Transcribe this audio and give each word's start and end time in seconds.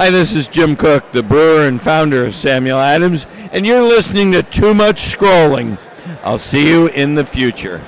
Hi, 0.00 0.08
this 0.08 0.34
is 0.34 0.48
Jim 0.48 0.76
Koch, 0.76 1.12
the 1.12 1.22
brewer 1.22 1.66
and 1.66 1.78
founder 1.78 2.24
of 2.24 2.34
Samuel 2.34 2.78
Adams, 2.78 3.26
and 3.52 3.66
you're 3.66 3.82
listening 3.82 4.32
to 4.32 4.42
Too 4.42 4.72
Much 4.72 5.14
Scrolling. 5.14 5.78
I'll 6.24 6.38
see 6.38 6.66
you 6.66 6.86
in 6.86 7.14
the 7.14 7.22
future. 7.22 7.82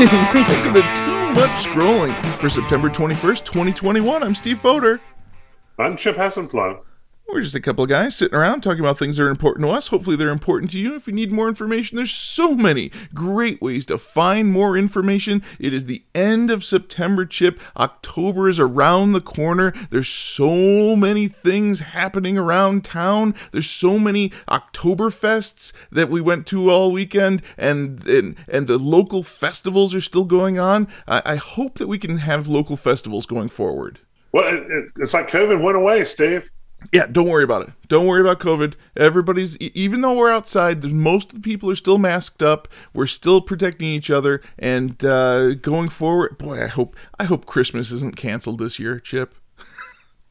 Welcome 0.00 0.74
to 0.74 0.82
Too 0.96 1.32
Much 1.32 1.52
Scrolling 1.62 2.20
for 2.38 2.50
September 2.50 2.90
21st, 2.90 3.44
2021. 3.44 4.24
I'm 4.24 4.34
Steve 4.34 4.58
Foder. 4.58 4.98
I'm 5.78 5.96
Chip 5.96 6.16
Hassenflow. 6.16 6.80
We're 7.26 7.40
just 7.40 7.54
a 7.54 7.60
couple 7.60 7.82
of 7.82 7.90
guys 7.90 8.14
sitting 8.14 8.36
around 8.38 8.60
talking 8.60 8.80
about 8.80 8.98
things 8.98 9.16
that 9.16 9.24
are 9.24 9.30
important 9.30 9.66
to 9.66 9.72
us. 9.72 9.88
Hopefully, 9.88 10.14
they're 10.14 10.28
important 10.28 10.70
to 10.72 10.78
you. 10.78 10.94
If 10.94 11.06
you 11.06 11.12
need 11.12 11.32
more 11.32 11.48
information, 11.48 11.96
there's 11.96 12.12
so 12.12 12.54
many 12.54 12.92
great 13.12 13.60
ways 13.60 13.86
to 13.86 13.98
find 13.98 14.52
more 14.52 14.76
information. 14.76 15.42
It 15.58 15.72
is 15.72 15.86
the 15.86 16.04
end 16.14 16.50
of 16.50 16.62
September, 16.62 17.24
Chip. 17.24 17.58
October 17.76 18.48
is 18.48 18.60
around 18.60 19.12
the 19.12 19.20
corner. 19.20 19.72
There's 19.90 20.08
so 20.08 20.94
many 20.94 21.26
things 21.26 21.80
happening 21.80 22.38
around 22.38 22.84
town. 22.84 23.34
There's 23.52 23.70
so 23.70 23.98
many 23.98 24.28
Oktoberfests 24.46 25.72
that 25.90 26.10
we 26.10 26.20
went 26.20 26.46
to 26.48 26.70
all 26.70 26.92
weekend, 26.92 27.42
and 27.56 28.06
and, 28.06 28.36
and 28.46 28.66
the 28.66 28.78
local 28.78 29.22
festivals 29.24 29.94
are 29.94 30.00
still 30.00 30.26
going 30.26 30.58
on. 30.58 30.88
I, 31.08 31.22
I 31.24 31.36
hope 31.36 31.78
that 31.78 31.88
we 31.88 31.98
can 31.98 32.18
have 32.18 32.48
local 32.48 32.76
festivals 32.76 33.26
going 33.26 33.48
forward. 33.48 33.98
Well, 34.30 34.46
it, 34.54 34.70
it, 34.70 34.92
it's 34.98 35.14
like 35.14 35.28
COVID 35.28 35.62
went 35.62 35.76
away, 35.76 36.04
Steve. 36.04 36.50
Yeah, 36.92 37.06
don't 37.06 37.28
worry 37.28 37.44
about 37.44 37.62
it. 37.62 37.70
Don't 37.88 38.06
worry 38.06 38.20
about 38.20 38.40
COVID. 38.40 38.74
Everybody's 38.96 39.56
even 39.58 40.00
though 40.00 40.16
we're 40.16 40.30
outside, 40.30 40.84
most 40.84 41.30
of 41.30 41.36
the 41.36 41.40
people 41.40 41.70
are 41.70 41.76
still 41.76 41.98
masked 41.98 42.42
up. 42.42 42.68
We're 42.92 43.06
still 43.06 43.40
protecting 43.40 43.88
each 43.88 44.10
other, 44.10 44.42
and 44.58 45.02
uh, 45.04 45.54
going 45.54 45.88
forward, 45.88 46.38
boy, 46.38 46.62
I 46.62 46.66
hope 46.66 46.96
I 47.18 47.24
hope 47.24 47.46
Christmas 47.46 47.90
isn't 47.90 48.16
canceled 48.16 48.58
this 48.58 48.78
year, 48.78 49.00
Chip. 49.00 49.34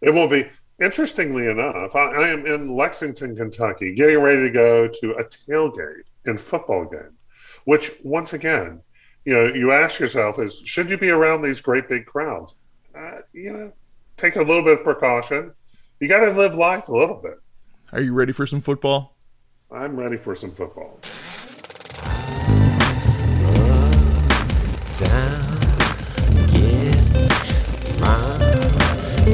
it 0.02 0.14
won't 0.14 0.32
be. 0.32 0.50
Interestingly 0.82 1.48
enough, 1.48 1.96
I, 1.96 2.12
I 2.12 2.28
am 2.30 2.46
in 2.46 2.76
Lexington, 2.76 3.36
Kentucky, 3.36 3.94
getting 3.94 4.20
ready 4.20 4.42
to 4.42 4.50
go 4.50 4.88
to 4.88 5.12
a 5.14 5.24
tailgate 5.24 6.04
in 6.26 6.38
football 6.38 6.86
game. 6.86 7.16
Which, 7.66 7.92
once 8.04 8.34
again, 8.34 8.82
you 9.24 9.34
know, 9.34 9.46
you 9.46 9.72
ask 9.72 10.00
yourself 10.00 10.40
is 10.40 10.62
should 10.66 10.90
you 10.90 10.98
be 10.98 11.10
around 11.10 11.42
these 11.42 11.62
great 11.62 11.88
big 11.88 12.06
crowds? 12.06 12.56
Uh, 12.98 13.20
you 13.32 13.54
know, 13.54 13.74
take 14.18 14.36
a 14.36 14.42
little 14.42 14.64
bit 14.64 14.80
of 14.80 14.84
precaution 14.84 15.54
you 16.04 16.10
got 16.10 16.20
to 16.20 16.32
live 16.32 16.54
life 16.54 16.90
a 16.90 16.92
little 16.92 17.16
bit. 17.16 17.40
Are 17.94 18.02
you 18.02 18.12
ready 18.12 18.34
for 18.34 18.46
some 18.46 18.60
football? 18.60 19.16
I'm 19.72 19.96
ready 19.96 20.18
for 20.18 20.36
some 20.36 20.52
football. 20.52 21.00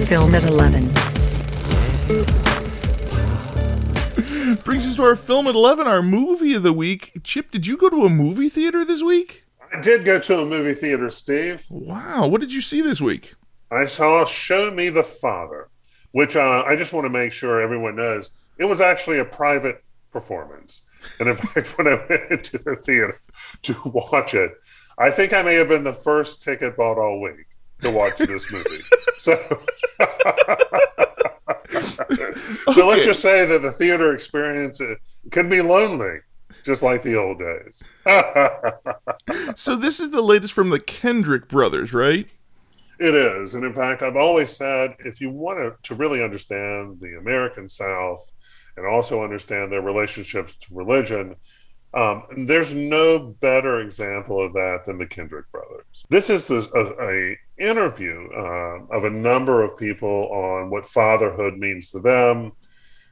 Film 0.06 0.36
at 0.36 0.44
11. 0.44 0.86
Brings 4.64 4.86
us 4.86 4.96
to 4.98 5.04
our 5.04 5.16
film 5.16 5.48
at 5.48 5.56
11, 5.56 5.88
our 5.88 6.04
movie 6.04 6.54
of 6.54 6.62
the 6.62 6.72
week. 6.72 7.20
Chip, 7.24 7.50
did 7.50 7.66
you 7.66 7.78
go 7.78 7.90
to 7.90 8.06
a 8.06 8.10
movie 8.10 8.48
theater 8.48 8.86
this 8.86 9.02
week? 9.02 9.44
I 9.74 9.82
did 9.82 10.06
go 10.06 10.20
to 10.20 10.42
a 10.42 10.46
movie 10.46 10.76
theater, 10.76 11.10
Steve. 11.10 11.66
Wow. 11.68 12.28
What 12.28 12.42
did 12.42 12.54
you 12.54 12.62
see 12.62 12.82
this 12.82 13.02
week? 13.02 13.34
I 13.72 13.86
saw 13.86 14.24
Show 14.26 14.70
Me 14.70 14.90
the 14.90 15.04
Father 15.04 15.69
which 16.12 16.36
uh, 16.36 16.64
I 16.66 16.76
just 16.76 16.94
want 16.94 17.06
to 17.06 17.10
make 17.10 17.32
sure 17.32 17.62
everyone 17.62 17.96
knows 17.96 18.32
it 18.58 18.66
was 18.66 18.82
actually 18.82 19.20
a 19.20 19.26
private 19.26 19.84
performance. 20.12 20.82
And 21.20 21.30
in 21.30 21.36
fact, 21.36 21.78
when 21.78 21.88
I 21.88 21.96
went 22.10 22.44
to 22.46 22.58
the 22.60 22.76
theater 22.76 23.20
to 23.64 23.76
watch 23.86 24.34
it, 24.34 24.52
I 24.98 25.10
think 25.10 25.34
I 25.34 25.42
may 25.42 25.56
have 25.56 25.70
been 25.70 25.84
the 25.84 25.94
first 25.94 26.44
ticket 26.44 26.76
bought 26.76 26.98
all 26.98 27.22
week 27.22 27.46
to 27.82 27.90
watch 27.90 28.18
this 28.18 28.52
movie. 28.52 28.82
so, 29.18 29.36
so 31.70 32.04
okay. 32.68 32.84
let's 32.84 33.06
just 33.06 33.22
say 33.22 33.46
that 33.46 33.62
the 33.62 33.72
theater 33.72 34.14
experience 34.14 34.82
it 34.82 34.98
can 35.32 35.50
be 35.50 35.62
lonely, 35.62 36.20
just 36.66 36.82
like 36.82 37.02
the 37.04 37.16
old 37.16 37.40
days. 37.40 37.82
so 39.56 39.78
this 39.78 40.02
is 40.02 40.12
the 40.12 40.22
latest 40.22 40.52
from 40.52 40.70
the 40.70 40.82
Kendrick 40.82 41.48
brothers, 41.48 41.94
right? 41.94 42.30
It 43.00 43.16
is. 43.16 43.56
And 43.56 43.64
in 43.64 43.74
fact, 43.74 44.04
I've 44.04 44.18
always 44.18 44.52
said 44.52 44.96
if 45.00 45.22
you 45.22 45.30
want 45.30 45.82
to, 45.84 45.96
really 45.96 46.22
understand 46.22 47.00
the 47.00 47.18
American 47.18 47.70
South 47.70 48.30
and 48.76 48.86
also 48.86 49.24
understand 49.24 49.72
their 49.72 49.82
relationships 49.82 50.56
to 50.58 50.76
religion, 50.76 51.36
um, 51.94 52.24
there's 52.46 52.74
no 52.74 53.20
better 53.40 53.80
example 53.80 54.46
of 54.46 54.54
that 54.54 54.84
than 54.86 54.98
the 54.98 55.08
Kendrick 55.08 55.50
brothers. 55.52 56.04
This 56.10 56.30
is 56.30 56.52
a, 56.52 56.94
a 57.02 57.38
interview 57.58 58.30
uh, 58.32 58.86
of 58.92 59.06
a 59.06 59.10
number 59.10 59.64
of 59.64 59.78
people 59.78 60.30
on 60.32 60.70
what 60.70 60.86
fatherhood 60.86 61.58
means 61.58 61.90
to 61.92 62.00
them, 62.00 62.52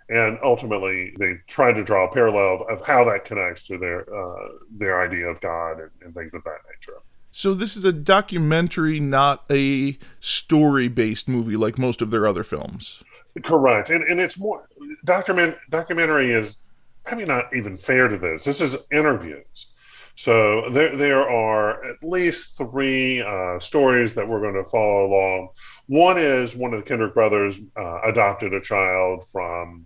and 0.10 0.38
ultimately 0.44 1.16
they 1.18 1.36
try 1.48 1.74
to 1.74 1.84
draw 1.84 2.08
a 2.08 2.14
parallel 2.14 2.62
of, 2.62 2.80
of 2.80 2.86
how 2.86 3.04
that 3.06 3.26
connects 3.26 3.66
to 3.68 3.78
their 3.80 4.02
uh, 4.14 4.48
their 4.72 5.02
idea 5.02 5.28
of 5.28 5.42
God 5.42 5.80
and, 5.80 5.92
and 6.02 6.14
things 6.14 6.34
of 6.34 6.44
that 6.44 6.60
nature. 6.70 7.02
So 7.38 7.54
this 7.54 7.78
is 7.78 7.86
a 7.86 7.94
documentary, 7.94 9.00
not 9.00 9.46
a 9.52 10.00
story-based 10.20 11.28
movie 11.28 11.56
like 11.56 11.78
most 11.78 12.02
of 12.02 12.10
their 12.10 12.28
other 12.28 12.44
films. 12.44 13.04
Correct, 13.44 13.92
and 13.92 14.04
and 14.06 14.20
it's 14.20 14.40
more 14.40 14.68
document 15.06 15.56
documentary 15.70 16.32
is 16.32 16.58
probably 17.06 17.26
not 17.26 17.56
even 17.56 17.78
fair 17.78 18.08
to 18.08 18.18
this. 18.18 18.44
This 18.44 18.60
is 18.60 18.76
interviews. 18.92 19.68
So 20.16 20.68
there 20.72 20.96
there 20.96 21.30
are 21.30 21.86
at 21.86 21.98
least 22.02 22.58
three 22.58 23.22
uh, 23.22 23.60
stories 23.60 24.16
that 24.16 24.28
we're 24.28 24.42
going 24.42 24.56
to 24.56 24.68
follow 24.68 25.06
along. 25.06 25.50
One 25.86 26.18
is 26.18 26.56
one 26.56 26.74
of 26.74 26.80
the 26.80 26.86
Kendrick 26.88 27.14
brothers 27.14 27.60
uh, 27.76 28.00
adopted 28.04 28.56
a 28.56 28.62
child 28.62 29.28
from 29.28 29.86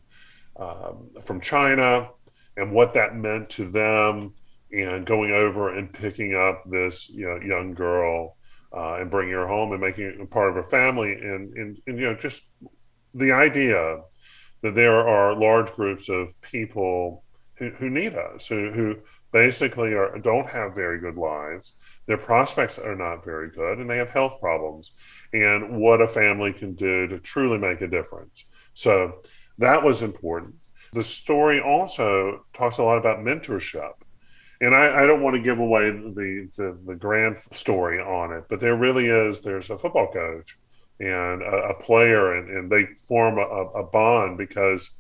um, 0.56 1.10
from 1.22 1.42
China, 1.42 2.12
and 2.56 2.72
what 2.72 2.94
that 2.94 3.14
meant 3.14 3.50
to 3.50 3.70
them 3.70 4.36
and 4.74 5.06
going 5.06 5.32
over 5.32 5.76
and 5.76 5.92
picking 5.92 6.36
up 6.36 6.64
this 6.66 7.10
you 7.10 7.28
know, 7.28 7.40
young 7.46 7.74
girl 7.74 8.38
uh, 8.74 8.96
and 8.96 9.12
bringing 9.12 9.34
her 9.34 9.48
home 9.48 9.72
and 9.72 9.82
making 9.82 10.18
her 10.18 10.26
part 10.26 10.50
of 10.50 10.56
her 10.56 10.70
family. 10.70 11.14
And, 11.14 11.54
and, 11.58 11.78
and 11.88 12.00
you 12.00 12.06
know 12.06 12.16
just 12.16 12.44
the 13.14 13.32
idea 13.32 14.02
that 14.62 14.76
there 14.76 15.08
are 15.08 15.36
large 15.36 15.72
groups 15.74 16.08
of 16.08 16.40
people 16.42 17.24
who, 17.56 17.70
who 17.72 17.90
need 17.90 18.16
us 18.16 18.48
who, 18.48 18.72
who 18.72 18.98
basically 19.32 19.94
are, 19.94 20.18
don't 20.20 20.50
have 20.50 20.76
very 20.76 21.00
good 21.00 21.18
lives. 21.18 21.74
Their 22.06 22.18
prospects 22.18 22.80
are 22.80 22.96
not 22.96 23.26
very 23.26 23.50
good 23.50 23.80
and 23.80 23.90
they 23.90 23.98
have 23.98 24.10
health 24.10 24.40
problems. 24.40 24.92
And 25.34 25.80
what 25.80 26.02
a 26.02 26.08
family 26.08 26.54
can 26.54 26.74
do 26.74 27.08
to 27.08 27.20
truly 27.20 27.58
make 27.58 27.82
a 27.82 27.88
difference. 27.88 28.46
So 28.74 29.22
that 29.58 29.84
was 29.84 30.02
important. 30.02 30.56
The 30.94 31.04
story 31.04 31.62
also 31.62 32.46
talks 32.54 32.78
a 32.78 32.84
lot 32.84 32.98
about 32.98 33.20
mentorship 33.20 33.94
and 34.62 34.76
I, 34.76 35.04
I, 35.04 35.06
don't 35.08 35.24
want 35.24 35.36
to 35.36 35.42
give 35.42 35.58
away 35.58 35.90
the, 35.90 36.48
the, 36.56 36.78
the 36.86 36.96
grand 36.96 37.38
story 37.52 38.00
on 38.00 38.32
it, 38.32 38.46
but 38.48 38.60
there 38.60 38.76
really 38.76 39.08
is. 39.08 39.42
There's 39.42 39.72
a 39.72 39.78
football 39.78 40.08
coach 40.12 40.56
and 41.00 41.42
a, 41.42 41.70
a 41.70 41.74
player, 41.82 42.36
and, 42.36 42.50
and 42.50 42.72
they 42.72 42.86
form 43.08 43.40
a, 43.40 43.42
a, 43.42 43.84
bond 43.84 44.38
because 44.38 44.92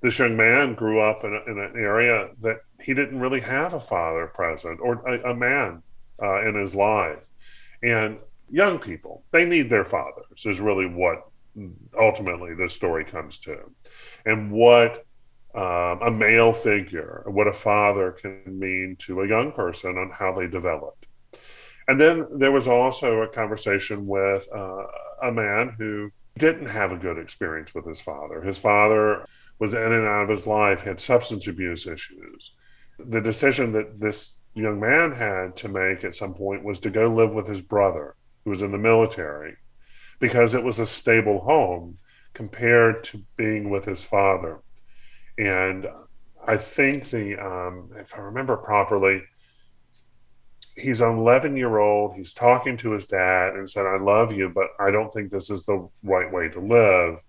this 0.00 0.18
young 0.18 0.36
man 0.36 0.74
grew 0.74 1.00
up 1.00 1.22
in, 1.22 1.32
a, 1.32 1.50
in, 1.50 1.58
an 1.58 1.72
area 1.76 2.30
that 2.40 2.58
he 2.82 2.94
didn't 2.94 3.20
really 3.20 3.40
have 3.40 3.74
a 3.74 3.80
father 3.80 4.26
present 4.26 4.80
or 4.82 4.94
a, 5.06 5.34
man 5.34 5.82
uh, 6.20 6.42
in 6.42 6.56
his 6.56 6.74
life, 6.74 7.24
and 7.84 8.18
young 8.50 8.78
people 8.78 9.24
they 9.30 9.44
need 9.44 9.68
their 9.68 9.84
fathers 9.84 10.44
is 10.44 10.60
really 10.60 10.86
what 10.86 11.28
ultimately 11.98 12.54
this 12.54 12.72
story 12.72 13.04
comes 13.04 13.38
to, 13.38 13.56
and 14.24 14.50
what 14.50 15.05
um, 15.56 16.02
a 16.02 16.10
male 16.10 16.52
figure, 16.52 17.22
what 17.26 17.46
a 17.46 17.52
father 17.52 18.12
can 18.12 18.42
mean 18.46 18.94
to 19.00 19.22
a 19.22 19.28
young 19.28 19.52
person 19.52 19.96
on 19.96 20.10
how 20.10 20.30
they 20.30 20.46
developed. 20.46 21.06
And 21.88 21.98
then 21.98 22.26
there 22.38 22.52
was 22.52 22.68
also 22.68 23.22
a 23.22 23.28
conversation 23.28 24.06
with 24.06 24.46
uh, 24.54 24.84
a 25.22 25.32
man 25.32 25.74
who 25.78 26.10
didn't 26.36 26.66
have 26.66 26.92
a 26.92 26.98
good 26.98 27.18
experience 27.18 27.74
with 27.74 27.86
his 27.86 28.02
father. 28.02 28.42
His 28.42 28.58
father 28.58 29.24
was 29.58 29.72
in 29.72 29.92
and 29.92 30.06
out 30.06 30.24
of 30.24 30.28
his 30.28 30.46
life, 30.46 30.82
had 30.82 31.00
substance 31.00 31.46
abuse 31.46 31.86
issues. 31.86 32.52
The 32.98 33.22
decision 33.22 33.72
that 33.72 33.98
this 33.98 34.36
young 34.52 34.78
man 34.78 35.12
had 35.12 35.56
to 35.56 35.68
make 35.68 36.04
at 36.04 36.14
some 36.14 36.34
point 36.34 36.64
was 36.64 36.80
to 36.80 36.90
go 36.90 37.08
live 37.08 37.30
with 37.30 37.46
his 37.46 37.62
brother, 37.62 38.14
who 38.44 38.50
was 38.50 38.60
in 38.60 38.72
the 38.72 38.78
military, 38.78 39.56
because 40.18 40.52
it 40.52 40.64
was 40.64 40.78
a 40.78 40.86
stable 40.86 41.40
home 41.40 41.96
compared 42.34 43.04
to 43.04 43.24
being 43.36 43.70
with 43.70 43.86
his 43.86 44.04
father 44.04 44.60
and 45.38 45.86
I 46.46 46.56
think 46.56 47.10
the 47.10 47.36
um, 47.38 47.90
if 47.96 48.14
I 48.14 48.20
remember 48.20 48.56
properly, 48.56 49.22
he's 50.76 51.00
an 51.00 51.18
11 51.18 51.56
year 51.56 51.78
old. 51.78 52.14
He's 52.14 52.32
talking 52.32 52.76
to 52.78 52.92
his 52.92 53.06
dad 53.06 53.54
and 53.54 53.68
said, 53.68 53.86
"I 53.86 53.98
love 53.98 54.32
you, 54.32 54.48
but 54.48 54.68
I 54.78 54.90
don't 54.90 55.12
think 55.12 55.30
this 55.30 55.50
is 55.50 55.64
the 55.64 55.88
right 56.02 56.32
way 56.32 56.48
to 56.48 56.60
live." 56.60 57.20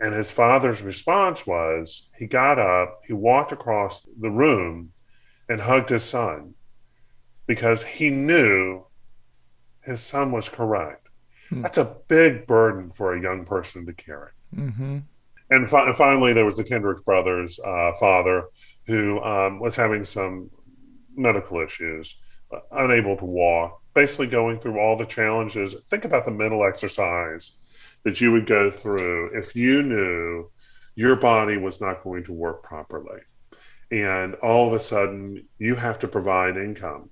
And 0.00 0.14
his 0.14 0.30
father's 0.30 0.80
response 0.80 1.46
was, 1.46 2.08
he 2.16 2.26
got 2.26 2.58
up, 2.58 3.02
he 3.06 3.12
walked 3.12 3.52
across 3.52 4.06
the 4.18 4.30
room, 4.30 4.92
and 5.46 5.60
hugged 5.60 5.90
his 5.90 6.04
son, 6.04 6.54
because 7.46 7.84
he 7.84 8.08
knew 8.08 8.86
his 9.82 10.00
son 10.00 10.32
was 10.32 10.48
correct. 10.48 11.10
Hmm. 11.50 11.62
That's 11.62 11.76
a 11.76 11.96
big 12.08 12.46
burden 12.46 12.90
for 12.92 13.14
a 13.14 13.20
young 13.20 13.44
person 13.44 13.84
to 13.86 13.92
carry. 13.92 14.30
Mm-hmm. 14.56 14.98
And 15.50 15.68
fi- 15.68 15.92
finally, 15.92 16.32
there 16.32 16.44
was 16.44 16.56
the 16.56 16.64
Kendrick 16.64 17.04
brothers' 17.04 17.58
uh, 17.64 17.92
father 17.94 18.44
who 18.86 19.20
um, 19.20 19.60
was 19.60 19.76
having 19.76 20.04
some 20.04 20.50
medical 21.16 21.60
issues, 21.60 22.16
uh, 22.52 22.60
unable 22.72 23.16
to 23.16 23.24
walk, 23.24 23.80
basically 23.94 24.26
going 24.26 24.58
through 24.58 24.78
all 24.78 24.96
the 24.96 25.06
challenges. 25.06 25.74
Think 25.90 26.04
about 26.04 26.24
the 26.24 26.30
mental 26.30 26.64
exercise 26.64 27.52
that 28.04 28.20
you 28.20 28.32
would 28.32 28.46
go 28.46 28.70
through 28.70 29.38
if 29.38 29.54
you 29.54 29.82
knew 29.82 30.50
your 30.94 31.16
body 31.16 31.56
was 31.56 31.80
not 31.80 32.02
going 32.02 32.24
to 32.24 32.32
work 32.32 32.62
properly. 32.62 33.20
And 33.90 34.34
all 34.36 34.68
of 34.68 34.72
a 34.72 34.78
sudden, 34.78 35.46
you 35.58 35.74
have 35.74 35.98
to 36.00 36.08
provide 36.08 36.56
income 36.56 37.10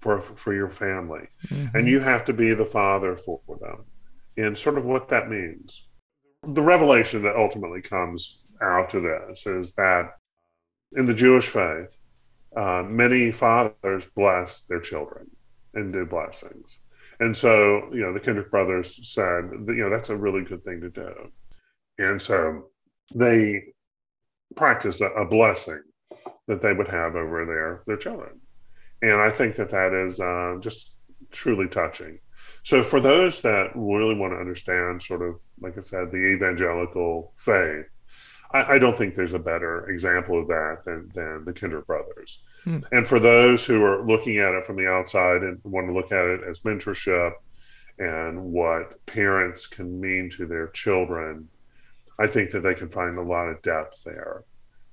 for, 0.00 0.20
for 0.20 0.52
your 0.52 0.68
family. 0.68 1.28
Mm-hmm. 1.46 1.76
And 1.76 1.88
you 1.88 2.00
have 2.00 2.24
to 2.26 2.32
be 2.32 2.52
the 2.52 2.64
father 2.64 3.16
for 3.16 3.40
them. 3.60 3.84
And 4.36 4.58
sort 4.58 4.76
of 4.76 4.84
what 4.84 5.08
that 5.10 5.30
means. 5.30 5.84
The 6.46 6.62
revelation 6.62 7.22
that 7.22 7.36
ultimately 7.36 7.80
comes 7.80 8.42
out 8.60 8.94
of 8.94 9.02
this 9.02 9.46
is 9.46 9.74
that 9.74 10.10
in 10.96 11.06
the 11.06 11.14
Jewish 11.14 11.48
faith, 11.48 11.98
uh, 12.56 12.82
many 12.86 13.32
fathers 13.32 14.06
bless 14.14 14.62
their 14.62 14.80
children 14.80 15.30
and 15.74 15.92
do 15.92 16.06
blessings. 16.06 16.80
And 17.20 17.36
so, 17.36 17.88
you 17.92 18.00
know, 18.00 18.12
the 18.12 18.20
Kendrick 18.20 18.50
brothers 18.50 19.08
said, 19.08 19.50
that, 19.66 19.74
you 19.74 19.82
know, 19.84 19.90
that's 19.90 20.10
a 20.10 20.16
really 20.16 20.42
good 20.42 20.64
thing 20.64 20.80
to 20.80 20.90
do. 20.90 21.12
And 21.98 22.20
so 22.20 22.70
they 23.14 23.64
practiced 24.56 25.00
a, 25.00 25.12
a 25.12 25.26
blessing 25.26 25.82
that 26.46 26.60
they 26.60 26.72
would 26.72 26.88
have 26.88 27.16
over 27.16 27.44
their, 27.44 27.82
their 27.86 27.96
children. 27.96 28.40
And 29.02 29.20
I 29.20 29.30
think 29.30 29.56
that 29.56 29.70
that 29.70 29.92
is 29.92 30.20
uh, 30.20 30.56
just 30.60 30.96
truly 31.30 31.68
touching. 31.68 32.18
So, 32.64 32.82
for 32.82 32.98
those 32.98 33.42
that 33.42 33.70
really 33.74 34.14
want 34.14 34.32
to 34.32 34.38
understand, 34.38 35.02
sort 35.02 35.22
of, 35.22 35.36
like 35.60 35.76
I 35.76 35.80
said, 35.80 36.10
the 36.10 36.16
evangelical 36.16 37.32
faith, 37.36 37.84
I, 38.52 38.74
I 38.74 38.78
don't 38.78 38.96
think 38.96 39.14
there's 39.14 39.34
a 39.34 39.38
better 39.38 39.88
example 39.90 40.40
of 40.40 40.48
that 40.48 40.78
than, 40.84 41.10
than 41.14 41.44
the 41.44 41.52
Kinder 41.52 41.82
brothers. 41.82 42.40
Hmm. 42.64 42.78
And 42.90 43.06
for 43.06 43.20
those 43.20 43.66
who 43.66 43.84
are 43.84 44.06
looking 44.06 44.38
at 44.38 44.54
it 44.54 44.64
from 44.64 44.76
the 44.76 44.88
outside 44.88 45.42
and 45.42 45.60
want 45.62 45.88
to 45.88 45.92
look 45.92 46.10
at 46.10 46.24
it 46.24 46.40
as 46.48 46.60
mentorship 46.60 47.32
and 47.98 48.42
what 48.42 49.04
parents 49.04 49.66
can 49.66 50.00
mean 50.00 50.30
to 50.30 50.46
their 50.46 50.68
children, 50.68 51.48
I 52.18 52.26
think 52.28 52.50
that 52.52 52.60
they 52.60 52.74
can 52.74 52.88
find 52.88 53.18
a 53.18 53.22
lot 53.22 53.48
of 53.48 53.60
depth 53.60 54.04
there 54.04 54.44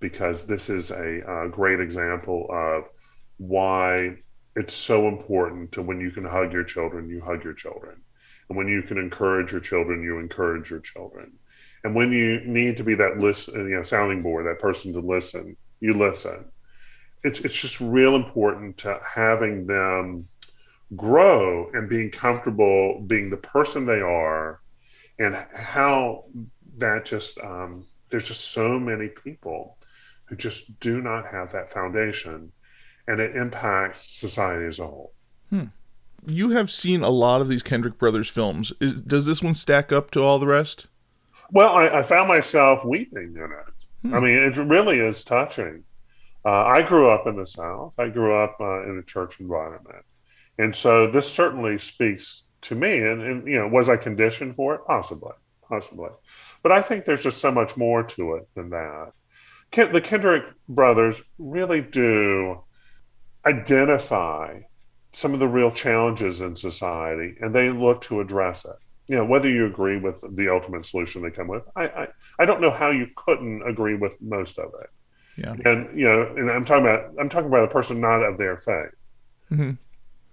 because 0.01 0.45
this 0.45 0.69
is 0.69 0.91
a, 0.91 1.21
a 1.45 1.49
great 1.49 1.79
example 1.79 2.47
of 2.49 2.89
why 3.37 4.17
it's 4.55 4.73
so 4.73 5.07
important 5.07 5.71
to 5.73 5.81
when 5.81 5.99
you 5.99 6.11
can 6.11 6.25
hug 6.25 6.51
your 6.51 6.63
children, 6.63 7.09
you 7.09 7.21
hug 7.21 7.43
your 7.43 7.53
children. 7.53 8.01
And 8.49 8.57
when 8.57 8.67
you 8.67 8.81
can 8.81 8.97
encourage 8.97 9.51
your 9.51 9.61
children, 9.61 10.03
you 10.03 10.19
encourage 10.19 10.69
your 10.69 10.81
children. 10.81 11.33
And 11.83 11.95
when 11.95 12.11
you 12.11 12.41
need 12.41 12.77
to 12.77 12.83
be 12.83 12.95
that 12.95 13.17
listen, 13.17 13.53
you 13.69 13.75
know, 13.75 13.83
sounding 13.83 14.21
board, 14.21 14.45
that 14.45 14.59
person 14.59 14.93
to 14.93 14.99
listen, 14.99 15.55
you 15.79 15.93
listen. 15.93 16.45
It's 17.23 17.39
it's 17.39 17.59
just 17.59 17.79
real 17.79 18.15
important 18.15 18.77
to 18.79 18.99
having 19.05 19.67
them 19.67 20.27
grow 20.95 21.69
and 21.73 21.87
being 21.87 22.11
comfortable 22.11 23.01
being 23.01 23.29
the 23.29 23.37
person 23.37 23.85
they 23.85 24.01
are, 24.01 24.61
and 25.19 25.35
how 25.55 26.25
that 26.77 27.05
just 27.05 27.39
um, 27.39 27.85
there's 28.09 28.27
just 28.27 28.51
so 28.51 28.79
many 28.79 29.07
people 29.07 29.77
who 30.25 30.35
just 30.35 30.79
do 30.79 31.01
not 31.01 31.27
have 31.27 31.51
that 31.51 31.69
foundation, 31.69 32.51
and 33.11 33.19
it 33.19 33.35
impacts 33.35 34.09
society 34.09 34.65
as 34.65 34.79
a 34.79 34.87
whole. 34.87 35.11
Hmm. 35.49 35.65
You 36.25 36.51
have 36.51 36.71
seen 36.71 37.01
a 37.01 37.09
lot 37.09 37.41
of 37.41 37.49
these 37.49 37.61
Kendrick 37.61 37.97
Brothers 37.97 38.29
films. 38.29 38.71
Is, 38.79 39.01
does 39.01 39.25
this 39.25 39.43
one 39.43 39.53
stack 39.53 39.91
up 39.91 40.11
to 40.11 40.23
all 40.23 40.39
the 40.39 40.47
rest? 40.47 40.87
Well, 41.51 41.73
I, 41.75 41.99
I 41.99 42.03
found 42.03 42.29
myself 42.29 42.85
weeping 42.85 43.33
in 43.35 43.43
it. 43.43 43.73
Hmm. 44.07 44.13
I 44.13 44.19
mean, 44.21 44.37
it 44.37 44.55
really 44.55 44.99
is 44.99 45.25
touching. 45.25 45.83
Uh, 46.45 46.63
I 46.63 46.83
grew 46.83 47.09
up 47.09 47.27
in 47.27 47.35
the 47.35 47.45
South. 47.45 47.95
I 47.99 48.07
grew 48.07 48.33
up 48.33 48.55
uh, 48.61 48.83
in 48.83 48.97
a 48.97 49.03
church 49.03 49.41
environment, 49.41 50.05
and 50.57 50.73
so 50.73 51.11
this 51.11 51.31
certainly 51.31 51.77
speaks 51.77 52.45
to 52.61 52.75
me. 52.75 52.99
And, 52.99 53.21
and, 53.21 53.47
you 53.47 53.59
know, 53.59 53.67
was 53.67 53.89
I 53.89 53.97
conditioned 53.97 54.55
for 54.55 54.75
it? 54.75 54.81
Possibly, 54.87 55.33
possibly. 55.67 56.09
But 56.63 56.71
I 56.71 56.81
think 56.81 57.03
there's 57.03 57.23
just 57.23 57.39
so 57.39 57.51
much 57.51 57.75
more 57.75 58.03
to 58.03 58.35
it 58.35 58.47
than 58.55 58.69
that. 58.69 59.11
Ken, 59.69 59.91
the 59.91 60.01
Kendrick 60.01 60.45
brothers 60.69 61.21
really 61.37 61.81
do 61.81 62.63
identify 63.45 64.61
some 65.13 65.33
of 65.33 65.39
the 65.39 65.47
real 65.47 65.71
challenges 65.71 66.41
in 66.41 66.55
society, 66.55 67.35
and 67.41 67.53
they 67.53 67.69
look 67.69 68.01
to 68.01 68.21
address 68.21 68.65
it. 68.65 68.75
You 69.07 69.17
know 69.17 69.25
whether 69.25 69.49
you 69.49 69.65
agree 69.65 69.97
with 69.97 70.23
the 70.35 70.49
ultimate 70.49 70.85
solution 70.85 71.21
they 71.21 71.31
come 71.31 71.47
with 71.47 71.63
I, 71.75 71.83
I 71.87 72.07
i 72.39 72.45
don't 72.45 72.61
know 72.61 72.71
how 72.71 72.91
you 72.91 73.07
couldn't 73.17 73.67
agree 73.67 73.95
with 73.95 74.21
most 74.21 74.57
of 74.57 74.71
it. 74.81 74.89
Yeah. 75.37 75.55
And 75.65 75.99
you 75.99 76.05
know 76.05 76.27
and 76.37 76.49
i'm 76.49 76.63
talking 76.63 76.85
about 76.85 77.11
i'm 77.19 77.27
talking 77.27 77.47
about 77.47 77.65
a 77.65 77.67
person 77.67 77.99
not 77.99 78.23
of 78.23 78.37
their 78.37 78.57
faith. 78.57 78.91
Mm-hmm. 79.51 79.71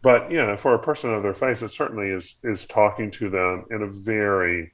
but 0.03 0.31
you 0.31 0.37
know 0.37 0.57
for 0.57 0.75
a 0.75 0.79
person 0.79 1.13
of 1.13 1.25
their 1.25 1.35
faith 1.35 1.61
it 1.65 1.73
certainly 1.73 2.11
is 2.11 2.37
is 2.45 2.67
talking 2.67 3.11
to 3.13 3.29
them 3.29 3.65
in 3.73 3.83
a 3.83 3.89
very 3.89 4.73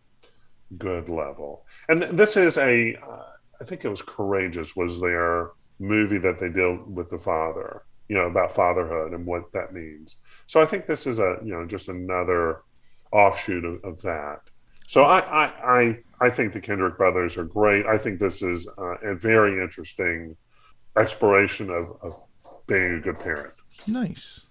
good 0.77 1.09
level. 1.09 1.65
And 1.89 2.03
this 2.03 2.37
is 2.37 2.59
a 2.59 2.97
uh, 2.97 3.31
I 3.61 3.65
think 3.65 3.85
it 3.85 3.89
was 3.89 4.03
courageous 4.03 4.77
was 4.77 5.01
their 5.01 5.53
movie 5.79 6.19
that 6.19 6.39
they 6.39 6.51
did 6.51 6.95
with 6.95 7.09
the 7.09 7.19
father 7.19 7.85
you 8.09 8.17
know 8.17 8.27
about 8.27 8.53
fatherhood 8.53 9.13
and 9.13 9.25
what 9.25 9.51
that 9.53 9.73
means 9.73 10.17
so 10.47 10.61
i 10.61 10.67
think 10.67 10.87
this 10.87 11.07
is 11.07 11.19
a 11.19 11.39
you 11.43 11.53
know 11.53 11.65
just 11.67 11.89
another 11.89 12.61
offshoot 13.15 13.65
of, 13.65 13.83
of 13.85 14.03
that. 14.03 14.41
So 14.87 15.05
I, 15.05 15.21
I, 15.21 15.45
I, 15.47 15.99
I, 16.21 16.31
think 16.31 16.53
the 16.53 16.61
Kendrick 16.61 16.99
brothers 16.99 17.39
are 17.39 17.45
great. 17.45 17.87
I 17.87 17.97
think 17.97 18.21
this 18.21 18.43
is 18.43 18.69
uh, 18.77 18.97
a 19.03 19.15
very 19.15 19.63
interesting 19.63 20.37
exploration 20.99 21.71
of, 21.71 21.97
of 22.03 22.23
being 22.67 22.97
a 22.97 23.01
good 23.01 23.19
parent. 23.19 23.55
Nice. 23.87 24.43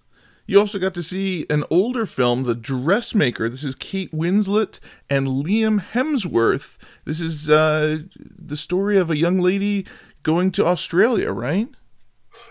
You 0.46 0.58
also 0.58 0.78
got 0.78 0.92
to 0.94 1.02
see 1.02 1.46
an 1.48 1.64
older 1.70 2.04
film, 2.04 2.42
The 2.42 2.54
Dressmaker. 2.54 3.48
This 3.48 3.64
is 3.64 3.74
Kate 3.74 4.12
Winslet 4.12 4.80
and 5.08 5.28
Liam 5.28 5.80
Hemsworth. 5.80 6.78
This 7.04 7.20
is 7.20 7.48
uh, 7.48 8.00
the 8.16 8.56
story 8.56 8.98
of 8.98 9.10
a 9.10 9.16
young 9.16 9.38
lady 9.38 9.86
going 10.22 10.50
to 10.52 10.66
Australia, 10.66 11.30
right? 11.30 11.68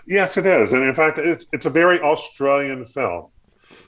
Yes, 0.06 0.36
it 0.36 0.46
is. 0.46 0.72
And 0.72 0.82
in 0.82 0.94
fact, 0.94 1.18
it's, 1.18 1.46
it's 1.52 1.66
a 1.66 1.70
very 1.70 2.00
Australian 2.00 2.84
film. 2.84 3.28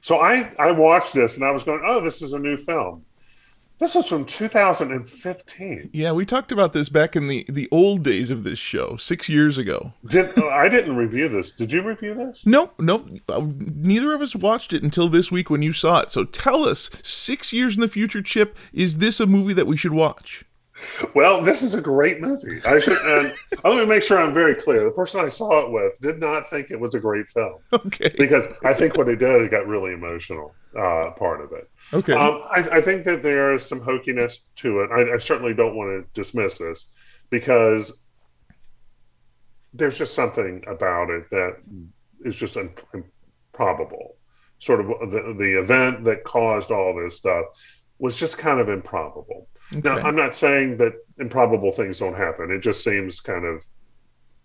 So 0.01 0.19
I, 0.19 0.53
I 0.59 0.71
watched 0.71 1.15
this 1.15 1.37
and 1.37 1.45
I 1.45 1.51
was 1.51 1.65
going, 1.65 1.83
oh, 1.85 2.01
this 2.01 2.23
is 2.23 2.33
a 2.33 2.39
new 2.39 2.57
film. 2.57 3.05
This 3.79 3.95
was 3.95 4.09
from 4.09 4.25
2015. 4.25 5.91
Yeah, 5.93 6.13
we 6.13 6.25
talked 6.25 6.51
about 6.51 6.73
this 6.73 6.89
back 6.89 7.15
in 7.15 7.29
the, 7.29 7.45
the 7.47 7.69
old 7.71 8.03
days 8.03 8.31
of 8.31 8.43
this 8.43 8.59
show, 8.59 8.97
six 8.97 9.29
years 9.29 9.59
ago. 9.59 9.93
Did 10.07 10.33
oh, 10.39 10.49
I 10.49 10.71
didn't 10.71 10.97
review 10.97 11.29
this? 11.29 11.51
Did 11.51 11.73
you 11.73 11.83
review 11.83 12.15
this? 12.15 12.47
No, 12.47 12.73
no. 12.79 13.07
Uh, 13.29 13.47
neither 13.59 14.15
of 14.15 14.23
us 14.23 14.35
watched 14.35 14.73
it 14.73 14.83
until 14.83 15.11
this 15.11 15.31
week 15.31 15.51
when 15.51 15.61
you 15.61 15.75
saw 15.75 16.01
it. 16.01 16.11
So 16.11 16.25
tell 16.25 16.67
us, 16.67 16.89
six 17.03 17.53
years 17.53 17.75
in 17.75 17.83
the 17.83 17.89
future, 17.89 18.23
Chip, 18.23 18.57
is 18.73 18.97
this 18.97 19.21
a 19.21 19.27
movie 19.27 19.53
that 19.53 19.67
we 19.67 19.77
should 19.77 19.93
watch? 19.93 20.47
Well, 21.15 21.43
this 21.43 21.63
is 21.63 21.75
a 21.75 21.81
great 21.81 22.21
movie. 22.21 22.61
I 22.65 22.79
should. 22.79 22.99
And 22.99 23.35
let 23.65 23.81
me 23.81 23.87
make 23.87 24.03
sure 24.03 24.19
I'm 24.19 24.35
very 24.35 24.55
clear. 24.55 24.85
The 24.85 24.91
person 24.91 25.21
I 25.21 25.29
saw 25.29 25.65
it 25.65 25.71
with 25.71 25.99
did 26.01 26.19
not 26.19 26.51
think 26.51 26.71
it 26.71 26.79
was 26.79 26.95
a 26.95 27.01
great 27.01 27.29
film. 27.29 27.59
Okay. 27.87 28.13
Because 28.19 28.47
I 28.65 28.75
think 28.75 28.97
what 28.97 29.07
they 29.07 29.17
did, 29.17 29.43
it 29.43 29.51
got 29.51 29.67
really 29.67 29.93
emotional. 29.93 30.55
Uh, 30.77 31.11
part 31.13 31.41
of 31.41 31.53
it. 31.53 31.71
Okay. 31.95 32.13
Um, 32.13 32.43
I, 32.51 32.69
I, 32.73 32.81
think 32.83 33.05
that 33.05 33.23
there 33.23 33.55
is 33.55 33.65
some 33.65 33.81
hokiness 33.81 34.41
to 34.57 34.81
it. 34.81 34.91
I, 34.91 35.15
I 35.15 35.19
certainly 35.19 35.55
don't 35.55 35.75
want 35.75 35.89
to 35.89 36.21
dismiss 36.21 36.59
this 36.59 36.85
because 37.31 37.99
there's 39.73 39.97
just 39.97 40.15
something 40.15 40.63
about 40.67 41.09
it 41.09 41.31
that 41.31 41.57
is 42.23 42.37
just 42.37 42.59
improbable. 42.59 44.17
Sort 44.59 44.81
of 44.81 45.11
the, 45.11 45.35
the 45.39 45.59
event 45.59 46.05
that 46.05 46.25
caused 46.25 46.71
all 46.71 46.95
this 46.95 47.17
stuff 47.17 47.47
was 47.99 48.17
just 48.17 48.37
kind 48.37 48.61
of 48.61 48.69
improbable. 48.69 49.49
Okay. 49.73 49.81
Now, 49.81 49.99
I'm 49.99 50.17
not 50.17 50.35
saying 50.35 50.77
that 50.79 50.95
improbable 51.19 51.73
things 51.73 51.99
don't 51.99 52.17
happen. 52.17 52.51
It 52.51 52.61
just 52.61 52.85
seems 52.85 53.21
kind 53.21 53.45
of 53.45 53.63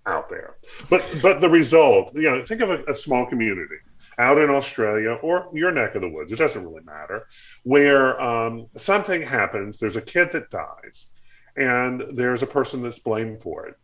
out 0.05 0.29
there. 0.29 0.55
But 0.89 1.03
but 1.21 1.41
the 1.41 1.49
result, 1.49 2.13
you 2.15 2.23
know, 2.23 2.43
think 2.43 2.61
of 2.61 2.71
a, 2.71 2.83
a 2.85 2.95
small 2.95 3.25
community 3.25 3.75
out 4.17 4.37
in 4.37 4.49
Australia 4.49 5.13
or 5.21 5.49
your 5.53 5.71
neck 5.71 5.95
of 5.95 6.01
the 6.01 6.09
woods. 6.09 6.31
It 6.31 6.37
doesn't 6.37 6.63
really 6.63 6.83
matter 6.83 7.27
where 7.63 8.19
um, 8.21 8.67
something 8.77 9.21
happens. 9.21 9.79
There's 9.79 9.95
a 9.95 10.01
kid 10.01 10.31
that 10.31 10.49
dies, 10.49 11.07
and 11.55 12.03
there's 12.13 12.43
a 12.43 12.47
person 12.47 12.81
that's 12.81 12.99
blamed 12.99 13.41
for 13.41 13.67
it, 13.67 13.75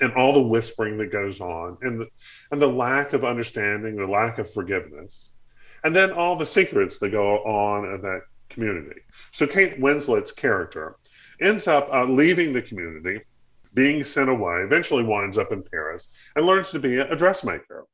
and 0.00 0.12
all 0.14 0.32
the 0.32 0.42
whispering 0.42 0.98
that 0.98 1.12
goes 1.12 1.40
on, 1.40 1.78
and 1.82 2.00
the 2.00 2.08
and 2.50 2.60
the 2.60 2.68
lack 2.68 3.12
of 3.12 3.24
understanding, 3.24 3.96
the 3.96 4.06
lack 4.06 4.38
of 4.38 4.52
forgiveness, 4.52 5.30
and 5.84 5.94
then 5.94 6.12
all 6.12 6.36
the 6.36 6.46
secrets 6.46 6.98
that 6.98 7.10
go 7.10 7.38
on 7.38 8.02
that 8.02 8.22
community. 8.52 9.00
So 9.32 9.46
Kate 9.46 9.80
Winslet's 9.80 10.32
character 10.32 10.96
ends 11.40 11.66
up 11.66 11.88
uh, 11.92 12.04
leaving 12.04 12.52
the 12.52 12.62
community, 12.62 13.22
being 13.74 14.02
sent 14.02 14.28
away, 14.28 14.60
eventually 14.60 15.04
winds 15.04 15.38
up 15.38 15.52
in 15.52 15.62
Paris, 15.62 16.08
and 16.36 16.46
learns 16.46 16.70
to 16.70 16.78
be 16.78 16.98
a 16.98 17.16
dressmaker. 17.16 17.86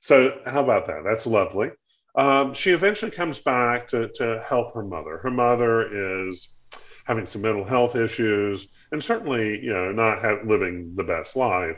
So 0.00 0.38
how 0.44 0.62
about 0.62 0.86
that? 0.86 1.02
That's 1.04 1.26
lovely. 1.26 1.70
Um, 2.14 2.54
she 2.54 2.72
eventually 2.72 3.10
comes 3.10 3.40
back 3.40 3.88
to, 3.88 4.08
to 4.16 4.44
help 4.46 4.74
her 4.74 4.84
mother. 4.84 5.18
Her 5.18 5.30
mother 5.30 6.26
is 6.28 6.50
having 7.06 7.26
some 7.26 7.42
mental 7.42 7.64
health 7.64 7.96
issues 7.96 8.68
and 8.92 9.02
certainly, 9.02 9.64
you 9.64 9.72
know, 9.72 9.92
not 9.92 10.22
have, 10.22 10.46
living 10.46 10.92
the 10.94 11.04
best 11.04 11.36
life. 11.36 11.76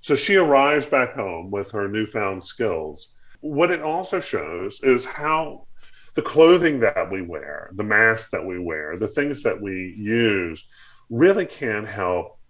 So 0.00 0.16
she 0.16 0.36
arrives 0.36 0.86
back 0.86 1.14
home 1.14 1.50
with 1.50 1.70
her 1.70 1.88
newfound 1.88 2.42
skills. 2.42 3.08
What 3.40 3.70
it 3.70 3.80
also 3.80 4.20
shows 4.20 4.80
is 4.82 5.04
how 5.04 5.67
the 6.18 6.22
clothing 6.22 6.80
that 6.80 7.12
we 7.12 7.22
wear, 7.22 7.70
the 7.74 7.84
masks 7.84 8.30
that 8.32 8.44
we 8.44 8.58
wear, 8.58 8.96
the 8.96 9.06
things 9.06 9.44
that 9.44 9.60
we 9.60 9.94
use 9.96 10.66
really 11.08 11.46
can 11.46 11.84
help 11.84 12.40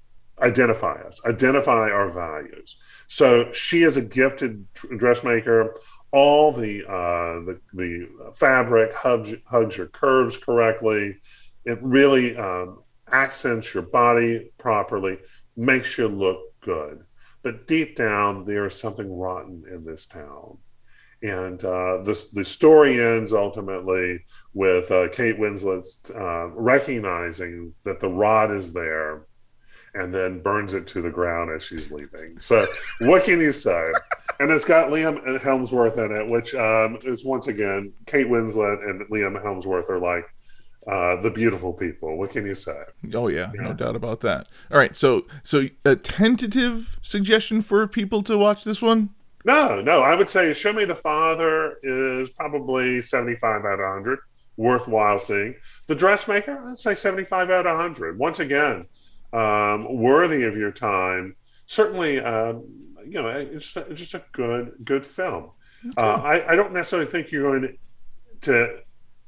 identify 0.40 0.94
us, 1.02 1.20
identify 1.26 1.90
our 1.90 2.08
values. 2.08 2.78
So 3.08 3.52
she 3.52 3.82
is 3.82 3.98
a 3.98 4.00
gifted 4.00 4.66
dressmaker. 4.72 5.76
All 6.12 6.50
the 6.50 6.82
uh, 6.86 7.44
the, 7.44 7.60
the 7.74 8.08
fabric 8.34 8.94
hugs, 8.94 9.34
hugs 9.44 9.76
your 9.76 9.88
curves 9.88 10.38
correctly. 10.38 11.16
It 11.66 11.78
really 11.82 12.38
um, 12.38 12.78
accents 13.12 13.74
your 13.74 13.82
body 13.82 14.50
properly, 14.56 15.18
makes 15.58 15.98
you 15.98 16.08
look 16.08 16.40
good. 16.62 17.04
But 17.42 17.66
deep 17.66 17.96
down, 17.96 18.46
there 18.46 18.64
is 18.64 18.80
something 18.80 19.14
rotten 19.14 19.64
in 19.70 19.84
this 19.84 20.06
town. 20.06 20.56
And 21.22 21.62
uh, 21.64 22.02
the, 22.02 22.28
the 22.32 22.44
story 22.44 23.02
ends 23.02 23.32
ultimately 23.32 24.24
with 24.54 24.90
uh, 24.90 25.08
Kate 25.08 25.38
Winslet 25.38 25.84
uh, 26.14 26.48
recognizing 26.54 27.74
that 27.84 27.98
the 27.98 28.08
rod 28.08 28.52
is 28.52 28.72
there 28.72 29.26
and 29.94 30.14
then 30.14 30.40
burns 30.40 30.74
it 30.74 30.86
to 30.88 31.02
the 31.02 31.10
ground 31.10 31.50
as 31.50 31.64
she's 31.64 31.90
leaving. 31.90 32.38
So, 32.40 32.66
what 33.00 33.24
can 33.24 33.40
you 33.40 33.52
say? 33.52 33.90
And 34.38 34.50
it's 34.50 34.64
got 34.64 34.90
Liam 34.90 35.40
Hemsworth 35.40 35.98
in 35.98 36.12
it, 36.12 36.28
which 36.28 36.54
um, 36.54 36.98
is 37.02 37.24
once 37.24 37.48
again 37.48 37.92
Kate 38.06 38.28
Winslet 38.28 38.88
and 38.88 39.00
Liam 39.08 39.42
Hemsworth 39.42 39.88
are 39.88 39.98
like 39.98 40.24
uh, 40.86 41.20
the 41.20 41.30
beautiful 41.30 41.72
people. 41.72 42.16
What 42.16 42.30
can 42.30 42.46
you 42.46 42.54
say? 42.54 42.80
Oh 43.14 43.28
yeah, 43.28 43.50
yeah, 43.54 43.62
no 43.62 43.72
doubt 43.72 43.96
about 43.96 44.20
that. 44.20 44.46
All 44.70 44.78
right, 44.78 44.94
so 44.94 45.26
so 45.42 45.66
a 45.84 45.96
tentative 45.96 46.98
suggestion 47.02 47.62
for 47.62 47.86
people 47.86 48.22
to 48.22 48.38
watch 48.38 48.64
this 48.64 48.80
one. 48.80 49.10
No, 49.44 49.80
no, 49.80 50.02
I 50.02 50.14
would 50.14 50.28
say 50.28 50.52
Show 50.52 50.72
Me 50.72 50.84
the 50.84 50.94
Father 50.96 51.78
is 51.82 52.30
probably 52.30 53.00
seventy-five 53.00 53.64
out 53.64 53.80
of 53.80 53.92
hundred, 53.92 54.18
worthwhile 54.56 55.18
seeing. 55.18 55.54
The 55.86 55.94
Dressmaker, 55.94 56.62
I'd 56.66 56.78
say 56.78 56.94
seventy-five 56.94 57.50
out 57.50 57.66
of 57.66 57.76
hundred. 57.76 58.18
Once 58.18 58.40
again, 58.40 58.86
um, 59.32 59.96
worthy 59.96 60.42
of 60.44 60.56
your 60.56 60.72
time. 60.72 61.36
Certainly, 61.66 62.20
um, 62.20 62.64
you 63.04 63.22
know, 63.22 63.28
it's 63.28 63.72
just 63.72 64.14
a 64.14 64.24
good 64.32 64.72
good 64.84 65.06
film. 65.06 65.50
Okay. 65.86 65.94
Uh, 65.96 66.16
I, 66.16 66.52
I 66.52 66.56
don't 66.56 66.72
necessarily 66.72 67.08
think 67.08 67.30
you're 67.30 67.58
going 67.58 67.78
to 68.42 68.80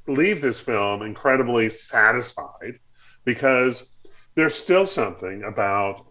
leave 0.06 0.40
this 0.40 0.58
film 0.58 1.02
incredibly 1.02 1.70
satisfied 1.70 2.80
because 3.24 3.88
there's 4.34 4.54
still 4.54 4.86
something 4.86 5.44
about 5.44 6.06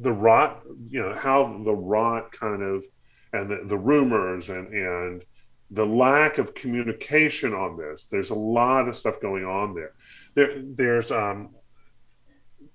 the 0.00 0.12
rot, 0.12 0.62
you 0.88 1.02
know, 1.02 1.14
how 1.14 1.62
the 1.64 1.74
rot 1.74 2.32
kind 2.32 2.62
of 2.62 2.84
and 3.32 3.50
the, 3.50 3.62
the 3.64 3.78
rumors 3.78 4.48
and 4.48 4.72
and 4.72 5.24
the 5.70 5.84
lack 5.86 6.38
of 6.38 6.54
communication 6.54 7.52
on 7.52 7.76
this. 7.76 8.06
There's 8.06 8.30
a 8.30 8.34
lot 8.34 8.88
of 8.88 8.96
stuff 8.96 9.20
going 9.20 9.44
on 9.44 9.74
there. 9.74 9.92
There 10.34 10.62
there's 10.62 11.10
um 11.10 11.50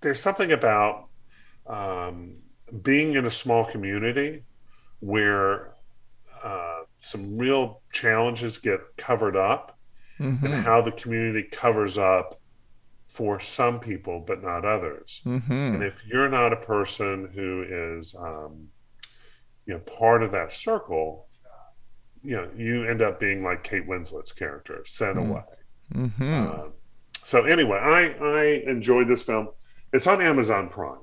there's 0.02 0.20
something 0.20 0.52
about 0.52 1.08
um, 1.68 2.38
being 2.82 3.14
in 3.14 3.26
a 3.26 3.32
small 3.32 3.66
community 3.66 4.44
where 5.00 5.74
uh, 6.44 6.82
some 7.00 7.38
real 7.38 7.82
challenges 7.92 8.58
get 8.58 8.80
covered 8.98 9.36
up 9.36 9.78
mm-hmm. 10.20 10.46
and 10.46 10.64
how 10.64 10.82
the 10.82 10.92
community 10.92 11.48
covers 11.50 11.98
up 11.98 12.39
for 13.10 13.40
some 13.40 13.80
people 13.80 14.24
but 14.26 14.42
not 14.42 14.64
others 14.64 15.22
mm-hmm. 15.26 15.52
and 15.52 15.84
if 15.84 16.06
you're 16.06 16.30
not 16.30 16.54
a 16.54 16.58
person 16.58 17.30
who 17.34 17.66
is 17.68 18.16
um, 18.16 18.68
you 19.66 19.74
know 19.74 19.80
part 19.80 20.24
of 20.24 20.32
that 20.32 20.54
circle 20.54 21.28
you 22.24 22.36
know 22.36 22.48
you 22.56 22.86
end 22.86 23.02
up 23.02 23.20
being 23.20 23.44
like 23.44 23.64
kate 23.64 23.88
winslet's 23.88 24.32
character 24.32 24.84
sent 24.86 25.18
mm-hmm. 25.18 25.32
away 26.22 26.48
uh, 26.48 26.68
so 27.24 27.44
anyway 27.46 27.78
i 27.78 28.10
i 28.24 28.44
enjoyed 28.70 29.08
this 29.08 29.24
film 29.24 29.50
it's 29.92 30.06
on 30.08 30.22
amazon 30.22 30.70
prime 30.70 31.00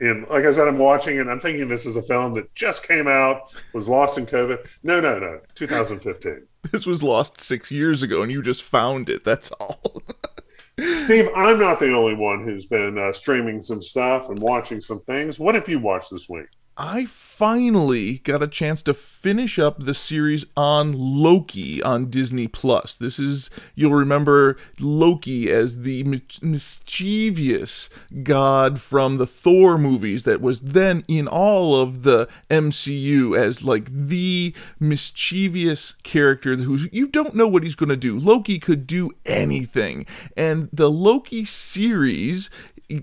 and 0.00 0.28
like 0.28 0.44
I 0.44 0.52
said, 0.52 0.68
I'm 0.68 0.78
watching 0.78 1.16
it. 1.16 1.26
I'm 1.26 1.40
thinking 1.40 1.68
this 1.68 1.84
is 1.84 1.96
a 1.96 2.02
film 2.02 2.34
that 2.34 2.54
just 2.54 2.86
came 2.86 3.08
out, 3.08 3.52
was 3.72 3.88
lost 3.88 4.16
in 4.16 4.26
COVID. 4.26 4.64
No, 4.82 5.00
no, 5.00 5.18
no, 5.18 5.40
2015. 5.54 6.46
This 6.72 6.86
was 6.86 7.02
lost 7.02 7.40
six 7.40 7.70
years 7.70 8.02
ago, 8.02 8.20
and 8.20 8.30
you 8.30 8.42
just 8.42 8.62
found 8.62 9.08
it. 9.08 9.24
That's 9.24 9.50
all. 9.52 10.02
Steve, 10.78 11.28
I'm 11.34 11.58
not 11.58 11.80
the 11.80 11.92
only 11.92 12.14
one 12.14 12.44
who's 12.44 12.66
been 12.66 12.98
uh, 12.98 13.12
streaming 13.12 13.60
some 13.60 13.82
stuff 13.82 14.28
and 14.28 14.38
watching 14.38 14.80
some 14.80 15.00
things. 15.00 15.38
What 15.38 15.56
have 15.56 15.68
you 15.68 15.80
watched 15.80 16.12
this 16.12 16.28
week? 16.28 16.46
I 16.80 17.06
finally 17.06 18.18
got 18.18 18.40
a 18.40 18.46
chance 18.46 18.82
to 18.84 18.94
finish 18.94 19.58
up 19.58 19.80
the 19.80 19.94
series 19.94 20.46
on 20.56 20.92
Loki 20.92 21.82
on 21.82 22.08
Disney 22.08 22.46
Plus. 22.46 22.94
This 22.94 23.18
is 23.18 23.50
you'll 23.74 23.90
remember 23.94 24.56
Loki 24.78 25.50
as 25.50 25.82
the 25.82 26.04
mischievous 26.40 27.90
god 28.22 28.80
from 28.80 29.16
the 29.16 29.26
Thor 29.26 29.76
movies 29.76 30.22
that 30.22 30.40
was 30.40 30.60
then 30.60 31.04
in 31.08 31.26
all 31.26 31.74
of 31.74 32.04
the 32.04 32.28
MCU 32.48 33.36
as 33.36 33.64
like 33.64 33.90
the 33.90 34.54
mischievous 34.78 35.96
character 36.04 36.54
who 36.54 36.78
you 36.92 37.08
don't 37.08 37.34
know 37.34 37.48
what 37.48 37.64
he's 37.64 37.74
going 37.74 37.88
to 37.88 37.96
do. 37.96 38.16
Loki 38.16 38.60
could 38.60 38.86
do 38.86 39.10
anything. 39.26 40.06
And 40.36 40.68
the 40.72 40.92
Loki 40.92 41.44
series 41.44 42.50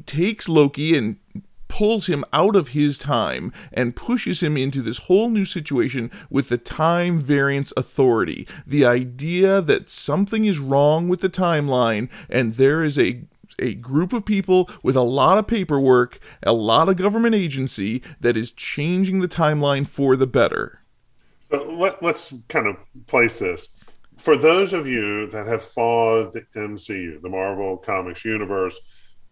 takes 0.06 0.48
Loki 0.48 0.98
and 0.98 1.18
pulls 1.76 2.08
him 2.08 2.24
out 2.32 2.56
of 2.56 2.70
his 2.70 2.98
time 2.98 3.52
and 3.74 3.98
pushes 3.98 4.42
him 4.42 4.56
into 4.56 4.82
this 4.82 4.98
whole 4.98 5.30
new 5.30 5.44
situation 5.44 6.10
with 6.30 6.48
the 6.48 6.58
time 6.58 7.20
variance 7.20 7.74
authority. 7.76 8.48
The 8.66 8.86
idea 8.86 9.60
that 9.60 9.90
something 9.90 10.46
is 10.46 10.58
wrong 10.58 11.10
with 11.10 11.20
the 11.20 11.30
timeline 11.30 12.10
and 12.30 12.54
there 12.54 12.82
is 12.82 12.98
a 12.98 13.26
a 13.60 13.74
group 13.74 14.14
of 14.14 14.26
people 14.26 14.70
with 14.84 14.96
a 14.96 15.02
lot 15.02 15.38
of 15.38 15.48
paperwork, 15.48 16.20
a 16.44 16.54
lot 16.54 16.88
of 16.90 16.96
government 16.96 17.36
agency 17.36 18.02
that 18.22 18.38
is 18.38 18.52
changing 18.52 19.20
the 19.20 19.28
timeline 19.28 19.88
for 19.88 20.16
the 20.16 20.28
better. 20.28 20.82
So 21.52 21.64
let, 21.78 22.02
us 22.04 22.34
kind 22.50 22.68
of 22.68 22.78
place 23.08 23.40
this. 23.40 23.70
For 24.18 24.38
those 24.38 24.74
of 24.74 24.88
you 24.88 25.28
that 25.28 25.48
have 25.48 25.64
followed 25.64 26.34
the 26.34 26.42
MCU, 26.54 27.22
the 27.22 27.30
Marvel 27.30 27.78
Comics 27.78 28.26
universe, 28.26 28.80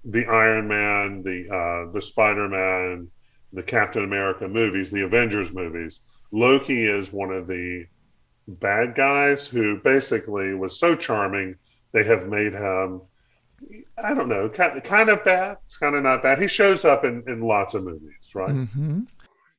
the 0.03 0.25
Iron 0.25 0.67
Man, 0.67 1.23
the 1.23 1.49
uh, 1.49 1.91
the 1.91 2.01
Spider 2.01 2.49
Man, 2.49 3.09
the 3.51 3.63
Captain 3.63 4.03
America 4.03 4.47
movies, 4.47 4.91
the 4.91 5.03
Avengers 5.03 5.53
movies. 5.53 6.01
Loki 6.31 6.85
is 6.85 7.13
one 7.13 7.31
of 7.31 7.47
the 7.47 7.85
bad 8.47 8.95
guys 8.95 9.47
who 9.47 9.79
basically 9.81 10.53
was 10.53 10.79
so 10.79 10.95
charming 10.95 11.55
they 11.91 12.03
have 12.03 12.27
made 12.27 12.53
him. 12.53 13.01
I 13.97 14.13
don't 14.13 14.27
know, 14.27 14.49
kind, 14.49 14.83
kind 14.83 15.09
of 15.09 15.23
bad. 15.23 15.57
It's 15.65 15.77
kind 15.77 15.95
of 15.95 16.03
not 16.03 16.21
bad. 16.21 16.41
He 16.41 16.47
shows 16.47 16.83
up 16.83 17.05
in, 17.05 17.23
in 17.27 17.39
lots 17.39 17.75
of 17.75 17.83
movies, 17.85 18.31
right? 18.35 18.51
Mm-hmm. 18.51 19.01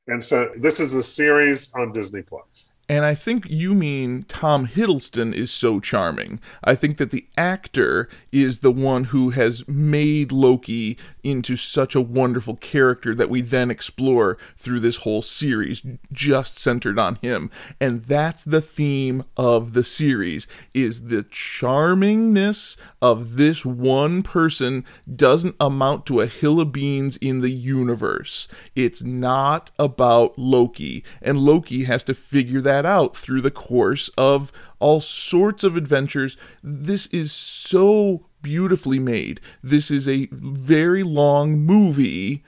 And 0.09 0.23
so 0.23 0.53
this 0.59 0.81
is 0.81 0.95
a 0.95 1.03
series 1.03 1.73
on 1.75 1.93
Disney 1.93 2.21
Plus. 2.21 2.67
And 2.87 3.05
I 3.07 3.15
think 3.15 3.49
you 3.49 3.75
mean 3.75 4.25
Tom 4.25 4.67
Hiddleston 4.67 5.33
is 5.33 5.51
so 5.51 5.81
charming. 5.81 6.39
I 6.63 6.75
think 6.75 6.99
that 6.99 7.11
the 7.11 7.27
actor 7.37 8.11
is 8.31 8.59
the 8.59 8.71
one 8.71 9.05
who 9.05 9.31
has 9.31 9.67
made 9.67 10.33
Loki 10.33 10.99
into 11.23 11.57
such 11.57 11.95
a 11.95 12.01
wonderful 12.03 12.57
character 12.57 13.15
that 13.15 13.31
we 13.31 13.41
then 13.41 13.71
explore 13.71 14.37
through 14.57 14.81
this 14.81 14.99
whole 14.99 15.23
series, 15.23 15.83
just 16.13 16.59
centered 16.59 16.99
on 16.99 17.15
him. 17.17 17.51
And 17.81 18.05
that's 18.05 18.45
the 18.45 18.61
theme 18.61 19.25
of 19.37 19.73
the 19.73 19.85
series 19.85 20.47
is 20.75 21.05
the 21.05 21.25
charmingness 21.25 22.77
of 23.01 23.37
this 23.37 23.65
one 23.65 24.23
person 24.23 24.85
doesn't 25.15 25.57
amount 25.59 26.05
to 26.07 26.21
a 26.21 26.27
hill 26.27 26.61
of 26.61 26.73
beans 26.73 27.17
in 27.17 27.41
the 27.41 27.51
universe. 27.51 28.47
It's 28.75 29.03
not 29.03 29.71
about 29.79 30.39
Loki. 30.39 31.03
And 31.23 31.39
Loki 31.39 31.85
has 31.85 32.05
to 32.05 32.15
figure 32.15 32.61
that 32.61 32.74
that 32.75 32.87
out 32.87 33.17
through 33.17 33.41
the 33.41 33.51
course 33.51 34.09
of 34.19 34.51
all 34.81 35.01
sorts 35.01 35.63
of 35.63 35.77
adventures. 35.77 36.37
This 36.63 37.07
is 37.09 37.31
so 37.31 38.27
beautifully 38.43 38.99
made. 38.99 39.41
This 39.63 39.91
is 39.91 40.09
a 40.09 40.29
very 40.33 41.03
long 41.03 41.59
movie 41.59 42.43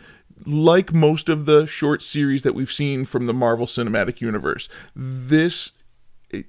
like 0.44 0.92
most 0.92 1.28
of 1.28 1.46
the 1.46 1.66
short 1.66 2.02
series 2.02 2.42
that 2.42 2.54
we've 2.54 2.72
seen 2.72 3.04
from 3.04 3.26
the 3.26 3.32
Marvel 3.32 3.66
Cinematic 3.66 4.20
Universe. 4.20 4.68
This 4.94 5.72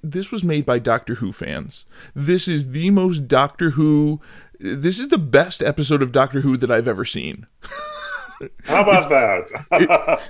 this 0.02 0.32
was 0.32 0.42
made 0.42 0.66
by 0.66 0.80
Doctor 0.80 1.14
Who 1.16 1.32
fans. 1.32 1.84
This 2.14 2.48
is 2.48 2.72
the 2.72 2.90
most 2.90 3.28
Doctor 3.28 3.70
Who 3.70 4.20
this 4.58 4.98
is 4.98 5.08
the 5.08 5.18
best 5.18 5.62
episode 5.62 6.02
of 6.02 6.10
Doctor 6.10 6.40
Who 6.40 6.56
that 6.56 6.70
I've 6.70 6.88
ever 6.88 7.04
seen. 7.04 7.46
How 8.64 8.82
about 8.82 9.08
that? 9.08 9.50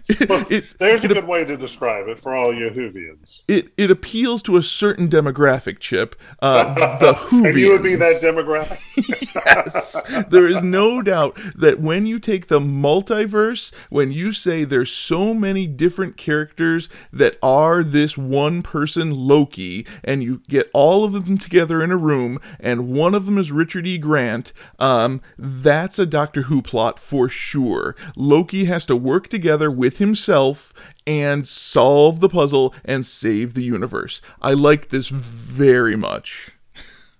It- 0.08 0.50
it- 0.50 0.74
There's 0.78 1.04
a 1.04 1.08
good 1.08 1.26
way 1.26 1.44
to 1.44 1.56
describe 1.56 2.08
it 2.08 2.18
for 2.18 2.34
all 2.34 2.54
you 2.54 2.70
Whovians. 2.70 3.42
It 3.48 3.68
it 3.76 3.90
appeals 3.90 4.42
to 4.42 4.56
a 4.56 4.62
certain 4.62 5.08
demographic, 5.08 5.78
Chip. 5.78 6.16
Uh, 6.40 6.74
the 6.98 7.12
Whovians. 7.14 7.48
And 7.50 7.58
you 7.58 7.70
would 7.72 7.82
be 7.82 7.94
that 7.96 8.22
demographic? 8.22 9.34
yes. 9.46 10.02
There 10.28 10.46
is 10.46 10.62
no 10.62 11.02
doubt 11.02 11.38
that 11.54 11.80
when 11.80 12.06
you 12.06 12.18
take 12.18 12.46
the 12.48 12.60
multiverse, 12.60 13.72
when 13.90 14.12
you 14.12 14.32
say 14.32 14.64
there's 14.64 14.90
so 14.90 15.34
many 15.34 15.66
different 15.66 16.16
characters 16.16 16.88
that 17.12 17.36
are 17.42 17.82
this 17.82 18.16
one 18.18 18.62
person 18.62 19.10
Loki, 19.14 19.86
and 20.04 20.22
you 20.22 20.40
get 20.48 20.70
all 20.72 21.04
of 21.04 21.12
them 21.12 21.38
together 21.38 21.82
in 21.82 21.90
a 21.90 21.96
room, 21.96 22.40
and 22.60 22.88
one 22.88 23.14
of 23.14 23.26
them 23.26 23.38
is 23.38 23.52
Richard 23.52 23.86
E. 23.86 23.98
Grant, 23.98 24.52
um, 24.78 25.20
that's 25.38 25.98
a 25.98 26.06
Doctor 26.06 26.42
Who 26.42 26.62
plot 26.62 26.98
for 26.98 27.28
sure. 27.28 27.94
Loki 28.16 28.64
has 28.66 28.86
to 28.86 28.96
work 28.96 29.28
together 29.28 29.70
with 29.70 29.98
himself 29.98 30.72
and 31.06 31.46
solve 31.46 32.20
the 32.20 32.28
puzzle 32.28 32.74
and 32.84 33.04
save 33.04 33.54
the 33.54 33.62
universe. 33.62 34.20
I 34.40 34.52
like 34.54 34.88
this 34.88 35.08
very 35.08 35.96
much. 35.96 36.50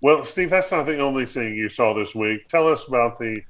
Well, 0.01 0.23
Steve, 0.23 0.49
that's 0.49 0.71
not 0.71 0.85
the 0.85 0.99
only 0.99 1.25
thing 1.25 1.55
you 1.55 1.69
saw 1.69 1.93
this 1.93 2.15
week. 2.15 2.47
Tell 2.47 2.67
us 2.67 2.87
about 2.87 3.19
the 3.19 3.41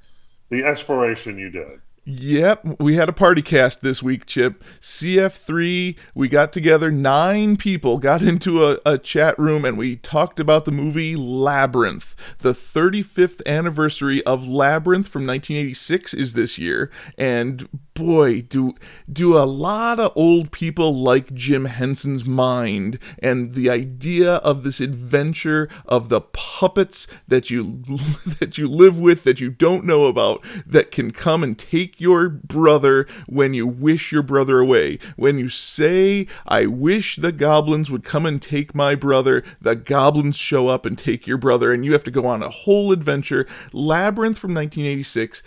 the 0.50 0.64
exploration 0.64 1.38
you 1.38 1.52
did. 1.52 1.80
Yep, 2.12 2.80
we 2.80 2.96
had 2.96 3.08
a 3.08 3.14
party 3.14 3.44
cast 3.44 3.84
this 3.84 4.02
week, 4.02 4.26
Chip. 4.26 4.64
CF3, 4.82 5.96
we 6.16 6.28
got 6.28 6.52
together, 6.52 6.90
nine 6.90 7.56
people 7.56 8.00
got 8.00 8.22
into 8.24 8.66
a, 8.66 8.80
a 8.84 8.98
chat 8.98 9.38
room 9.38 9.64
and 9.64 9.78
we 9.78 9.96
talked 9.96 10.40
about 10.40 10.66
the 10.66 10.72
movie 10.72 11.16
Labyrinth. 11.16 12.16
The 12.40 12.54
35th 12.54 13.46
anniversary 13.46 14.26
of 14.26 14.48
Labyrinth 14.48 15.08
from 15.08 15.28
1986 15.28 16.16
is 16.16 16.34
this 16.34 16.58
year. 16.58 16.90
And 17.16 17.70
boy, 18.00 18.42
do 18.42 18.74
do 19.12 19.38
a 19.38 19.44
lot 19.44 20.00
of 20.00 20.14
old 20.16 20.52
people 20.52 20.96
like 20.96 21.34
Jim 21.34 21.66
Henson's 21.66 22.26
mind 22.26 22.98
and 23.20 23.54
the 23.54 23.70
idea 23.70 24.36
of 24.36 24.64
this 24.64 24.80
adventure 24.80 25.68
of 25.86 26.08
the 26.08 26.22
puppets 26.22 27.08
that 27.28 27.50
you 27.50 27.84
that 28.40 28.58
you 28.58 28.68
live 28.68 29.00
with 29.00 29.24
that 29.26 29.42
you 29.42 29.50
don't 29.50 29.86
know 29.86 30.06
about 30.06 30.44
that 30.66 30.92
can 30.92 31.12
come 31.12 31.44
and 31.44 31.60
take 31.60 32.00
your 32.00 32.30
brother 32.30 33.06
when 33.28 33.54
you 33.54 33.68
wish 33.68 34.12
your 34.12 34.24
brother 34.24 34.60
away. 34.60 34.98
When 35.18 35.38
you 35.38 35.50
say, 35.50 36.26
"I 36.48 36.66
wish 36.66 37.18
the 37.18 37.34
goblins 37.34 37.92
would 37.92 38.04
come 38.04 38.26
and 38.26 38.42
take 38.42 38.74
my 38.74 38.96
brother," 38.96 39.44
the 39.62 39.76
goblins 39.76 40.38
show 40.38 40.70
up 40.70 40.86
and 40.86 40.98
take 40.98 41.28
your 41.28 41.38
brother 41.38 41.74
and 41.74 41.84
you 41.84 41.92
have 41.92 42.06
to 42.06 42.12
go 42.12 42.26
on 42.26 42.42
a 42.42 42.50
whole 42.50 42.94
adventure. 42.94 43.46
Labyrinth 43.74 44.38
from 44.38 44.54
1986 44.54 45.44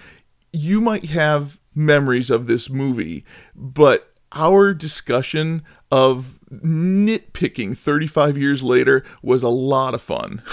you 0.52 0.80
might 0.80 1.06
have 1.06 1.58
memories 1.74 2.30
of 2.30 2.46
this 2.46 2.70
movie, 2.70 3.24
but 3.54 4.12
our 4.32 4.72
discussion 4.72 5.62
of 5.90 6.38
nitpicking 6.50 7.76
35 7.76 8.38
years 8.38 8.62
later 8.62 9.04
was 9.22 9.42
a 9.42 9.48
lot 9.48 9.94
of 9.94 10.02
fun. 10.02 10.42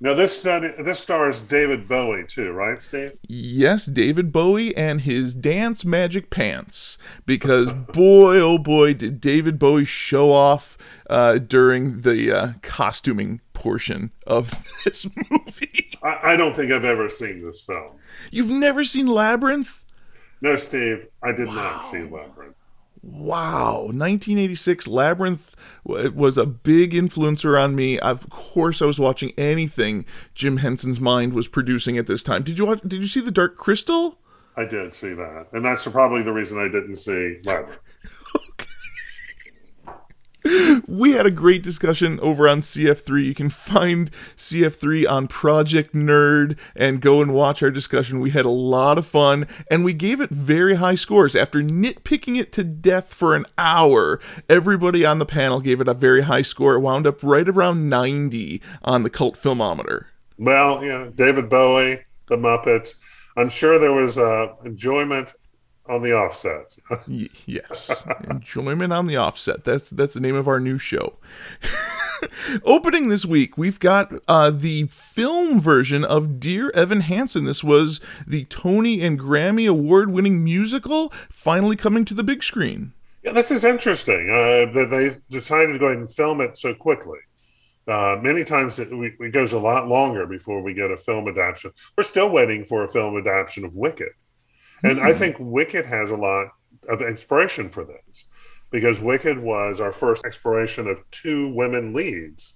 Now, 0.00 0.14
this 0.14 0.38
study, 0.38 0.70
this 0.78 1.00
stars 1.00 1.40
David 1.40 1.88
Bowie 1.88 2.24
too, 2.24 2.52
right, 2.52 2.80
Steve? 2.80 3.18
yes, 3.26 3.84
David 3.84 4.30
Bowie 4.30 4.76
and 4.76 5.00
his 5.00 5.34
dance 5.34 5.84
magic 5.84 6.30
pants, 6.30 6.98
because 7.26 7.72
boy, 7.92 8.38
oh 8.38 8.58
boy, 8.58 8.94
did 8.94 9.20
David 9.20 9.58
Bowie 9.58 9.84
show 9.84 10.32
off 10.32 10.78
uh, 11.10 11.38
during 11.38 12.02
the 12.02 12.30
uh, 12.30 12.52
costuming 12.62 13.40
portion 13.54 14.12
of 14.24 14.52
this 14.84 15.04
movie. 15.30 15.90
I, 16.00 16.32
I 16.34 16.36
don't 16.36 16.54
think 16.54 16.70
I've 16.70 16.84
ever 16.84 17.10
seen 17.10 17.44
this 17.44 17.60
film. 17.60 17.96
You've 18.30 18.50
never 18.50 18.84
seen 18.84 19.08
Labyrinth? 19.08 19.82
No, 20.40 20.56
Steve, 20.56 21.06
I 21.22 21.32
did 21.32 21.48
not 21.48 21.84
see 21.84 22.02
Labyrinth. 22.02 22.54
Wow, 23.02 23.82
1986 23.82 24.88
Labyrinth 24.88 25.54
was 25.84 26.36
a 26.36 26.46
big 26.46 26.92
influencer 26.92 27.60
on 27.62 27.74
me. 27.76 27.98
Of 27.98 28.28
course, 28.28 28.82
I 28.82 28.86
was 28.86 28.98
watching 28.98 29.32
anything 29.38 30.04
Jim 30.34 30.58
Henson's 30.58 31.00
mind 31.00 31.32
was 31.32 31.48
producing 31.48 31.96
at 31.96 32.06
this 32.06 32.22
time. 32.22 32.42
Did 32.42 32.58
you 32.58 32.66
watch? 32.66 32.80
Did 32.82 33.00
you 33.00 33.06
see 33.06 33.20
The 33.20 33.30
Dark 33.30 33.56
Crystal? 33.56 34.18
I 34.56 34.64
did 34.64 34.92
see 34.94 35.14
that, 35.14 35.46
and 35.52 35.64
that's 35.64 35.86
probably 35.86 36.22
the 36.22 36.32
reason 36.32 36.58
I 36.58 36.68
didn't 36.68 36.96
see 36.96 37.38
Labyrinth. 37.44 37.78
We 40.88 41.12
had 41.12 41.26
a 41.26 41.30
great 41.30 41.62
discussion 41.62 42.18
over 42.20 42.48
on 42.48 42.60
CF3. 42.60 43.22
You 43.22 43.34
can 43.34 43.50
find 43.50 44.10
CF3 44.38 45.06
on 45.06 45.28
Project 45.28 45.92
Nerd 45.92 46.56
and 46.74 47.02
go 47.02 47.20
and 47.20 47.34
watch 47.34 47.62
our 47.62 47.70
discussion. 47.70 48.20
We 48.20 48.30
had 48.30 48.46
a 48.46 48.50
lot 48.50 48.96
of 48.96 49.06
fun 49.06 49.46
and 49.70 49.84
we 49.84 49.92
gave 49.92 50.18
it 50.18 50.30
very 50.30 50.76
high 50.76 50.94
scores. 50.94 51.36
After 51.36 51.60
nitpicking 51.60 52.38
it 52.38 52.52
to 52.52 52.64
death 52.64 53.12
for 53.12 53.36
an 53.36 53.44
hour, 53.58 54.18
everybody 54.48 55.04
on 55.04 55.18
the 55.18 55.26
panel 55.26 55.60
gave 55.60 55.82
it 55.82 55.88
a 55.88 55.94
very 55.94 56.22
high 56.22 56.40
score. 56.40 56.76
It 56.76 56.80
wound 56.80 57.06
up 57.06 57.22
right 57.22 57.46
around 57.46 57.90
90 57.90 58.62
on 58.82 59.02
the 59.02 59.10
cult 59.10 59.36
filmometer. 59.36 60.06
Well, 60.38 60.82
yeah, 60.82 61.10
David 61.14 61.50
Bowie, 61.50 62.00
the 62.28 62.38
Muppets. 62.38 62.94
I'm 63.36 63.50
sure 63.50 63.78
there 63.78 63.92
was 63.92 64.16
uh, 64.16 64.54
enjoyment 64.64 65.34
on 65.88 66.02
the 66.02 66.12
offset. 66.12 66.76
Y- 67.08 67.28
yes, 67.46 68.06
enjoyment 68.28 68.92
on 68.92 69.06
the 69.06 69.16
offset. 69.16 69.64
That's 69.64 69.90
that's 69.90 70.14
the 70.14 70.20
name 70.20 70.34
of 70.34 70.48
our 70.48 70.60
new 70.60 70.78
show. 70.78 71.16
Opening 72.64 73.08
this 73.08 73.24
week, 73.24 73.56
we've 73.56 73.78
got 73.78 74.12
uh, 74.26 74.50
the 74.50 74.86
film 74.88 75.60
version 75.60 76.04
of 76.04 76.40
Dear 76.40 76.70
Evan 76.70 77.02
Hansen. 77.02 77.44
This 77.44 77.62
was 77.62 78.00
the 78.26 78.44
Tony 78.46 79.02
and 79.02 79.18
Grammy 79.18 79.68
award-winning 79.68 80.42
musical, 80.42 81.12
finally 81.30 81.76
coming 81.76 82.04
to 82.06 82.14
the 82.14 82.24
big 82.24 82.42
screen. 82.42 82.92
Yeah, 83.22 83.32
this 83.32 83.50
is 83.50 83.64
interesting 83.64 84.30
uh, 84.30 84.72
that 84.72 84.88
they 84.90 85.18
decided 85.30 85.74
to 85.74 85.78
go 85.78 85.86
ahead 85.86 85.98
and 85.98 86.12
film 86.12 86.40
it 86.40 86.56
so 86.56 86.74
quickly. 86.74 87.18
Uh, 87.86 88.18
many 88.20 88.44
times 88.44 88.78
it, 88.78 88.90
we, 88.96 89.14
it 89.20 89.32
goes 89.32 89.52
a 89.52 89.58
lot 89.58 89.88
longer 89.88 90.26
before 90.26 90.60
we 90.60 90.74
get 90.74 90.90
a 90.90 90.96
film 90.96 91.26
adaptation. 91.26 91.70
We're 91.96 92.04
still 92.04 92.28
waiting 92.30 92.64
for 92.64 92.84
a 92.84 92.88
film 92.88 93.16
adaptation 93.16 93.64
of 93.64 93.74
Wicked. 93.74 94.10
And 94.84 95.00
I 95.00 95.12
think 95.12 95.36
Wicked 95.38 95.86
has 95.86 96.10
a 96.10 96.16
lot 96.16 96.48
of 96.88 97.02
inspiration 97.02 97.68
for 97.68 97.84
this 97.84 98.24
because 98.70 99.00
Wicked 99.00 99.38
was 99.38 99.80
our 99.80 99.92
first 99.92 100.24
exploration 100.24 100.86
of 100.86 101.02
two 101.10 101.48
women 101.54 101.94
leads, 101.94 102.54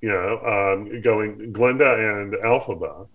you 0.00 0.08
know, 0.08 0.38
um, 0.40 1.02
going 1.02 1.52
Glinda 1.52 2.20
and 2.20 2.34
Elphaba. 2.34 3.08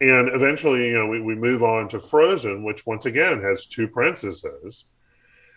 And 0.00 0.28
eventually, 0.28 0.88
you 0.88 0.94
know, 0.94 1.06
we, 1.06 1.20
we 1.20 1.34
move 1.34 1.62
on 1.62 1.88
to 1.88 2.00
Frozen, 2.00 2.64
which 2.64 2.86
once 2.86 3.06
again 3.06 3.40
has 3.42 3.66
two 3.66 3.88
princesses. 3.88 4.84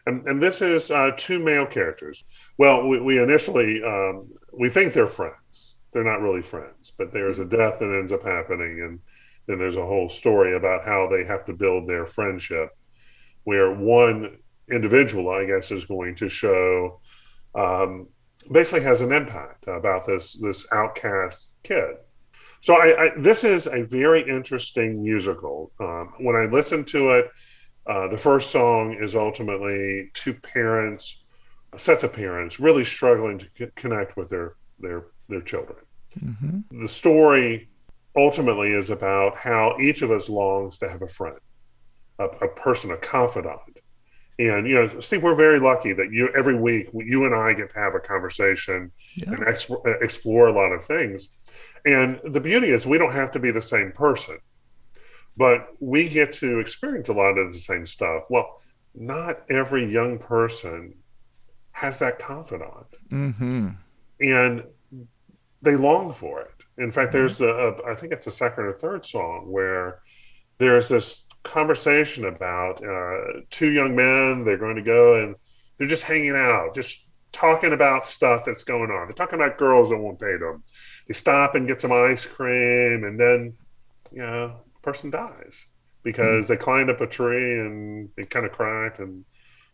And, 0.06 0.26
and 0.28 0.42
this 0.42 0.62
is 0.62 0.90
uh, 0.90 1.12
two 1.18 1.44
male 1.44 1.66
characters. 1.66 2.24
Well, 2.58 2.88
we, 2.88 3.00
we 3.00 3.22
initially 3.22 3.84
um, 3.84 4.30
we 4.54 4.70
think 4.70 4.94
they're 4.94 5.08
friends. 5.08 5.76
They're 5.92 6.04
not 6.04 6.22
really 6.22 6.42
friends, 6.42 6.92
but 6.98 7.12
there's 7.12 7.40
a 7.40 7.46
death 7.46 7.80
that 7.80 7.98
ends 7.98 8.12
up 8.12 8.24
happening, 8.24 8.82
and 8.82 9.00
then 9.48 9.58
there's 9.58 9.78
a 9.78 9.86
whole 9.86 10.10
story 10.10 10.56
about 10.56 10.86
how 10.86 11.08
they 11.08 11.24
have 11.24 11.46
to 11.46 11.54
build 11.54 11.88
their 11.88 12.06
friendship, 12.06 12.70
where 13.46 13.74
one 13.74 14.38
individual, 14.70 15.30
I 15.30 15.46
guess, 15.46 15.72
is 15.72 15.86
going 15.86 16.16
to 16.16 16.30
show 16.30 17.00
um, 17.56 18.08
basically 18.52 18.82
has 18.82 19.02
an 19.02 19.12
impact 19.12 19.66
about 19.68 20.06
this 20.06 20.34
this 20.34 20.68
outcast 20.72 21.54
kid. 21.64 21.96
So 22.62 22.76
I, 22.76 23.06
I 23.06 23.12
this 23.18 23.44
is 23.44 23.68
a 23.68 23.84
very 23.84 24.28
interesting 24.30 25.02
musical. 25.02 25.72
Um, 25.80 26.14
when 26.20 26.36
I 26.36 26.46
listened 26.46 26.88
to 26.88 27.12
it, 27.12 27.32
uh, 27.86 28.08
the 28.10 28.18
first 28.18 28.52
song 28.52 28.98
is 29.00 29.16
ultimately 29.16 30.12
two 30.14 30.34
parents, 30.34 31.24
sets 31.78 32.04
of 32.04 32.12
parents, 32.12 32.60
really 32.60 32.84
struggling 32.84 33.38
to 33.40 33.48
c- 33.58 33.72
connect 33.76 34.18
with 34.18 34.30
their 34.30 34.56
their 34.80 35.06
their 35.30 35.42
children. 35.42 35.80
Mm-hmm. 36.20 36.82
The 36.82 36.90
story 36.90 37.70
ultimately 38.18 38.72
is 38.72 38.90
about 38.90 39.38
how 39.38 39.78
each 39.80 40.02
of 40.02 40.12
us 40.12 40.28
longs 40.30 40.78
to 40.80 40.90
have 40.90 41.02
a 41.04 41.08
friend, 41.08 41.38
a, 42.20 42.26
a 42.26 42.48
person, 42.48 42.92
a 42.92 42.98
confidant. 42.98 43.60
And 44.40 44.68
you 44.68 44.76
know, 44.76 45.00
Steve, 45.00 45.24
we're 45.24 45.36
very 45.36 45.60
lucky 45.60 45.94
that 45.94 46.12
you 46.12 46.30
every 46.38 46.56
week 46.56 46.90
you 46.94 47.26
and 47.26 47.34
I 47.34 47.54
get 47.54 47.70
to 47.72 47.80
have 47.80 47.96
a 47.96 48.00
conversation 48.00 48.92
Yeah. 49.16 49.32
and 49.32 49.40
exp- 49.40 50.02
explore 50.04 50.48
a 50.48 50.54
lot 50.54 50.72
of 50.72 50.86
things. 50.86 51.30
And 51.86 52.20
the 52.24 52.42
beauty 52.42 52.70
is 52.70 52.86
we 52.86 52.98
don't 52.98 53.14
have 53.14 53.32
to 53.32 53.40
be 53.40 53.50
the 53.52 53.62
same 53.62 53.92
person, 53.94 54.38
but 55.38 55.70
we 55.80 56.10
get 56.10 56.34
to 56.34 56.60
experience 56.60 57.10
a 57.10 57.14
lot 57.14 57.38
of 57.38 57.52
the 57.54 57.60
same 57.60 57.86
stuff. 57.86 58.24
Well, 58.30 58.62
not 58.94 59.42
every 59.50 59.86
young 59.86 60.18
person 60.20 60.96
has 61.72 62.00
that 62.00 62.18
confidant 62.20 62.88
Mm-hmm. 63.12 63.70
and 64.22 64.64
they 65.62 65.76
long 65.76 66.14
for 66.14 66.42
it. 66.42 66.57
In 66.78 66.92
fact, 66.92 67.12
there's 67.12 67.42
a, 67.42 67.48
a 67.48 67.92
I 67.92 67.96
think 67.96 68.14
it's 68.14 68.28
a 68.28 68.32
second 68.32 68.66
or 68.66 68.74
third 68.74 69.06
song 69.06 69.46
where 69.48 70.02
there's 70.58 70.90
this 70.90 71.26
conversation 71.44 72.26
about 72.26 72.84
uh, 72.86 73.42
two 73.50 73.72
young 73.72 73.96
men. 73.96 74.44
They're 74.46 74.58
going 74.58 74.76
to 74.76 74.82
go 74.82 75.24
and 75.24 75.36
they're 75.78 75.88
just 75.88 76.04
hanging 76.04 76.36
out, 76.36 76.74
just 76.76 77.08
talking 77.32 77.74
about 77.74 78.08
stuff 78.08 78.44
that's 78.46 78.64
going 78.64 78.92
on. 78.92 79.08
They're 79.08 79.14
talking 79.14 79.40
about 79.40 79.58
girls 79.58 79.90
that 79.90 79.98
won't 79.98 80.20
date 80.20 80.40
them. 80.40 80.64
They 81.08 81.14
stop 81.14 81.56
and 81.56 81.68
get 81.68 81.82
some 81.82 81.92
ice 81.92 82.26
cream, 82.26 83.04
and 83.04 83.20
then 83.20 83.54
you 84.12 84.22
know, 84.22 84.62
the 84.74 84.80
person 84.82 85.10
dies 85.10 85.68
because 86.04 86.48
they 86.48 86.58
climbed 86.58 86.90
up 86.90 87.02
a 87.02 87.08
tree 87.08 87.60
and 87.60 88.10
it 88.18 88.30
kind 88.30 88.46
of 88.46 88.52
cracked 88.52 89.00
and 89.00 89.26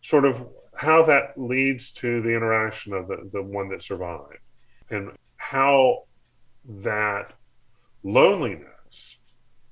sort 0.02 0.26
of 0.26 0.52
how 0.76 1.04
that 1.04 1.38
leads 1.38 1.92
to 1.92 2.22
the 2.22 2.36
interaction 2.36 2.94
of 2.94 3.08
the, 3.08 3.30
the 3.32 3.42
one 3.42 3.70
that 3.70 3.84
survived 3.84 4.40
and 4.90 5.12
how 5.38 6.04
that 6.66 7.34
loneliness 8.04 9.18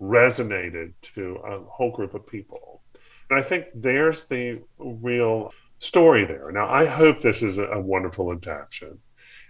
resonated 0.02 0.94
to 1.02 1.36
a 1.46 1.60
whole 1.64 1.92
group 1.92 2.14
of 2.14 2.26
people. 2.26 2.82
And 3.30 3.40
I 3.40 3.44
think 3.44 3.68
there's 3.74 4.26
the 4.26 4.62
real 4.78 5.54
story 5.80 6.26
there. 6.26 6.52
Now, 6.52 6.70
I 6.70 6.86
hope 6.86 7.20
this 7.20 7.44
is 7.44 7.58
a, 7.58 7.80
wonderful 7.80 8.32
adaptation. 8.32 9.00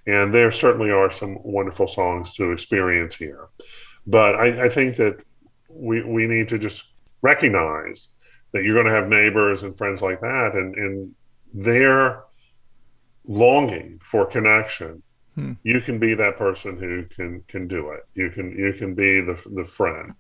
And 0.07 0.33
there 0.33 0.51
certainly 0.51 0.91
are 0.91 1.11
some 1.11 1.37
wonderful 1.43 1.87
songs 1.87 2.33
to 2.35 2.51
experience 2.51 3.15
here. 3.15 3.49
But 4.07 4.35
I, 4.35 4.65
I 4.65 4.69
think 4.69 4.95
that 4.95 5.23
we, 5.69 6.03
we 6.03 6.27
need 6.27 6.49
to 6.49 6.57
just 6.57 6.93
recognize 7.21 8.09
that 8.51 8.63
you're 8.63 8.73
going 8.73 8.87
to 8.87 8.91
have 8.91 9.09
neighbors 9.09 9.63
and 9.63 9.77
friends 9.77 10.01
like 10.01 10.21
that. 10.21 10.51
And, 10.53 10.75
and 10.75 11.15
their 11.53 12.23
longing 13.25 13.99
for 14.03 14.25
connection 14.25 15.03
Hmm. 15.35 15.53
You 15.63 15.79
can 15.81 15.99
be 15.99 16.13
that 16.15 16.37
person 16.37 16.77
who 16.77 17.05
can 17.05 17.43
can 17.47 17.67
do 17.67 17.91
it. 17.91 18.01
You 18.13 18.29
can 18.29 18.51
you 18.57 18.73
can 18.73 18.95
be 18.95 19.21
the 19.21 19.39
the 19.53 19.65
friend, 19.65 20.13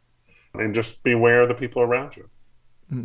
and 0.53 0.73
just 0.73 1.03
beware 1.03 1.41
of 1.41 1.49
the 1.49 1.55
people 1.55 1.81
around 1.81 2.15
you. 2.15 2.29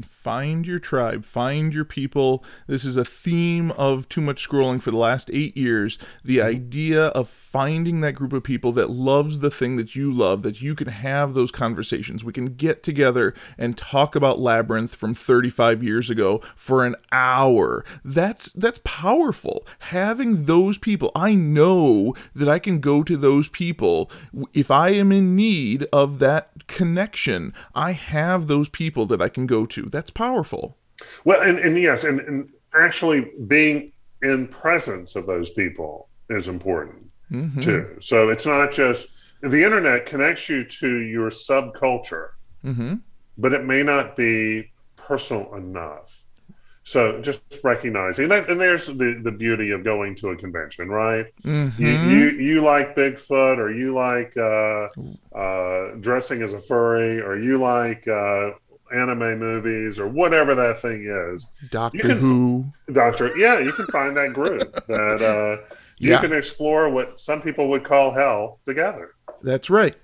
Find 0.03 0.67
your 0.67 0.81
tribe, 0.81 1.25
find 1.25 1.73
your 1.73 1.85
people. 1.85 2.43
This 2.67 2.85
is 2.85 2.97
a 2.97 3.05
theme 3.05 3.71
of 3.73 4.09
too 4.09 4.21
much 4.21 4.49
scrolling 4.49 4.83
for 4.83 4.91
the 4.91 4.97
last 4.97 5.31
eight 5.33 5.57
years. 5.57 5.97
The 6.25 6.39
mm-hmm. 6.39 6.49
idea 6.49 7.05
of 7.09 7.29
finding 7.29 8.01
that 8.01 8.15
group 8.15 8.33
of 8.33 8.43
people 8.43 8.73
that 8.73 8.91
loves 8.91 9.39
the 9.39 9.51
thing 9.51 9.77
that 9.77 9.95
you 9.95 10.13
love, 10.13 10.43
that 10.43 10.61
you 10.61 10.75
can 10.75 10.89
have 10.89 11.35
those 11.35 11.53
conversations. 11.53 12.25
We 12.25 12.33
can 12.33 12.55
get 12.57 12.83
together 12.83 13.33
and 13.57 13.79
talk 13.79 14.17
about 14.17 14.41
Labyrinth 14.41 14.95
from 14.97 15.15
35 15.15 15.85
years 15.85 16.11
ago 16.11 16.43
for 16.57 16.85
an 16.85 16.97
hour. 17.13 17.85
That's 18.05 18.51
that's 18.53 18.81
powerful. 18.83 19.67
Having 19.79 20.47
those 20.47 20.79
people, 20.79 21.13
I 21.15 21.35
know 21.35 22.17
that 22.35 22.49
I 22.49 22.59
can 22.59 22.81
go 22.81 23.05
to 23.05 23.17
those 23.17 23.49
people 23.49 24.11
if 24.53 24.71
I 24.71 24.89
am 24.91 25.13
in 25.13 25.37
need 25.37 25.87
of 25.93 26.19
that 26.19 26.51
connection. 26.67 27.55
I 27.75 27.93
have 27.93 28.49
those 28.49 28.69
people 28.69 29.07
that 29.07 29.23
I 29.23 29.29
can 29.29 29.47
go 29.47 29.65
to 29.67 29.76
to. 29.77 29.83
That's 29.91 30.11
powerful. 30.11 30.77
Well, 31.25 31.43
and, 31.43 31.59
and 31.59 31.79
yes, 31.79 32.05
and, 32.05 32.21
and 32.21 32.51
actually 32.75 33.33
being 33.47 33.93
in 34.23 34.49
presence 34.49 35.17
of 35.17 35.27
those 35.27 35.51
people 35.51 36.09
is 36.29 36.49
important 36.49 37.11
mm-hmm. 37.31 37.61
too. 37.61 37.97
So 38.01 38.31
it's 38.31 38.47
not 38.47 38.73
just 38.73 39.09
the 39.43 39.63
internet 39.63 40.07
connects 40.07 40.49
you 40.49 40.65
to 40.65 40.97
your 41.03 41.31
subculture, 41.31 42.31
mm-hmm. 42.65 42.95
but 43.39 43.53
it 43.53 43.65
may 43.65 43.83
not 43.83 44.17
be 44.17 44.73
personal 44.97 45.55
enough. 45.55 46.23
So 46.85 47.21
just 47.21 47.43
recognizing 47.65 48.29
that, 48.29 48.49
and 48.49 48.61
there's 48.61 48.87
the, 48.87 49.21
the 49.23 49.33
beauty 49.33 49.73
of 49.73 49.83
going 49.83 50.15
to 50.17 50.31
a 50.31 50.37
convention, 50.37 50.89
right? 50.89 51.27
Mm-hmm. 51.43 51.83
You, 51.83 51.91
you 51.91 52.25
you 52.49 52.61
like 52.61 52.95
Bigfoot, 52.95 53.59
or 53.59 53.73
you 53.73 53.93
like 53.93 54.37
uh, 54.37 54.89
uh, 55.35 55.97
dressing 55.99 56.43
as 56.43 56.55
a 56.55 56.61
furry, 56.61 57.21
or 57.21 57.37
you 57.37 57.59
like 57.59 58.07
uh, 58.07 58.51
anime 58.95 59.39
movies 59.39 59.99
or 59.99 60.09
whatever 60.09 60.55
that 60.55 60.81
thing 60.81 61.05
is. 61.07 61.47
Doctor 61.71 62.01
can, 62.01 62.19
Who. 62.19 62.67
Doctor, 62.93 63.37
yeah, 63.37 63.59
you 63.59 63.73
can 63.73 63.87
find 63.87 64.17
that 64.17 64.33
group 64.33 64.75
that 64.89 65.23
uh, 65.23 65.75
you 65.99 66.11
yeah. 66.11 66.21
can 66.21 66.33
explore 66.33 66.89
what 66.89 67.21
some 67.21 67.43
people 67.43 67.69
would 67.69 67.85
call 67.85 68.13
hell 68.13 68.61
together. 68.65 69.13
That's 69.43 69.69
right. 69.69 69.95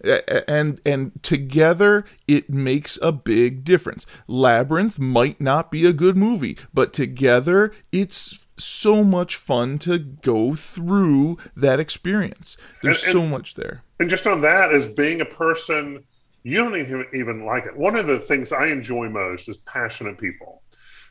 And 0.47 0.81
and 0.85 1.12
together 1.23 2.05
it 2.29 2.51
makes 2.51 2.99
a 3.01 3.12
big 3.12 3.64
difference. 3.64 4.07
Labyrinth 4.27 4.99
might 4.99 5.40
not 5.40 5.71
be 5.71 5.87
a 5.87 5.92
good 5.92 6.16
movie, 6.16 6.59
but 6.73 6.92
together 6.92 7.73
it's 7.90 8.47
so 8.59 9.03
much 9.03 9.37
fun 9.37 9.79
to 9.79 9.99
go 9.99 10.55
through 10.55 11.38
that 11.57 11.81
experience. 11.81 12.57
There's 12.83 13.05
and, 13.05 13.16
and, 13.16 13.23
so 13.25 13.29
much 13.29 13.55
there. 13.55 13.83
And 13.99 14.11
just 14.11 14.27
on 14.27 14.42
that, 14.42 14.73
as 14.73 14.87
being 14.87 15.21
a 15.21 15.25
person 15.25 16.05
you 16.42 16.59
don't 16.59 16.76
even, 16.76 17.07
even 17.14 17.44
like 17.44 17.66
it. 17.66 17.76
One 17.76 17.96
of 17.96 18.07
the 18.07 18.18
things 18.18 18.52
I 18.52 18.66
enjoy 18.66 19.09
most 19.09 19.48
is 19.48 19.59
passionate 19.59 20.18
people. 20.18 20.62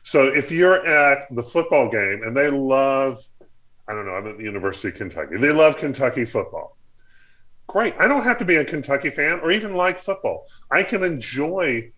So 0.02 0.26
if 0.26 0.50
you're 0.50 0.84
at 0.86 1.26
the 1.34 1.42
football 1.42 1.88
game 1.90 2.22
and 2.24 2.36
they 2.36 2.50
love, 2.50 3.18
I 3.88 3.92
don't 3.92 4.06
know, 4.06 4.12
I'm 4.12 4.26
at 4.26 4.38
the 4.38 4.44
University 4.44 4.88
of 4.88 4.94
Kentucky, 4.94 5.36
they 5.38 5.52
love 5.52 5.76
Kentucky 5.76 6.24
football. 6.24 6.76
Great. 7.66 7.94
I 7.98 8.08
don't 8.08 8.24
have 8.24 8.38
to 8.38 8.44
be 8.44 8.56
a 8.56 8.64
Kentucky 8.64 9.10
fan 9.10 9.40
or 9.40 9.50
even 9.50 9.74
like 9.74 10.00
football. 10.00 10.46
I 10.70 10.82
can 10.82 11.02
enjoy 11.02 11.92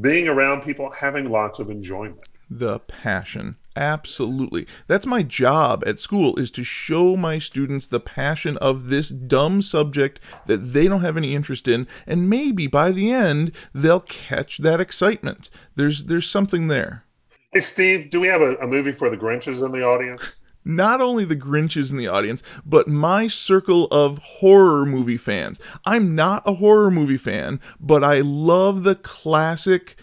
being 0.00 0.28
around 0.28 0.62
people 0.62 0.90
having 0.90 1.30
lots 1.30 1.58
of 1.58 1.70
enjoyment. 1.70 2.20
The 2.48 2.78
passion. 2.78 3.56
Absolutely. 3.78 4.66
That's 4.88 5.06
my 5.06 5.22
job 5.22 5.84
at 5.86 6.00
school 6.00 6.36
is 6.36 6.50
to 6.50 6.64
show 6.64 7.16
my 7.16 7.38
students 7.38 7.86
the 7.86 8.00
passion 8.00 8.56
of 8.56 8.88
this 8.88 9.08
dumb 9.08 9.62
subject 9.62 10.18
that 10.46 10.72
they 10.72 10.88
don't 10.88 11.02
have 11.02 11.16
any 11.16 11.32
interest 11.32 11.68
in 11.68 11.86
and 12.04 12.28
maybe 12.28 12.66
by 12.66 12.90
the 12.90 13.12
end 13.12 13.52
they'll 13.72 14.00
catch 14.00 14.58
that 14.58 14.80
excitement. 14.80 15.48
There's 15.76 16.04
there's 16.06 16.28
something 16.28 16.66
there. 16.66 17.04
Hey 17.52 17.60
Steve, 17.60 18.10
do 18.10 18.18
we 18.18 18.26
have 18.26 18.42
a, 18.42 18.56
a 18.56 18.66
movie 18.66 18.90
for 18.90 19.10
the 19.10 19.16
Grinches 19.16 19.64
in 19.64 19.70
the 19.70 19.84
audience? 19.84 20.34
not 20.64 21.00
only 21.00 21.24
the 21.24 21.36
Grinches 21.36 21.92
in 21.92 21.98
the 21.98 22.08
audience, 22.08 22.42
but 22.66 22.88
my 22.88 23.28
circle 23.28 23.86
of 23.92 24.18
horror 24.18 24.84
movie 24.84 25.16
fans. 25.16 25.60
I'm 25.86 26.16
not 26.16 26.42
a 26.44 26.54
horror 26.54 26.90
movie 26.90 27.16
fan, 27.16 27.60
but 27.78 28.02
I 28.02 28.22
love 28.22 28.82
the 28.82 28.96
classic 28.96 29.96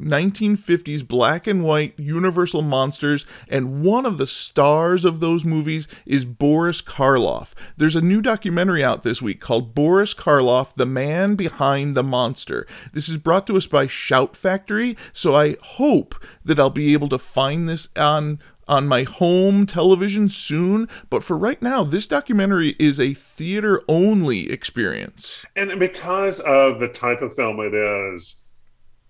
1950s 0.00 1.06
black 1.06 1.46
and 1.46 1.64
white 1.64 1.98
Universal 1.98 2.62
monsters, 2.62 3.26
and 3.48 3.82
one 3.82 4.06
of 4.06 4.18
the 4.18 4.26
stars 4.26 5.04
of 5.04 5.20
those 5.20 5.44
movies 5.44 5.88
is 6.06 6.24
Boris 6.24 6.80
Karloff. 6.80 7.52
There's 7.76 7.96
a 7.96 8.00
new 8.00 8.20
documentary 8.20 8.82
out 8.84 9.02
this 9.02 9.22
week 9.22 9.40
called 9.40 9.74
Boris 9.74 10.14
Karloff, 10.14 10.74
The 10.74 10.86
Man 10.86 11.34
Behind 11.34 11.96
the 11.96 12.02
Monster. 12.02 12.66
This 12.92 13.08
is 13.08 13.16
brought 13.16 13.46
to 13.46 13.56
us 13.56 13.66
by 13.66 13.86
Shout 13.86 14.36
Factory, 14.36 14.96
so 15.12 15.34
I 15.34 15.56
hope 15.62 16.14
that 16.44 16.58
I'll 16.58 16.70
be 16.70 16.92
able 16.92 17.08
to 17.08 17.18
find 17.18 17.68
this 17.68 17.88
on 17.96 18.38
on 18.68 18.88
my 18.88 19.02
home 19.02 19.66
television 19.66 20.28
soon, 20.28 20.88
but 21.10 21.22
for 21.22 21.36
right 21.36 21.60
now, 21.60 21.84
this 21.84 22.06
documentary 22.06 22.74
is 22.78 22.98
a 22.98 23.14
theater 23.14 23.82
only 23.88 24.50
experience. 24.50 25.44
And 25.54 25.78
because 25.78 26.40
of 26.40 26.80
the 26.80 26.88
type 26.88 27.22
of 27.22 27.34
film 27.34 27.60
it 27.60 27.74
is, 27.74 28.36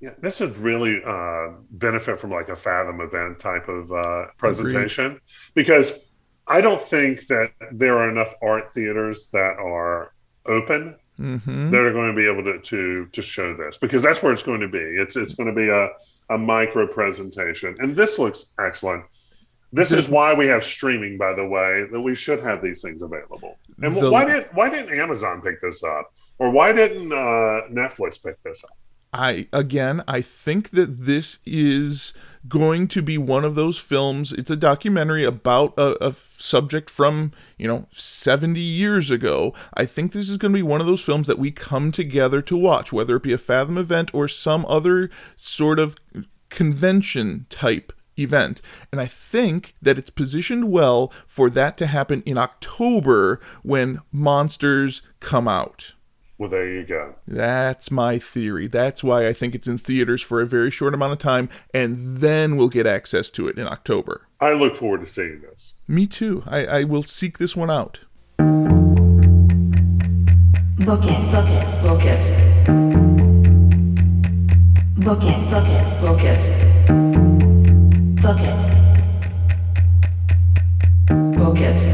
yeah, 0.04 0.10
this 0.18 0.40
would 0.40 0.58
really 0.58 1.02
uh, 1.02 1.52
benefit 1.70 2.20
from 2.20 2.30
like 2.30 2.50
a 2.50 2.56
Fathom 2.56 3.00
event 3.00 3.40
type 3.40 3.68
of 3.70 3.90
uh, 3.90 4.26
presentation 4.36 5.06
Agreed. 5.06 5.20
because 5.54 6.00
I 6.46 6.60
don't 6.60 6.80
think 6.80 7.26
that 7.28 7.52
there 7.72 7.96
are 7.96 8.10
enough 8.10 8.34
art 8.42 8.74
theaters 8.74 9.30
that 9.32 9.56
are 9.56 10.12
open 10.44 10.96
mm-hmm. 11.18 11.70
that 11.70 11.80
are 11.80 11.92
going 11.94 12.14
to 12.14 12.16
be 12.16 12.28
able 12.28 12.44
to, 12.44 12.60
to 12.60 13.06
to 13.06 13.22
show 13.22 13.56
this 13.56 13.78
because 13.78 14.02
that's 14.02 14.22
where 14.22 14.30
it's 14.30 14.42
going 14.42 14.60
to 14.60 14.68
be. 14.68 14.78
It's 14.78 15.16
it's 15.16 15.32
going 15.32 15.48
to 15.48 15.54
be 15.54 15.70
a 15.70 15.88
a 16.28 16.36
micro 16.36 16.86
presentation, 16.86 17.74
and 17.78 17.96
this 17.96 18.18
looks 18.18 18.52
excellent. 18.58 19.06
This 19.72 19.90
is 19.90 20.08
why 20.08 20.34
we 20.34 20.46
have 20.48 20.64
streaming, 20.64 21.16
by 21.16 21.32
the 21.32 21.46
way, 21.46 21.88
that 21.90 22.00
we 22.00 22.14
should 22.14 22.40
have 22.40 22.62
these 22.62 22.82
things 22.82 23.00
available. 23.00 23.58
And 23.78 23.96
the, 23.96 24.10
why 24.10 24.26
did 24.26 24.48
why 24.52 24.68
didn't 24.68 24.98
Amazon 24.98 25.40
pick 25.40 25.62
this 25.62 25.82
up, 25.82 26.12
or 26.38 26.50
why 26.50 26.72
didn't 26.72 27.10
uh, 27.10 27.68
Netflix 27.72 28.22
pick 28.22 28.42
this 28.42 28.62
up? 28.64 28.76
I 29.14 29.46
again, 29.52 30.02
I 30.08 30.20
think 30.20 30.70
that 30.70 31.06
this 31.06 31.38
is 31.46 32.12
going 32.48 32.88
to 32.88 33.00
be 33.00 33.16
one 33.16 33.44
of 33.44 33.54
those 33.54 33.78
films. 33.78 34.32
It's 34.32 34.50
a 34.50 34.56
documentary 34.56 35.24
about 35.24 35.72
a, 35.78 36.08
a, 36.08 36.12
subject 36.12 36.90
from 36.90 37.32
you 37.56 37.68
know 37.68 37.86
70 37.92 38.58
years 38.60 39.12
ago. 39.12 39.54
I 39.72 39.86
think 39.86 40.12
this 40.12 40.28
is 40.28 40.36
going 40.36 40.52
to 40.52 40.58
be 40.58 40.62
one 40.62 40.80
of 40.80 40.88
those 40.88 41.00
films 41.00 41.28
that 41.28 41.38
we 41.38 41.52
come 41.52 41.92
together 41.92 42.42
to 42.42 42.56
watch, 42.56 42.92
whether 42.92 43.16
it 43.16 43.22
be 43.22 43.32
a 43.32 43.38
Fathom 43.38 43.78
event 43.78 44.12
or 44.12 44.26
some 44.26 44.66
other 44.68 45.08
sort 45.36 45.78
of 45.78 45.94
convention 46.50 47.46
type 47.48 47.92
event. 48.18 48.60
And 48.90 49.00
I 49.00 49.06
think 49.06 49.74
that 49.80 49.96
it's 49.96 50.10
positioned 50.10 50.70
well 50.70 51.12
for 51.26 51.48
that 51.50 51.76
to 51.78 51.86
happen 51.86 52.22
in 52.26 52.36
October 52.36 53.40
when 53.62 54.00
Monsters 54.12 55.02
come 55.20 55.46
out. 55.46 55.94
Well, 56.36 56.50
there 56.50 56.68
you 56.68 56.82
go. 56.82 57.14
That's 57.28 57.92
my 57.92 58.18
theory. 58.18 58.66
That's 58.66 59.04
why 59.04 59.28
I 59.28 59.32
think 59.32 59.54
it's 59.54 59.68
in 59.68 59.78
theaters 59.78 60.20
for 60.20 60.40
a 60.40 60.46
very 60.46 60.70
short 60.70 60.92
amount 60.92 61.12
of 61.12 61.18
time, 61.18 61.48
and 61.72 61.96
then 62.18 62.56
we'll 62.56 62.68
get 62.68 62.86
access 62.86 63.30
to 63.30 63.46
it 63.46 63.56
in 63.56 63.68
October. 63.68 64.26
I 64.40 64.52
look 64.54 64.74
forward 64.74 65.02
to 65.02 65.06
seeing 65.06 65.42
this. 65.42 65.74
Me 65.86 66.06
too. 66.06 66.42
I, 66.46 66.66
I 66.66 66.84
will 66.84 67.04
seek 67.04 67.38
this 67.38 67.54
one 67.54 67.70
out. 67.70 68.00
Book 70.78 71.04
it, 71.04 71.30
book 71.30 71.48
it, 71.48 71.82
book 71.82 72.04
it. 72.04 72.24
Book 75.04 75.22
it, 75.22 75.50
book 75.50 75.68
it, 75.68 76.00
book 76.00 76.22
it. 76.24 76.42
Book 78.20 78.40
it. 78.40 78.74
Book 81.38 81.58
it 81.58 81.93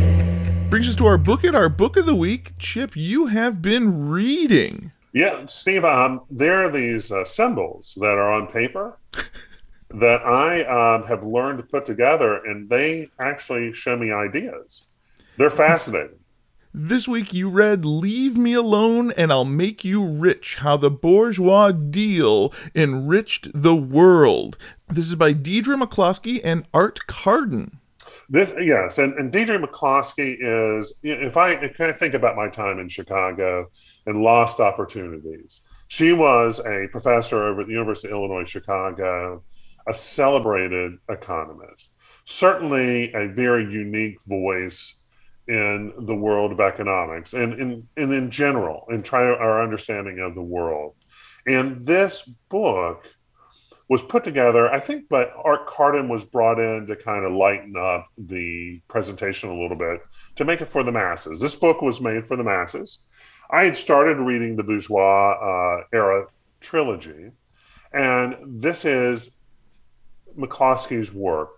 brings 0.80 0.88
us 0.88 0.96
to 0.96 1.04
our 1.04 1.18
book 1.18 1.44
it, 1.44 1.54
our 1.54 1.68
book 1.68 1.98
of 1.98 2.06
the 2.06 2.14
week. 2.14 2.52
Chip, 2.58 2.96
you 2.96 3.26
have 3.26 3.60
been 3.60 4.08
reading. 4.08 4.90
Yeah, 5.12 5.44
Steve, 5.44 5.84
um, 5.84 6.22
there 6.30 6.64
are 6.64 6.70
these 6.70 7.12
uh, 7.12 7.26
symbols 7.26 7.98
that 8.00 8.16
are 8.16 8.32
on 8.32 8.46
paper 8.46 8.98
that 9.90 10.22
I 10.22 10.64
um, 10.64 11.06
have 11.06 11.22
learned 11.22 11.58
to 11.58 11.64
put 11.64 11.84
together, 11.84 12.42
and 12.46 12.70
they 12.70 13.10
actually 13.18 13.74
show 13.74 13.94
me 13.94 14.10
ideas. 14.10 14.86
They're 15.36 15.50
fascinating. 15.50 16.18
This 16.72 17.06
week 17.06 17.34
you 17.34 17.50
read 17.50 17.84
Leave 17.84 18.38
Me 18.38 18.54
Alone 18.54 19.12
and 19.18 19.30
I'll 19.30 19.44
Make 19.44 19.84
You 19.84 20.02
Rich 20.02 20.56
How 20.60 20.78
the 20.78 20.90
Bourgeois 20.90 21.72
Deal 21.72 22.54
Enriched 22.74 23.50
the 23.52 23.76
World. 23.76 24.56
This 24.88 25.08
is 25.08 25.14
by 25.14 25.34
Deirdre 25.34 25.76
McCloskey 25.76 26.40
and 26.42 26.66
Art 26.72 27.06
Carden. 27.06 27.79
This 28.32 28.54
yes, 28.60 28.98
and, 28.98 29.12
and 29.14 29.32
Deirdre 29.32 29.58
McCloskey 29.58 30.36
is 30.40 30.94
if 31.02 31.36
I 31.36 31.56
kind 31.56 31.90
of 31.90 31.98
think 31.98 32.14
about 32.14 32.36
my 32.36 32.48
time 32.48 32.78
in 32.78 32.88
Chicago 32.88 33.66
and 34.06 34.22
lost 34.22 34.60
opportunities. 34.60 35.62
She 35.88 36.12
was 36.12 36.60
a 36.60 36.86
professor 36.92 37.42
over 37.42 37.62
at 37.62 37.66
the 37.66 37.72
University 37.72 38.06
of 38.06 38.12
Illinois 38.12 38.48
Chicago, 38.48 39.42
a 39.88 39.92
celebrated 39.92 40.92
economist, 41.08 41.96
certainly 42.24 43.12
a 43.14 43.26
very 43.26 43.64
unique 43.64 44.22
voice 44.22 45.00
in 45.48 45.92
the 46.06 46.14
world 46.14 46.52
of 46.52 46.60
economics 46.60 47.32
and 47.32 47.54
in 47.54 47.88
and 47.96 48.12
in 48.14 48.30
general 48.30 48.84
and 48.90 49.04
try 49.04 49.24
our 49.24 49.60
understanding 49.60 50.20
of 50.20 50.36
the 50.36 50.42
world. 50.42 50.94
And 51.48 51.84
this 51.84 52.22
book 52.48 53.10
was 53.90 54.02
put 54.02 54.22
together, 54.22 54.72
I 54.72 54.78
think, 54.78 55.08
but 55.08 55.32
Art 55.44 55.66
Carden 55.66 56.08
was 56.08 56.24
brought 56.24 56.60
in 56.60 56.86
to 56.86 56.94
kind 56.94 57.24
of 57.24 57.32
lighten 57.32 57.74
up 57.76 58.06
the 58.16 58.80
presentation 58.86 59.50
a 59.50 59.60
little 59.60 59.76
bit 59.76 60.02
to 60.36 60.44
make 60.44 60.60
it 60.60 60.66
for 60.66 60.84
the 60.84 60.92
masses. 60.92 61.40
This 61.40 61.56
book 61.56 61.82
was 61.82 62.00
made 62.00 62.24
for 62.24 62.36
the 62.36 62.44
masses. 62.44 63.00
I 63.50 63.64
had 63.64 63.74
started 63.74 64.18
reading 64.18 64.54
the 64.54 64.62
bourgeois 64.62 65.32
uh, 65.32 65.84
era 65.92 66.26
trilogy, 66.60 67.32
and 67.92 68.36
this 68.46 68.84
is 68.84 69.32
McCloskey's 70.38 71.12
work. 71.12 71.50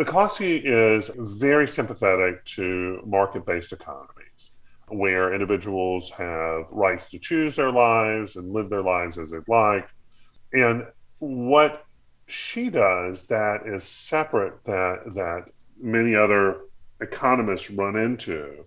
McCloskey 0.00 0.60
is 0.64 1.12
very 1.16 1.68
sympathetic 1.68 2.44
to 2.56 3.00
market 3.06 3.46
based 3.46 3.72
economies 3.72 4.50
where 4.88 5.32
individuals 5.32 6.10
have 6.10 6.64
rights 6.70 7.08
to 7.10 7.20
choose 7.20 7.54
their 7.54 7.70
lives 7.70 8.34
and 8.34 8.52
live 8.52 8.68
their 8.68 8.82
lives 8.82 9.16
as 9.16 9.30
they'd 9.30 9.46
like 9.46 9.86
and 10.52 10.86
what 11.18 11.84
she 12.26 12.68
does 12.68 13.26
that 13.26 13.66
is 13.66 13.84
separate 13.84 14.64
that 14.64 15.14
that 15.14 15.46
many 15.80 16.14
other 16.14 16.60
economists 17.00 17.70
run 17.70 17.96
into 17.96 18.64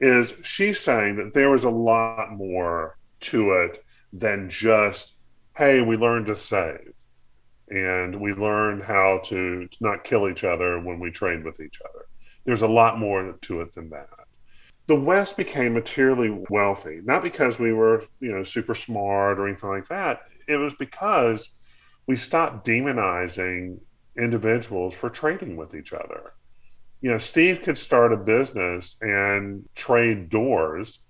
is 0.00 0.34
she's 0.42 0.80
saying 0.80 1.16
that 1.16 1.32
there 1.34 1.54
is 1.54 1.64
a 1.64 1.70
lot 1.70 2.32
more 2.32 2.96
to 3.20 3.52
it 3.52 3.84
than 4.12 4.48
just 4.48 5.14
hey 5.56 5.80
we 5.80 5.96
learned 5.96 6.26
to 6.26 6.36
save. 6.36 6.92
And 7.68 8.20
we 8.20 8.34
learned 8.34 8.82
how 8.82 9.20
to, 9.24 9.66
to 9.66 9.76
not 9.80 10.04
kill 10.04 10.28
each 10.28 10.44
other 10.44 10.78
when 10.78 11.00
we 11.00 11.10
trade 11.10 11.42
with 11.42 11.58
each 11.58 11.80
other. 11.80 12.06
There's 12.44 12.60
a 12.60 12.68
lot 12.68 12.98
more 12.98 13.32
to 13.32 13.60
it 13.62 13.74
than 13.74 13.88
that. 13.90 14.10
The 14.88 14.96
west 14.96 15.38
became 15.38 15.72
materially 15.72 16.44
wealthy 16.50 17.00
not 17.04 17.22
because 17.22 17.58
we 17.58 17.72
were 17.72 18.04
you 18.20 18.32
know 18.32 18.44
super 18.44 18.74
smart 18.74 19.38
or 19.38 19.46
anything 19.46 19.70
like 19.70 19.88
that 19.88 20.22
it 20.52 20.58
was 20.58 20.74
because 20.74 21.50
we 22.06 22.16
stopped 22.16 22.66
demonizing 22.66 23.78
individuals 24.18 24.94
for 24.94 25.10
trading 25.10 25.56
with 25.56 25.74
each 25.74 25.92
other. 25.92 26.34
You 27.00 27.10
know, 27.10 27.18
Steve 27.18 27.62
could 27.62 27.78
start 27.78 28.12
a 28.12 28.16
business 28.16 28.96
and 29.00 29.68
trade 29.74 30.28
doors 30.28 31.00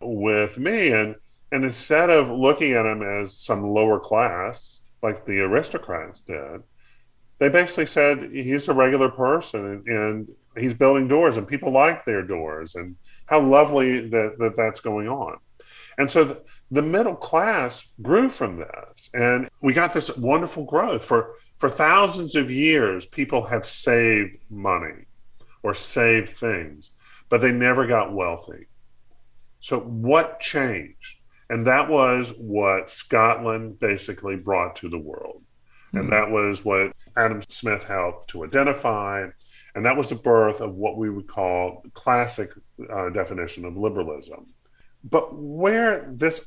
with 0.00 0.58
me 0.58 0.92
and 0.92 1.16
and 1.52 1.64
instead 1.64 2.10
of 2.10 2.28
looking 2.30 2.72
at 2.72 2.84
him 2.84 3.02
as 3.02 3.36
some 3.36 3.62
lower 3.62 4.00
class 4.00 4.80
like 5.04 5.24
the 5.24 5.40
aristocrats 5.40 6.20
did, 6.20 6.62
they 7.38 7.48
basically 7.48 7.86
said 7.86 8.30
he's 8.32 8.68
a 8.68 8.74
regular 8.74 9.08
person 9.08 9.64
and, 9.64 9.86
and 9.86 10.28
he's 10.56 10.74
building 10.74 11.06
doors 11.06 11.36
and 11.36 11.46
people 11.46 11.70
like 11.70 12.04
their 12.04 12.22
doors 12.22 12.74
and 12.74 12.96
how 13.26 13.40
lovely 13.40 14.08
that, 14.08 14.36
that 14.40 14.56
that's 14.56 14.80
going 14.80 15.08
on. 15.08 15.36
And 15.98 16.10
so 16.10 16.24
the, 16.24 16.42
the 16.70 16.82
middle 16.82 17.14
class 17.14 17.86
grew 18.02 18.30
from 18.30 18.58
this. 18.58 19.10
And 19.14 19.48
we 19.62 19.72
got 19.72 19.94
this 19.94 20.14
wonderful 20.16 20.64
growth. 20.64 21.04
For, 21.04 21.34
for 21.58 21.68
thousands 21.68 22.36
of 22.36 22.50
years, 22.50 23.06
people 23.06 23.44
have 23.44 23.64
saved 23.64 24.38
money 24.50 25.06
or 25.62 25.74
saved 25.74 26.30
things, 26.30 26.90
but 27.28 27.40
they 27.40 27.52
never 27.52 27.86
got 27.86 28.12
wealthy. 28.12 28.66
So, 29.60 29.80
what 29.80 30.40
changed? 30.40 31.18
And 31.48 31.66
that 31.66 31.88
was 31.88 32.34
what 32.38 32.90
Scotland 32.90 33.78
basically 33.78 34.36
brought 34.36 34.76
to 34.76 34.88
the 34.88 34.98
world. 34.98 35.42
Mm-hmm. 35.88 35.96
And 35.98 36.06
hmm. 36.06 36.10
that 36.10 36.30
was 36.30 36.64
what 36.64 36.92
Adam 37.16 37.40
Smith 37.48 37.84
helped 37.84 38.28
to 38.30 38.44
identify. 38.44 39.26
And 39.74 39.86
that 39.86 39.96
was 39.96 40.08
the 40.08 40.16
birth 40.16 40.60
of 40.60 40.74
what 40.74 40.96
we 40.96 41.10
would 41.10 41.26
call 41.26 41.80
the 41.82 41.90
classic 41.90 42.50
uh, 42.90 43.10
definition 43.10 43.64
of 43.64 43.76
liberalism 43.76 44.46
but 45.04 45.34
where 45.34 46.08
this 46.10 46.44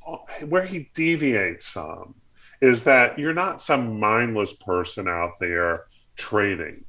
where 0.47 0.65
he 0.65 0.89
deviates 0.95 1.67
some 1.67 2.15
is 2.59 2.83
that 2.85 3.19
you're 3.19 3.33
not 3.33 3.61
some 3.61 3.99
mindless 3.99 4.53
person 4.53 5.07
out 5.07 5.33
there 5.39 5.85
trading. 6.15 6.83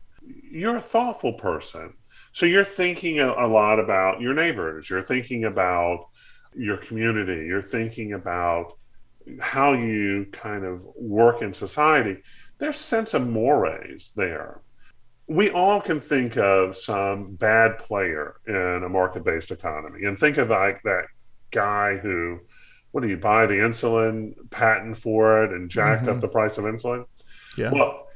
You're 0.50 0.76
a 0.76 0.80
thoughtful 0.80 1.34
person. 1.34 1.92
So 2.32 2.46
you're 2.46 2.64
thinking 2.64 3.20
a, 3.20 3.32
a 3.32 3.46
lot 3.46 3.78
about 3.78 4.20
your 4.20 4.32
neighbors. 4.32 4.88
You're 4.88 5.02
thinking 5.02 5.44
about 5.44 6.06
your 6.56 6.78
community. 6.78 7.46
You're 7.46 7.60
thinking 7.60 8.14
about 8.14 8.78
how 9.38 9.74
you 9.74 10.26
kind 10.32 10.64
of 10.64 10.82
work 10.96 11.42
in 11.42 11.52
society. 11.52 12.22
There's 12.58 12.76
sense 12.78 13.12
of 13.12 13.26
mores 13.26 14.12
there. 14.16 14.62
We 15.26 15.50
all 15.50 15.82
can 15.82 16.00
think 16.00 16.38
of 16.38 16.78
some 16.78 17.34
bad 17.34 17.78
player 17.78 18.36
in 18.46 18.82
a 18.82 18.88
market-based 18.88 19.50
economy 19.50 20.04
and 20.04 20.18
think 20.18 20.38
of 20.38 20.48
like 20.48 20.82
that 20.84 21.04
guy 21.50 21.96
who, 21.96 22.40
what 22.92 23.02
do 23.02 23.08
you 23.08 23.16
buy 23.16 23.46
the 23.46 23.54
insulin 23.54 24.34
patent 24.50 24.96
for 24.98 25.44
it 25.44 25.52
and 25.52 25.70
jacked 25.70 26.02
mm-hmm. 26.02 26.10
up 26.10 26.20
the 26.20 26.28
price 26.28 26.58
of 26.58 26.64
insulin? 26.64 27.04
Yeah. 27.56 27.72
Well, 27.72 28.06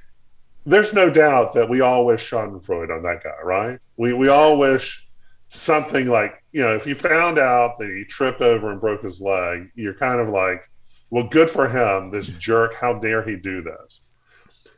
there's 0.65 0.95
no 0.95 1.11
doubt 1.11 1.55
that 1.55 1.69
we 1.69 1.81
all 1.81 2.07
wish 2.07 2.31
Schadenfreude 2.31 2.97
on 2.97 3.03
that 3.03 3.23
guy, 3.23 3.43
right? 3.43 3.81
We 3.97 4.13
we 4.13 4.29
all 4.29 4.59
wish 4.59 5.07
something 5.49 6.07
like 6.07 6.43
you 6.53 6.63
know 6.63 6.75
if 6.75 6.87
you 6.87 6.95
found 6.95 7.39
out 7.39 7.79
that 7.79 7.91
he 7.91 8.05
tripped 8.05 8.41
over 8.41 8.71
and 8.71 8.81
broke 8.81 9.03
his 9.03 9.21
leg, 9.21 9.71
you're 9.75 9.95
kind 9.95 10.21
of 10.21 10.29
like, 10.29 10.63
well, 11.11 11.27
good 11.29 11.51
for 11.51 11.69
him, 11.69 12.11
this 12.11 12.29
jerk. 12.29 12.75
How 12.75 12.95
dare 12.95 13.23
he 13.23 13.37
do 13.37 13.63
this? 13.63 14.03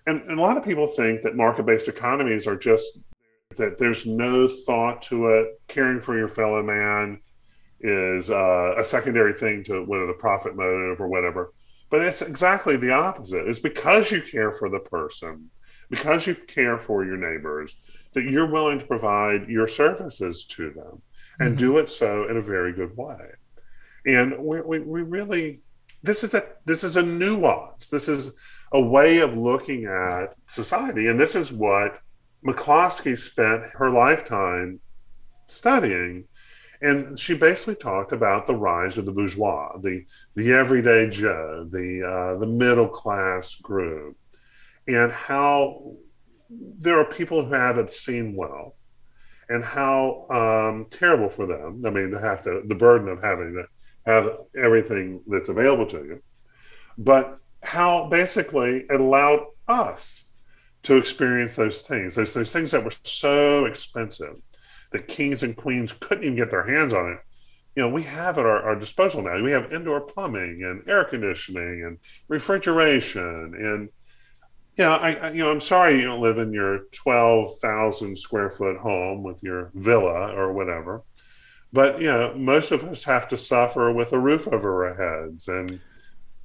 And, 0.06 0.22
and 0.22 0.38
a 0.38 0.42
lot 0.42 0.56
of 0.56 0.64
people 0.64 0.86
think 0.86 1.22
that 1.22 1.36
market-based 1.36 1.88
economies 1.88 2.46
are 2.46 2.56
just 2.56 2.98
that 3.56 3.78
there's 3.78 4.06
no 4.06 4.48
thought 4.48 5.02
to 5.02 5.28
it, 5.28 5.60
caring 5.68 6.00
for 6.00 6.16
your 6.16 6.28
fellow 6.28 6.62
man, 6.62 7.20
is 7.84 8.30
uh, 8.30 8.74
a 8.78 8.84
secondary 8.84 9.34
thing 9.34 9.62
to 9.62 9.84
whether 9.84 10.06
the 10.06 10.14
profit 10.14 10.56
motive 10.56 11.00
or 11.00 11.06
whatever. 11.06 11.52
But 11.90 12.00
it's 12.00 12.22
exactly 12.22 12.76
the 12.76 12.90
opposite. 12.90 13.46
It's 13.46 13.60
because 13.60 14.10
you 14.10 14.22
care 14.22 14.52
for 14.52 14.70
the 14.70 14.80
person, 14.80 15.50
because 15.90 16.26
you 16.26 16.34
care 16.34 16.78
for 16.78 17.04
your 17.04 17.18
neighbors, 17.18 17.76
that 18.14 18.24
you're 18.24 18.50
willing 18.50 18.78
to 18.78 18.86
provide 18.86 19.48
your 19.48 19.68
services 19.68 20.46
to 20.46 20.70
them 20.70 21.02
and 21.38 21.50
mm-hmm. 21.50 21.58
do 21.58 21.78
it 21.78 21.90
so 21.90 22.26
in 22.28 22.38
a 22.38 22.40
very 22.40 22.72
good 22.72 22.96
way. 22.96 23.18
And 24.06 24.38
we, 24.38 24.62
we, 24.62 24.78
we 24.80 25.02
really, 25.02 25.60
this 26.02 26.24
is 26.24 26.32
a 26.32 26.44
this 26.64 26.84
is 26.84 26.96
a 26.96 27.02
nuance. 27.02 27.88
This 27.88 28.08
is 28.08 28.34
a 28.72 28.80
way 28.80 29.18
of 29.18 29.36
looking 29.36 29.84
at 29.84 30.34
society, 30.48 31.08
and 31.08 31.20
this 31.20 31.34
is 31.34 31.52
what 31.52 32.00
McCloskey 32.46 33.18
spent 33.18 33.62
her 33.74 33.90
lifetime 33.90 34.80
studying 35.46 36.24
and 36.80 37.18
she 37.18 37.34
basically 37.34 37.76
talked 37.76 38.12
about 38.12 38.46
the 38.46 38.54
rise 38.54 38.98
of 38.98 39.06
the 39.06 39.12
bourgeois, 39.12 39.76
the 39.78 40.04
the 40.34 40.52
everyday 40.52 41.08
Joe, 41.08 41.66
the 41.70 42.02
uh, 42.02 42.38
the 42.38 42.46
middle 42.46 42.88
class 42.88 43.54
group, 43.56 44.16
and 44.86 45.12
how 45.12 45.94
there 46.50 46.98
are 46.98 47.04
people 47.04 47.44
who 47.44 47.54
have 47.54 47.78
obscene 47.78 48.34
wealth, 48.34 48.80
and 49.48 49.64
how 49.64 50.26
um, 50.30 50.86
terrible 50.90 51.28
for 51.28 51.46
them. 51.46 51.84
I 51.86 51.90
mean, 51.90 52.10
to 52.10 52.20
have 52.20 52.42
to 52.42 52.62
the 52.66 52.74
burden 52.74 53.08
of 53.08 53.22
having 53.22 53.54
to 53.54 53.66
have 54.10 54.36
everything 54.56 55.22
that's 55.26 55.48
available 55.48 55.86
to 55.86 55.98
you, 55.98 56.22
but 56.98 57.38
how 57.62 58.08
basically 58.08 58.84
it 58.90 59.00
allowed 59.00 59.46
us 59.68 60.24
to 60.82 60.96
experience 60.96 61.56
those 61.56 61.86
things, 61.86 62.16
those 62.16 62.34
those 62.34 62.52
things 62.52 62.72
that 62.72 62.84
were 62.84 62.92
so 63.04 63.64
expensive 63.64 64.36
the 64.94 65.00
kings 65.00 65.42
and 65.42 65.56
queens 65.56 65.92
couldn't 65.92 66.22
even 66.22 66.36
get 66.36 66.52
their 66.52 66.64
hands 66.64 66.94
on 66.94 67.10
it. 67.10 67.18
You 67.74 67.82
know, 67.82 67.88
we 67.88 68.04
have 68.04 68.38
at 68.38 68.46
our, 68.46 68.62
our 68.62 68.76
disposal 68.76 69.22
now. 69.22 69.42
We 69.42 69.50
have 69.50 69.72
indoor 69.72 70.00
plumbing 70.00 70.62
and 70.62 70.88
air 70.88 71.02
conditioning 71.04 71.82
and 71.84 71.98
refrigeration 72.28 73.54
and 73.58 73.88
you 74.76 74.84
know, 74.84 74.92
I, 74.92 75.12
I, 75.12 75.30
you 75.30 75.38
know, 75.38 75.52
I'm 75.52 75.60
sorry 75.60 75.98
you 75.98 76.04
don't 76.04 76.20
live 76.20 76.38
in 76.38 76.52
your 76.52 76.86
twelve 76.90 77.58
thousand 77.58 78.18
square 78.18 78.50
foot 78.50 78.76
home 78.76 79.22
with 79.22 79.40
your 79.42 79.70
villa 79.74 80.32
or 80.34 80.52
whatever, 80.52 81.02
but 81.72 82.00
you 82.00 82.08
know, 82.08 82.34
most 82.34 82.72
of 82.72 82.82
us 82.82 83.04
have 83.04 83.28
to 83.28 83.36
suffer 83.36 83.92
with 83.92 84.12
a 84.12 84.18
roof 84.18 84.48
over 84.48 84.86
our 84.86 84.94
heads 84.94 85.46
and 85.46 85.80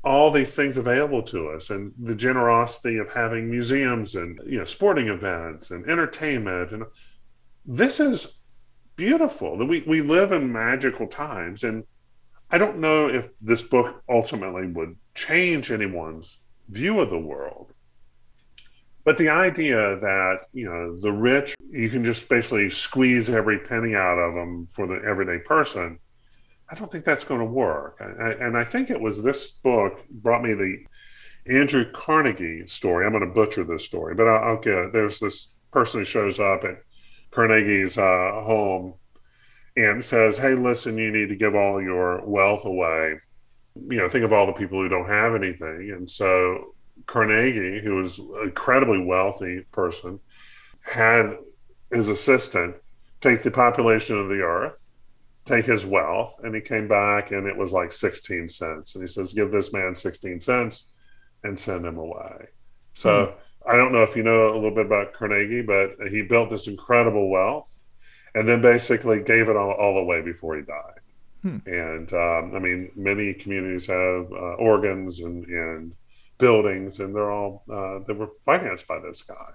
all 0.03 0.29
these 0.31 0.55
things 0.55 0.77
available 0.77 1.23
to 1.23 1.49
us 1.49 1.71
and 1.71 1.91
the 1.99 2.15
generosity 2.15 2.97
of 2.97 3.11
having 3.11 3.49
museums 3.49 4.15
and 4.15 4.39
you 4.45 4.57
know 4.57 4.65
sporting 4.65 5.07
events 5.07 5.71
and 5.71 5.89
entertainment 5.89 6.71
and 6.71 6.83
this 7.65 7.99
is 7.99 8.38
beautiful 8.99 9.57
we, 9.57 9.81
we 9.87 10.01
live 10.01 10.31
in 10.31 10.51
magical 10.51 11.07
times 11.07 11.63
and 11.63 11.83
i 12.51 12.57
don't 12.57 12.77
know 12.77 13.07
if 13.07 13.29
this 13.41 13.61
book 13.61 14.03
ultimately 14.09 14.67
would 14.67 14.95
change 15.15 15.71
anyone's 15.71 16.39
view 16.67 16.99
of 16.99 17.09
the 17.09 17.17
world 17.17 17.73
but 19.05 19.17
the 19.17 19.29
idea 19.29 19.97
that 19.99 20.39
you 20.53 20.65
know 20.65 20.99
the 20.99 21.11
rich 21.11 21.55
you 21.69 21.89
can 21.89 22.03
just 22.03 22.27
basically 22.27 22.69
squeeze 22.69 23.29
every 23.29 23.59
penny 23.59 23.95
out 23.95 24.19
of 24.19 24.35
them 24.35 24.67
for 24.71 24.85
the 24.85 25.01
everyday 25.03 25.39
person 25.39 25.97
I 26.71 26.75
don't 26.75 26.91
think 26.91 27.03
that's 27.03 27.23
going 27.23 27.39
to 27.39 27.45
work. 27.45 27.97
I, 27.99 28.31
and 28.33 28.55
I 28.55 28.63
think 28.63 28.91
it 28.91 29.01
was 29.01 29.23
this 29.23 29.51
book 29.51 30.05
brought 30.09 30.43
me 30.43 30.53
the 30.53 30.85
Andrew 31.47 31.91
Carnegie 31.91 32.67
story. 32.67 33.05
I'm 33.05 33.11
going 33.11 33.27
to 33.27 33.33
butcher 33.33 33.63
this 33.63 33.85
story, 33.85 34.13
but 34.13 34.27
I'll 34.27 34.59
get. 34.59 34.93
There's 34.93 35.19
this 35.19 35.49
person 35.71 36.01
who 36.01 36.05
shows 36.05 36.39
up 36.39 36.63
at 36.63 36.83
Carnegie's 37.31 37.97
uh, 37.97 38.41
home 38.43 38.95
and 39.77 40.03
says, 40.03 40.37
"Hey, 40.37 40.55
listen, 40.55 40.97
you 40.97 41.11
need 41.11 41.29
to 41.29 41.35
give 41.35 41.55
all 41.55 41.81
your 41.81 42.25
wealth 42.25 42.65
away. 42.65 43.19
You 43.75 43.97
know, 43.97 44.09
think 44.09 44.25
of 44.25 44.33
all 44.33 44.45
the 44.45 44.53
people 44.53 44.81
who 44.81 44.89
don't 44.89 45.07
have 45.07 45.35
anything." 45.35 45.91
And 45.91 46.09
so 46.09 46.75
Carnegie, 47.05 47.81
who 47.81 47.95
was 47.95 48.19
an 48.19 48.43
incredibly 48.43 49.03
wealthy 49.03 49.65
person, 49.71 50.19
had 50.81 51.37
his 51.91 52.09
assistant 52.09 52.75
take 53.21 53.43
the 53.43 53.51
population 53.51 54.17
of 54.17 54.29
the 54.29 54.41
earth 54.41 54.79
take 55.45 55.65
his 55.65 55.85
wealth 55.85 56.39
and 56.43 56.53
he 56.53 56.61
came 56.61 56.87
back 56.87 57.31
and 57.31 57.47
it 57.47 57.57
was 57.57 57.71
like 57.71 57.91
16 57.91 58.47
cents 58.47 58.93
and 58.93 59.03
he 59.03 59.07
says 59.07 59.33
give 59.33 59.51
this 59.51 59.73
man 59.73 59.95
16 59.95 60.39
cents 60.41 60.87
and 61.43 61.59
send 61.59 61.85
him 61.85 61.97
away 61.97 62.47
so 62.93 63.25
hmm. 63.25 63.31
I 63.69 63.75
don't 63.75 63.91
know 63.91 64.03
if 64.03 64.15
you 64.15 64.23
know 64.23 64.51
a 64.51 64.55
little 64.55 64.73
bit 64.73 64.85
about 64.85 65.13
carnegie 65.13 65.61
but 65.61 65.91
he 66.09 66.21
built 66.21 66.49
this 66.49 66.67
incredible 66.67 67.29
wealth 67.29 67.79
and 68.35 68.47
then 68.47 68.61
basically 68.61 69.21
gave 69.21 69.49
it 69.49 69.55
all, 69.55 69.71
all 69.71 69.97
away 69.97 70.21
before 70.21 70.55
he 70.55 70.61
died 70.63 70.99
hmm. 71.41 71.57
and 71.65 72.13
um, 72.13 72.55
i 72.55 72.59
mean 72.59 72.91
many 72.95 73.33
communities 73.33 73.87
have 73.87 74.31
uh, 74.31 74.55
organs 74.55 75.19
and, 75.19 75.45
and 75.45 75.93
buildings 76.37 76.99
and 76.99 77.15
they're 77.15 77.31
all 77.31 77.63
uh, 77.71 77.99
they 78.07 78.13
were 78.13 78.29
financed 78.45 78.87
by 78.87 78.99
this 78.99 79.21
guy 79.21 79.51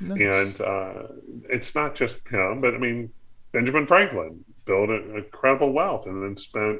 nice. 0.00 0.20
and 0.20 0.60
uh, 0.60 1.02
it's 1.48 1.74
not 1.74 1.94
just 1.94 2.16
him 2.28 2.60
but 2.60 2.74
i 2.74 2.78
mean 2.78 3.10
benjamin 3.52 3.86
franklin 3.86 4.44
built 4.64 4.90
an 4.90 5.16
incredible 5.16 5.72
wealth 5.72 6.06
and 6.06 6.22
then 6.22 6.36
spent 6.36 6.78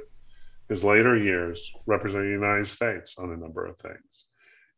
his 0.68 0.82
later 0.82 1.16
years 1.16 1.72
representing 1.86 2.28
the 2.28 2.46
United 2.46 2.66
States 2.66 3.16
on 3.18 3.32
a 3.32 3.36
number 3.36 3.66
of 3.66 3.76
things. 3.78 4.26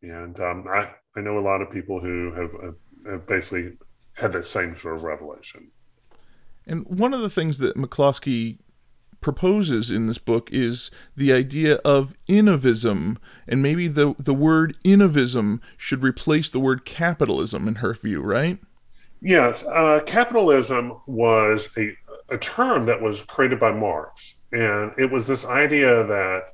And 0.03 0.39
um, 0.41 0.67
I, 0.69 0.93
I 1.16 1.20
know 1.20 1.38
a 1.38 1.40
lot 1.40 1.62
of 1.62 1.70
people 1.70 2.00
who 2.00 2.33
have, 2.33 2.53
have 3.07 3.27
basically 3.27 3.77
had 4.14 4.33
that 4.33 4.46
same 4.46 4.79
sort 4.79 4.96
of 4.96 5.03
revelation. 5.03 5.70
And 6.66 6.87
one 6.87 7.12
of 7.14 7.20
the 7.20 7.31
things 7.31 7.59
that 7.59 7.77
McCloskey 7.77 8.59
proposes 9.20 9.90
in 9.90 10.07
this 10.07 10.18
book 10.18 10.50
is 10.53 10.90
the 11.16 11.33
idea 11.33 11.77
of 11.77 12.14
innovism, 12.29 13.16
and 13.48 13.62
maybe 13.62 13.88
the, 13.88 14.14
the 14.18 14.35
word 14.35 14.77
innovism 14.85 15.61
should 15.77 16.03
replace 16.03 16.50
the 16.50 16.61
word 16.61 16.85
capitalism 16.85 17.66
in 17.68 17.77
her 17.77 17.94
view, 17.94 18.20
right? 18.20 18.59
Yes, 19.20 19.64
uh, 19.64 20.00
capitalism 20.05 21.00
was 21.07 21.68
a 21.79 21.96
a 22.29 22.38
term 22.38 22.87
that 22.87 23.00
was 23.00 23.22
created 23.22 23.61
by 23.61 23.72
Marx. 23.72 24.35
And 24.53 24.92
it 24.98 25.11
was 25.11 25.27
this 25.27 25.44
idea 25.44 26.05
that, 26.05 26.53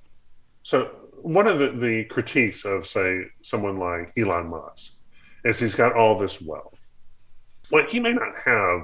so 0.62 0.90
one 1.22 1.46
of 1.46 1.58
the, 1.58 1.70
the 1.70 2.04
critiques 2.04 2.64
of, 2.64 2.86
say, 2.86 3.24
someone 3.42 3.78
like 3.78 4.12
Elon 4.16 4.48
Musk 4.48 4.94
is 5.44 5.58
he's 5.58 5.74
got 5.74 5.94
all 5.94 6.18
this 6.18 6.40
wealth. 6.40 6.78
Well, 7.70 7.86
he 7.86 8.00
may 8.00 8.12
not 8.12 8.36
have 8.44 8.82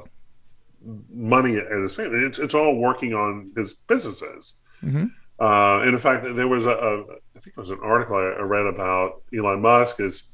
money 1.10 1.56
at 1.56 1.70
his 1.70 1.94
family, 1.94 2.20
it's, 2.20 2.38
it's 2.38 2.54
all 2.54 2.76
working 2.76 3.14
on 3.14 3.50
his 3.56 3.74
businesses. 3.74 4.54
Mm-hmm. 4.82 5.06
Uh, 5.38 5.80
and 5.80 5.92
in 5.92 5.98
fact, 5.98 6.24
there 6.24 6.48
was 6.48 6.66
a, 6.66 6.70
a, 6.70 7.00
I 7.02 7.40
think 7.40 7.48
it 7.48 7.56
was 7.56 7.70
an 7.70 7.80
article 7.82 8.16
I 8.16 8.40
read 8.40 8.66
about 8.66 9.22
Elon 9.36 9.60
Musk 9.60 10.00
is 10.00 10.30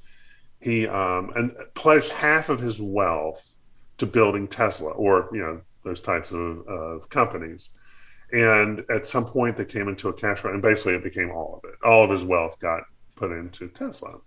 he 0.60 0.86
um, 0.86 1.32
and 1.34 1.56
pledged 1.74 2.12
half 2.12 2.48
of 2.48 2.60
his 2.60 2.80
wealth 2.80 3.56
to 3.98 4.06
building 4.06 4.46
Tesla 4.46 4.90
or, 4.90 5.28
you 5.32 5.40
know, 5.40 5.60
those 5.84 6.00
types 6.00 6.30
of, 6.30 6.66
of 6.68 7.08
companies. 7.08 7.70
And 8.32 8.82
at 8.90 9.06
some 9.06 9.26
point, 9.26 9.56
they 9.56 9.64
came 9.64 9.88
into 9.88 10.08
a 10.08 10.12
cash 10.12 10.42
run, 10.42 10.54
and 10.54 10.62
basically, 10.62 10.94
it 10.94 11.04
became 11.04 11.30
all 11.30 11.60
of 11.62 11.70
it. 11.70 11.76
All 11.84 12.04
of 12.04 12.10
his 12.10 12.24
wealth 12.24 12.58
got 12.58 12.82
put 13.14 13.30
into 13.30 13.68
Tesla. 13.68 14.18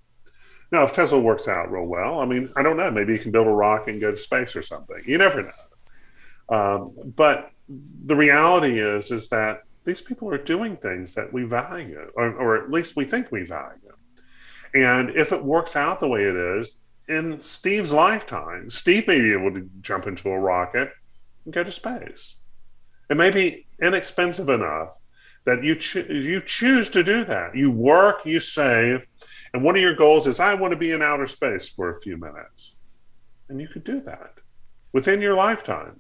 Now, 0.72 0.84
if 0.84 0.94
Tesla 0.94 1.20
works 1.20 1.48
out 1.48 1.72
real 1.72 1.86
well, 1.86 2.20
I 2.20 2.26
mean, 2.26 2.52
I 2.56 2.63
don't 2.63 2.78
know. 2.78 2.91
Maybe 2.91 3.13
you 3.13 3.20
can 3.20 3.32
build 3.32 3.48
a 3.48 3.52
rocket 3.52 3.91
and 3.91 4.02
go 4.02 4.12
to 4.12 4.18
space 4.18 4.56
or 4.56 4.62
something. 4.62 5.02
You 5.06 5.18
never 5.18 5.44
know. 5.44 6.56
Um, 6.56 6.96
but 7.15 7.52
the 7.68 8.15
reality 8.15 8.80
is, 8.80 9.12
is 9.12 9.30
that 9.30 9.63
these 9.86 10.02
people 10.02 10.30
are 10.30 10.38
doing 10.38 10.78
things 10.78 11.13
that 11.15 11.32
we 11.32 11.44
value, 11.44 12.12
or, 12.15 12.34
or 12.34 12.63
at 12.63 12.72
least 12.72 12.96
we 12.96 13.06
think 13.06 13.32
we 13.32 13.44
value. 13.44 13.94
And 14.74 15.12
if 15.12 15.32
it 15.32 15.44
works 15.44 15.76
out 15.76 16.00
the 16.00 16.08
way 16.08 16.24
it 16.24 16.36
is 16.36 16.82
in 17.08 17.39
Steve's 17.39 17.94
lifetime, 17.94 18.70
Steve 18.70 19.08
may 19.08 19.22
be 19.22 19.32
able 19.32 19.54
to 19.54 19.70
jump 19.82 20.08
into 20.08 20.30
a 20.30 20.39
rocket 20.39 20.91
and 21.46 21.54
go 21.54 21.63
to 21.63 21.72
space. 21.72 22.36
It 23.10 23.18
may 23.18 23.30
be 23.30 23.68
inexpensive 23.82 24.50
enough 24.50 24.96
that 25.46 25.63
you 25.63 25.76
cho- 25.76 26.06
you 26.10 26.41
choose 26.41 26.89
to 26.89 27.04
do 27.04 27.24
that. 27.26 27.56
You 27.56 27.72
work, 27.72 28.26
you 28.26 28.39
save, 28.39 29.06
and 29.54 29.63
one 29.63 29.76
of 29.76 29.82
your 29.82 29.96
goals 29.96 30.28
is 30.28 30.39
I 30.39 30.54
want 30.56 30.72
to 30.72 30.78
be 30.78 30.91
in 30.91 31.02
outer 31.02 31.28
space 31.28 31.70
for 31.70 31.96
a 31.96 32.02
few 32.02 32.18
minutes, 32.18 32.76
and 33.48 33.62
you 33.62 33.68
could 33.68 33.84
do 33.84 34.02
that 34.02 34.34
within 34.91 35.22
your 35.22 35.36
lifetime. 35.36 36.00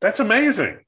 That's 0.00 0.20
amazing. 0.20 0.80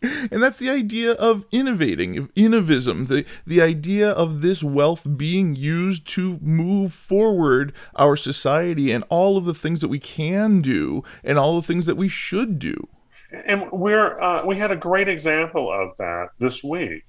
and 0.02 0.42
that's 0.42 0.58
the 0.58 0.70
idea 0.70 1.12
of 1.12 1.44
innovating, 1.50 2.18
of 2.18 2.34
innovism, 2.34 3.08
the, 3.08 3.24
the 3.46 3.60
idea 3.60 4.10
of 4.10 4.42
this 4.42 4.62
wealth 4.62 5.06
being 5.16 5.56
used 5.56 6.06
to 6.08 6.38
move 6.40 6.92
forward 6.92 7.72
our 7.96 8.16
society 8.16 8.92
and 8.92 9.04
all 9.08 9.36
of 9.36 9.44
the 9.44 9.54
things 9.54 9.80
that 9.80 9.88
we 9.88 9.98
can 9.98 10.60
do 10.60 11.02
and 11.24 11.38
all 11.38 11.56
the 11.56 11.66
things 11.66 11.86
that 11.86 11.96
we 11.96 12.08
should 12.08 12.58
do. 12.58 12.88
And 13.30 13.70
we're 13.72 14.20
uh, 14.20 14.44
we 14.44 14.56
had 14.56 14.70
a 14.70 14.76
great 14.76 15.08
example 15.08 15.70
of 15.70 15.96
that 15.98 16.28
this 16.38 16.64
week 16.64 17.04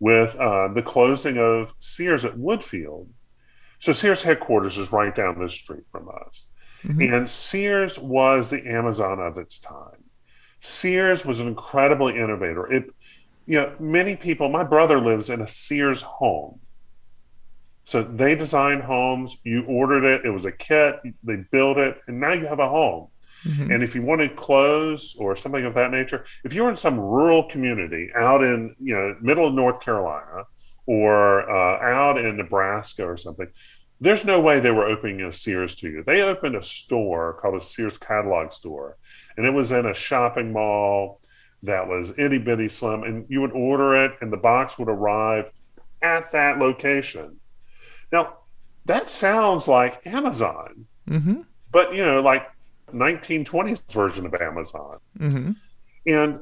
with 0.00 0.36
uh, 0.36 0.68
the 0.68 0.82
closing 0.82 1.38
of 1.38 1.74
Sears 1.78 2.24
at 2.24 2.36
Woodfield. 2.36 3.08
So 3.78 3.92
Sears 3.92 4.22
headquarters 4.22 4.78
is 4.78 4.92
right 4.92 5.14
down 5.14 5.38
the 5.38 5.50
street 5.50 5.84
from 5.90 6.08
us, 6.08 6.46
mm-hmm. 6.84 7.12
and 7.12 7.28
Sears 7.28 7.98
was 7.98 8.50
the 8.50 8.66
Amazon 8.66 9.18
of 9.18 9.36
its 9.36 9.58
time 9.58 10.04
Sears 10.64 11.26
was 11.26 11.40
an 11.40 11.48
incredible 11.48 12.08
innovator. 12.08 12.72
It, 12.72 12.86
you 13.44 13.60
know, 13.60 13.74
many 13.78 14.16
people. 14.16 14.48
My 14.48 14.64
brother 14.64 14.98
lives 14.98 15.28
in 15.28 15.42
a 15.42 15.46
Sears 15.46 16.00
home, 16.00 16.58
so 17.84 18.02
they 18.02 18.34
designed 18.34 18.82
homes. 18.82 19.36
You 19.44 19.64
ordered 19.66 20.04
it; 20.04 20.24
it 20.24 20.30
was 20.30 20.46
a 20.46 20.52
kit. 20.52 21.00
They 21.22 21.36
built 21.36 21.76
it, 21.76 22.00
and 22.06 22.18
now 22.18 22.32
you 22.32 22.46
have 22.46 22.60
a 22.60 22.68
home. 22.68 23.08
Mm-hmm. 23.44 23.70
And 23.70 23.82
if 23.82 23.94
you 23.94 24.02
wanted 24.02 24.36
clothes 24.36 25.14
or 25.18 25.36
something 25.36 25.64
of 25.64 25.74
that 25.74 25.90
nature, 25.90 26.24
if 26.44 26.52
you 26.52 26.62
were 26.62 26.70
in 26.70 26.76
some 26.76 26.98
rural 26.98 27.44
community 27.48 28.10
out 28.16 28.42
in 28.42 28.74
you 28.80 28.94
know 28.94 29.16
middle 29.20 29.46
of 29.46 29.54
North 29.54 29.80
Carolina 29.80 30.44
or 30.86 31.48
uh, 31.50 31.78
out 31.80 32.18
in 32.18 32.36
Nebraska 32.36 33.04
or 33.04 33.16
something, 33.16 33.48
there's 34.00 34.24
no 34.24 34.40
way 34.40 34.60
they 34.60 34.70
were 34.70 34.86
opening 34.86 35.22
a 35.22 35.32
Sears 35.32 35.74
to 35.76 35.88
you. 35.88 36.02
They 36.04 36.22
opened 36.22 36.56
a 36.56 36.62
store 36.62 37.34
called 37.34 37.56
a 37.56 37.60
Sears 37.60 37.98
catalog 37.98 38.52
store, 38.52 38.96
and 39.36 39.46
it 39.46 39.52
was 39.52 39.72
in 39.72 39.86
a 39.86 39.94
shopping 39.94 40.52
mall 40.52 41.20
that 41.62 41.88
was 41.88 42.12
itty 42.18 42.38
bitty 42.38 42.68
slim. 42.68 43.02
And 43.02 43.26
you 43.28 43.40
would 43.40 43.52
order 43.52 43.96
it, 44.04 44.12
and 44.20 44.32
the 44.32 44.38
box 44.38 44.78
would 44.78 44.88
arrive 44.88 45.50
at 46.02 46.32
that 46.32 46.58
location. 46.58 47.36
Now, 48.12 48.38
that 48.84 49.08
sounds 49.10 49.66
like 49.66 50.06
Amazon, 50.06 50.86
mm-hmm. 51.08 51.40
but 51.70 51.94
you 51.94 52.04
know, 52.04 52.20
like 52.20 52.46
1920s 52.94 53.92
version 53.92 54.26
of 54.26 54.34
Amazon. 54.34 54.98
Mm-hmm. 55.18 55.50
And 56.06 56.40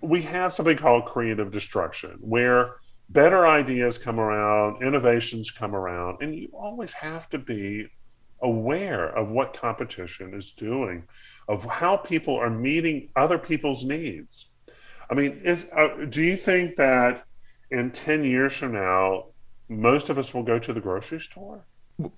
we 0.00 0.22
have 0.22 0.52
something 0.52 0.76
called 0.76 1.06
creative 1.06 1.50
destruction, 1.50 2.18
where 2.20 2.76
better 3.08 3.46
ideas 3.46 3.98
come 3.98 4.18
around, 4.18 4.82
innovations 4.82 5.50
come 5.50 5.74
around, 5.74 6.22
and 6.22 6.34
you 6.34 6.48
always 6.52 6.92
have 6.92 7.28
to 7.30 7.38
be 7.38 7.86
aware 8.42 9.06
of 9.16 9.30
what 9.30 9.54
competition 9.54 10.34
is 10.34 10.52
doing, 10.52 11.04
of 11.48 11.64
how 11.64 11.96
people 11.96 12.36
are 12.36 12.50
meeting 12.50 13.08
other 13.14 13.38
people's 13.38 13.84
needs. 13.84 14.46
I 15.10 15.14
mean, 15.14 15.40
is, 15.44 15.68
uh, 15.76 16.06
do 16.08 16.22
you 16.22 16.36
think 16.36 16.76
that 16.76 17.24
in 17.70 17.90
10 17.90 18.24
years 18.24 18.56
from 18.56 18.72
now, 18.72 19.26
most 19.68 20.08
of 20.08 20.18
us 20.18 20.34
will 20.34 20.42
go 20.42 20.58
to 20.58 20.72
the 20.72 20.80
grocery 20.80 21.20
store? 21.20 21.64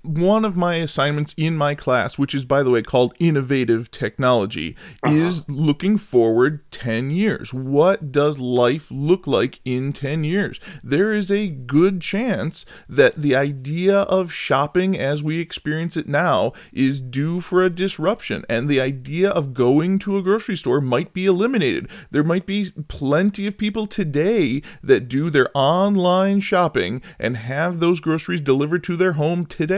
One 0.02 0.44
of 0.44 0.56
my 0.56 0.76
assignments 0.76 1.34
in 1.36 1.56
my 1.56 1.74
class, 1.74 2.18
which 2.18 2.34
is 2.34 2.44
by 2.44 2.62
the 2.62 2.70
way 2.70 2.82
called 2.82 3.14
innovative 3.18 3.90
technology, 3.90 4.76
uh-huh. 5.02 5.14
is 5.14 5.48
looking 5.48 5.98
forward 5.98 6.70
10 6.70 7.10
years. 7.10 7.52
What 7.52 8.12
does 8.12 8.38
life 8.38 8.90
look 8.90 9.26
like 9.26 9.60
in 9.64 9.92
10 9.92 10.24
years? 10.24 10.60
There 10.82 11.12
is 11.12 11.30
a 11.30 11.48
good 11.48 12.00
chance 12.00 12.64
that 12.88 13.20
the 13.20 13.34
idea 13.34 14.00
of 14.02 14.32
shopping 14.32 14.98
as 14.98 15.22
we 15.22 15.38
experience 15.38 15.96
it 15.96 16.08
now 16.08 16.52
is 16.72 17.00
due 17.00 17.40
for 17.40 17.62
a 17.62 17.70
disruption, 17.70 18.44
and 18.48 18.68
the 18.68 18.80
idea 18.80 19.30
of 19.30 19.54
going 19.54 19.98
to 20.00 20.16
a 20.16 20.22
grocery 20.22 20.56
store 20.56 20.80
might 20.80 21.12
be 21.12 21.26
eliminated. 21.26 21.88
There 22.10 22.24
might 22.24 22.46
be 22.46 22.70
plenty 22.88 23.46
of 23.46 23.58
people 23.58 23.86
today 23.86 24.62
that 24.82 25.08
do 25.08 25.30
their 25.30 25.50
online 25.54 26.40
shopping 26.40 27.02
and 27.18 27.36
have 27.36 27.80
those 27.80 28.00
groceries 28.00 28.40
delivered 28.40 28.84
to 28.84 28.96
their 28.96 29.12
home 29.12 29.46
today. 29.46 29.73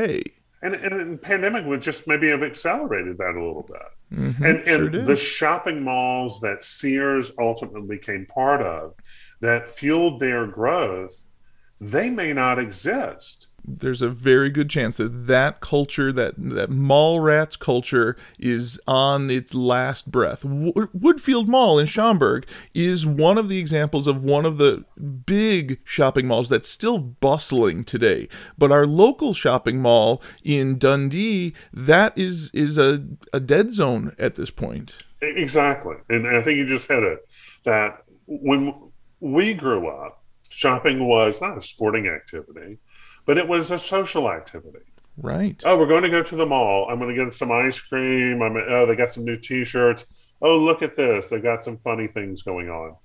And, 0.63 0.75
and 0.75 1.13
the 1.15 1.19
pandemic 1.19 1.67
would 1.67 1.83
just 1.83 2.09
maybe 2.09 2.29
have 2.29 2.43
accelerated 2.43 3.19
that 3.19 3.35
a 3.37 3.45
little 3.45 3.67
bit. 3.69 4.19
Mhm, 4.19 4.41
and 4.41 4.61
and 4.69 4.93
did. 4.93 5.07
the 5.07 5.17
shopping 5.17 5.83
malls 5.83 6.41
that 6.41 6.65
Sears 6.65 7.31
ultimately 7.39 7.97
became 7.97 8.27
part 8.27 8.63
of 8.63 8.95
that 9.41 9.69
fueled 9.69 10.19
their 10.21 10.47
growth, 10.47 11.23
they 11.81 12.11
may 12.11 12.33
not 12.33 12.59
exist. 12.59 13.49
There's 13.67 14.03
a 14.03 14.09
very 14.09 14.51
good 14.51 14.71
chance 14.71 14.97
that 14.97 15.27
that 15.27 15.61
culture, 15.61 16.13
that 16.13 16.35
that 16.37 16.71
mall 16.71 17.21
rats 17.21 17.57
culture, 17.57 18.17
is 18.39 18.81
on 18.87 19.31
its 19.31 19.55
last 19.55 20.11
breath. 20.11 20.45
Wo- 20.45 20.73
Woodfield 20.73 21.49
Mall 21.49 21.79
in 21.79 21.87
Schaumburg 21.87 22.47
is 22.75 23.07
one 23.07 23.39
of 23.39 23.49
the 23.49 23.59
examples 23.59 24.07
of 24.07 24.25
one 24.25 24.47
of 24.47 24.59
the 24.59 24.85
big 25.27 25.81
shopping 25.85 26.27
malls 26.27 26.49
that's 26.49 26.69
still 26.69 26.99
bustling 26.99 27.85
today. 27.85 28.29
But 28.57 28.73
our 28.73 28.87
local 28.87 29.35
shopping 29.35 29.81
mall 29.81 30.23
in 30.45 30.79
Dundee, 30.79 31.53
that 31.73 32.17
is 32.17 32.51
is 32.53 32.79
a, 32.79 33.05
a 33.33 33.41
dead 33.41 33.73
zone 33.73 34.15
at 34.19 34.37
this 34.37 34.51
point. 34.51 34.93
Exactly. 35.21 35.97
And 36.09 36.27
I 36.27 36.43
think 36.43 36.59
you 36.59 36.67
just 36.67 36.89
hit 36.89 37.03
it 37.03 37.19
that 37.65 38.03
when 38.27 38.75
we 39.21 39.55
grew 39.55 39.89
up, 39.89 40.23
shopping 40.49 41.07
was 41.07 41.41
not 41.41 41.59
a 41.59 41.61
sporting 41.61 42.07
activity, 42.07 42.79
but 43.27 43.37
it 43.37 43.47
was 43.47 43.71
a 43.71 43.79
social 43.79 44.31
activity. 44.31 44.79
Right. 45.19 45.63
Oh, 45.65 45.79
we're 45.79 45.87
going 45.87 46.03
to 46.03 46.11
go 46.11 46.23
to 46.23 46.37
the 46.37 46.47
mall. 46.47 46.89
I'm 46.91 46.99
going 46.99 47.15
to 47.15 47.25
get 47.25 47.35
some 47.35 47.51
ice 47.53 47.81
cream. 47.81 48.43
I'm 48.43 48.57
oh, 48.57 48.87
they 48.87 48.97
got 48.97 49.13
some 49.13 49.25
new 49.25 49.37
T-shirts. 49.37 50.05
Oh, 50.43 50.57
look 50.59 50.83
at 50.83 50.97
this. 50.97 51.29
They 51.29 51.41
got 51.41 51.65
some 51.65 51.79
funny 51.79 52.07
things 52.07 52.43
going 52.43 52.69
on. 52.69 52.97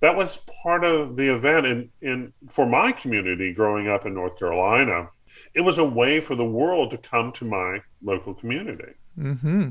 That 0.00 0.16
was 0.16 0.38
part 0.62 0.84
of 0.84 1.16
the 1.16 1.34
event. 1.34 1.66
And 1.66 1.90
in 2.00 2.32
for 2.48 2.66
my 2.66 2.92
community 2.92 3.52
growing 3.52 3.88
up 3.88 4.06
in 4.06 4.14
North 4.14 4.38
Carolina, 4.38 5.10
it 5.54 5.60
was 5.60 5.78
a 5.78 5.84
way 5.84 6.20
for 6.20 6.34
the 6.34 6.44
world 6.44 6.90
to 6.92 6.98
come 6.98 7.32
to 7.32 7.44
my 7.44 7.80
local 8.02 8.34
community, 8.34 8.92
Mm-hmm. 9.18 9.68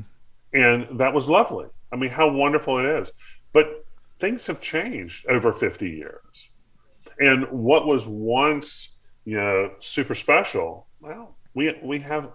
and 0.52 0.98
that 0.98 1.12
was 1.14 1.28
lovely. 1.28 1.66
I 1.90 1.96
mean, 1.96 2.10
how 2.10 2.30
wonderful 2.30 2.78
it 2.78 2.84
is. 2.84 3.10
But 3.52 3.84
things 4.20 4.46
have 4.46 4.60
changed 4.60 5.26
over 5.28 5.52
50 5.52 5.88
years, 5.88 6.50
and 7.18 7.44
what 7.50 7.86
was 7.86 8.06
once 8.06 8.90
you 9.28 9.36
know 9.36 9.72
super 9.80 10.14
special, 10.14 10.86
well, 11.00 11.36
we 11.52 11.78
we 11.82 11.98
have 11.98 12.30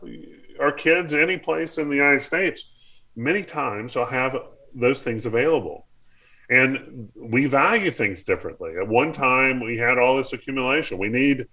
our 0.59 0.71
kids 0.71 1.15
any 1.15 1.37
place 1.37 1.79
in 1.79 1.89
the 1.89 1.95
United 1.95 2.21
States 2.21 2.71
many 3.15 3.41
times 3.41 3.95
will 3.95 4.05
have 4.05 4.37
those 4.75 5.01
things 5.03 5.25
available. 5.25 5.87
And 6.51 7.09
we 7.15 7.47
value 7.47 7.89
things 7.89 8.23
differently. 8.23 8.73
At 8.79 8.87
one 8.87 9.11
time 9.11 9.59
we 9.59 9.75
had 9.75 9.97
all 9.97 10.17
this 10.17 10.33
accumulation. 10.33 10.99
We 10.99 11.09
need 11.09 11.47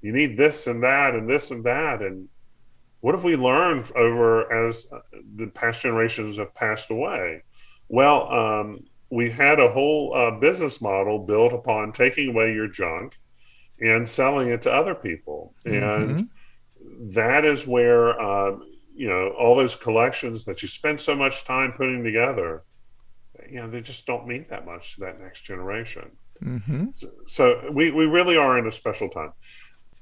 you 0.00 0.12
need 0.12 0.38
this 0.38 0.66
and 0.66 0.82
that 0.82 1.14
and 1.14 1.28
this 1.28 1.50
and 1.50 1.62
that 1.64 2.00
and 2.00 2.28
what 3.00 3.14
have 3.14 3.24
we 3.24 3.36
learned 3.36 3.92
over 3.96 4.50
as 4.50 4.86
the 5.36 5.48
past 5.48 5.82
generations 5.82 6.38
have 6.38 6.54
passed 6.54 6.90
away? 6.90 7.42
Well, 7.88 8.32
um, 8.32 8.84
we 9.10 9.28
had 9.28 9.60
a 9.60 9.70
whole 9.70 10.14
uh, 10.14 10.30
business 10.30 10.80
model 10.80 11.18
built 11.18 11.52
upon 11.52 11.92
taking 11.92 12.30
away 12.30 12.54
your 12.54 12.66
junk 12.66 13.18
and 13.80 14.08
selling 14.08 14.48
it 14.48 14.62
to 14.62 14.72
other 14.72 14.94
people. 14.94 15.54
And 15.64 16.28
that 17.12 17.44
is 17.44 17.66
where 17.66 18.20
um, 18.20 18.62
you 18.94 19.08
know 19.08 19.30
all 19.38 19.54
those 19.54 19.76
collections 19.76 20.44
that 20.44 20.62
you 20.62 20.68
spend 20.68 20.98
so 20.98 21.14
much 21.14 21.44
time 21.44 21.72
putting 21.72 22.02
together 22.02 22.62
you 23.50 23.60
know 23.60 23.68
they 23.68 23.80
just 23.80 24.06
don't 24.06 24.26
mean 24.26 24.46
that 24.50 24.66
much 24.66 24.94
to 24.94 25.00
that 25.00 25.20
next 25.20 25.42
generation. 25.42 26.10
Mm-hmm. 26.42 26.86
so, 26.92 27.08
so 27.26 27.70
we, 27.72 27.90
we 27.90 28.04
really 28.04 28.36
are 28.36 28.58
in 28.58 28.66
a 28.66 28.72
special 28.72 29.08
time. 29.08 29.32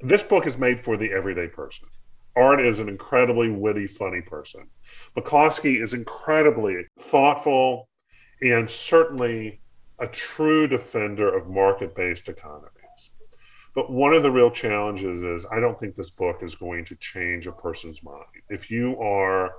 This 0.01 0.23
book 0.23 0.47
is 0.47 0.59
made 0.59 0.81
for 0.81 0.97
the 0.97 1.13
everyday 1.13 1.47
person. 1.47 1.89
Art 2.35 2.61
is 2.61 2.81
an 2.81 2.89
incredibly 2.89 3.51
witty 3.51 3.87
funny 3.87 4.21
person. 4.21 4.67
Mccloskey 5.17 5.81
is 5.81 5.95
incredibly 5.95 6.85
thoughtful 6.99 7.89
and 8.43 8.69
certainly 8.69 9.61
a 10.01 10.09
true 10.09 10.67
defender 10.67 11.33
of 11.33 11.49
market-based 11.49 12.29
economies 12.29 12.74
but 13.75 13.91
one 13.91 14.15
of 14.15 14.23
the 14.23 14.31
real 14.31 14.51
challenges 14.51 15.23
is 15.23 15.47
I 15.51 15.61
don't 15.61 15.79
think 15.79 15.95
this 15.95 16.11
book 16.11 16.43
is 16.43 16.55
going 16.55 16.85
to 16.87 16.97
change 16.97 17.47
a 17.47 17.53
person's 17.53 18.03
mind. 18.03 18.25
If 18.49 18.71
you 18.71 18.99
are 19.01 19.53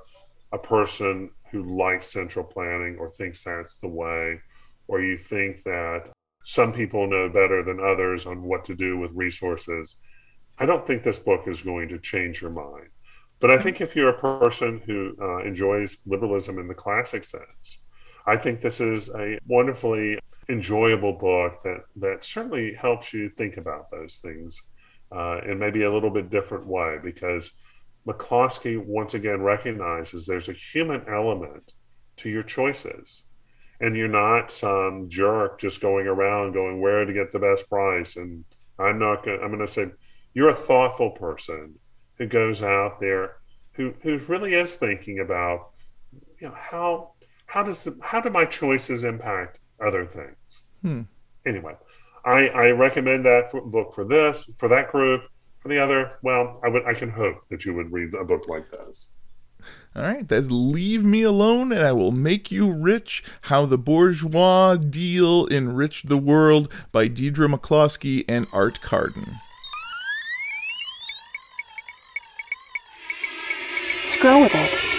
a 0.54 0.58
person 0.58 1.32
who 1.52 1.78
likes 1.78 2.12
central 2.12 2.46
planning 2.46 2.98
or 2.98 3.12
thinks 3.12 3.44
that's 3.44 3.76
the 3.76 3.88
way, 3.88 4.40
or 4.88 5.02
you 5.02 5.18
think 5.18 5.64
that 5.64 6.12
some 6.44 6.72
people 6.72 7.08
know 7.08 7.28
better 7.28 7.64
than 7.64 7.80
others 7.80 8.26
on 8.26 8.44
what 8.44 8.64
to 8.66 8.76
do 8.76 8.98
with 8.98 9.12
resources, 9.14 9.96
I 10.60 10.66
don't 10.66 10.86
think 10.88 11.04
this 11.04 11.20
book 11.20 11.48
is 11.48 11.62
going 11.62 11.90
to 11.90 12.00
change 12.00 12.42
your 12.42 12.52
mind. 12.52 12.90
But 13.42 13.52
I 13.52 13.58
think 13.58 13.82
if 13.82 13.96
you're 13.96 14.10
a 14.10 14.20
person 14.20 14.82
who 14.86 15.14
uh, 15.22 15.40
enjoys 15.44 15.98
liberalism 16.06 16.58
in 16.58 16.68
the 16.68 16.74
classic 16.74 17.26
sense, 17.26 17.80
I 18.26 18.38
think 18.38 18.62
this 18.62 18.80
is 18.80 19.10
a 19.10 19.38
wonderfully 19.46 20.20
enjoyable 20.50 21.14
book 21.14 21.64
that 21.64 21.82
that 21.96 22.24
certainly 22.24 22.74
helps 22.74 23.14
you 23.14 23.30
think 23.30 23.58
about 23.58 23.90
those 23.92 24.18
things 24.18 24.62
uh, 25.12 25.40
in 25.46 25.58
maybe 25.60 25.84
a 25.84 25.92
little 25.92 26.10
bit 26.10 26.30
different 26.30 26.66
way 26.68 26.98
because 27.04 27.52
McCloskey 28.08 28.84
once 28.84 29.14
again 29.14 29.42
recognizes 29.42 30.26
there's 30.26 30.50
a 30.50 30.54
human 30.54 31.04
element 31.10 31.74
to 32.18 32.30
your 32.30 32.44
choices. 32.44 33.24
And 33.82 33.98
you're 33.98 34.08
not 34.08 34.52
some 34.52 35.10
jerk 35.10 35.60
just 35.60 35.82
going 35.82 36.08
around 36.08 36.54
going 36.54 36.80
where 36.80 37.04
to 37.04 37.12
get 37.14 37.32
the 37.32 37.40
best 37.40 37.70
price? 37.70 38.16
And 38.16 38.46
I'm 38.80 39.00
not 39.00 39.26
going 39.26 39.40
I'm 39.42 39.50
going 39.50 39.60
to 39.60 39.68
say 39.68 39.88
you're 40.34 40.50
a 40.50 40.54
thoughtful 40.54 41.12
person 41.12 41.76
who 42.18 42.28
goes 42.28 42.64
out 42.64 43.00
there 43.00 43.38
who 43.74 43.94
who 44.02 44.18
really 44.30 44.54
is 44.54 44.76
thinking 44.76 45.20
about 45.20 45.72
you 46.40 46.48
know 46.48 46.56
how 46.56 47.12
how 47.48 47.64
does 47.64 47.84
the, 47.84 47.98
how 48.02 48.22
do 48.22 48.30
my 48.30 48.46
choices 48.46 49.04
impact 49.04 49.60
other 49.80 50.06
things 50.06 50.62
Hmm. 50.82 51.02
anyway 51.46 51.76
I, 52.24 52.48
I 52.50 52.70
recommend 52.72 53.26
that 53.26 53.52
for, 53.52 53.62
book 53.62 53.94
for 53.94 54.04
this 54.04 54.50
for 54.58 54.68
that 54.70 54.92
group 54.92 55.24
for 55.60 55.70
the 55.70 55.80
other 55.80 56.14
well 56.22 56.60
I 56.64 56.70
would 56.70 56.86
I 56.86 56.94
can 56.94 57.10
hope 57.10 57.48
that 57.50 57.66
you 57.66 57.74
would 57.74 57.92
read 57.92 58.14
a 58.14 58.24
book 58.24 58.48
like 58.48 58.70
this 58.72 59.08
All 59.96 60.04
right, 60.04 60.28
that's 60.28 60.52
Leave 60.52 61.04
Me 61.04 61.24
Alone 61.24 61.72
and 61.72 61.82
I 61.82 61.92
Will 61.92 62.12
Make 62.12 62.52
You 62.52 62.72
Rich 62.72 63.24
How 63.44 63.66
the 63.66 63.78
Bourgeois 63.78 64.76
Deal 64.76 65.48
Enriched 65.48 66.08
the 66.08 66.18
World 66.18 66.72
by 66.92 67.08
Deirdre 67.08 67.48
McCloskey 67.48 68.26
and 68.28 68.46
Art 68.54 68.82
Carden. 68.82 69.26
Scroll 74.04 74.42
with 74.42 74.54
it. 74.54 74.95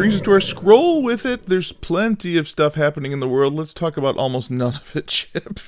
Brings 0.00 0.14
us 0.14 0.22
to 0.22 0.32
our 0.32 0.40
scroll 0.40 1.02
with 1.02 1.26
it. 1.26 1.44
There's 1.44 1.72
plenty 1.72 2.38
of 2.38 2.48
stuff 2.48 2.74
happening 2.74 3.12
in 3.12 3.20
the 3.20 3.28
world. 3.28 3.52
Let's 3.52 3.74
talk 3.74 3.98
about 3.98 4.16
almost 4.16 4.50
none 4.50 4.76
of 4.76 4.96
it, 4.96 5.06
Chip. 5.08 5.60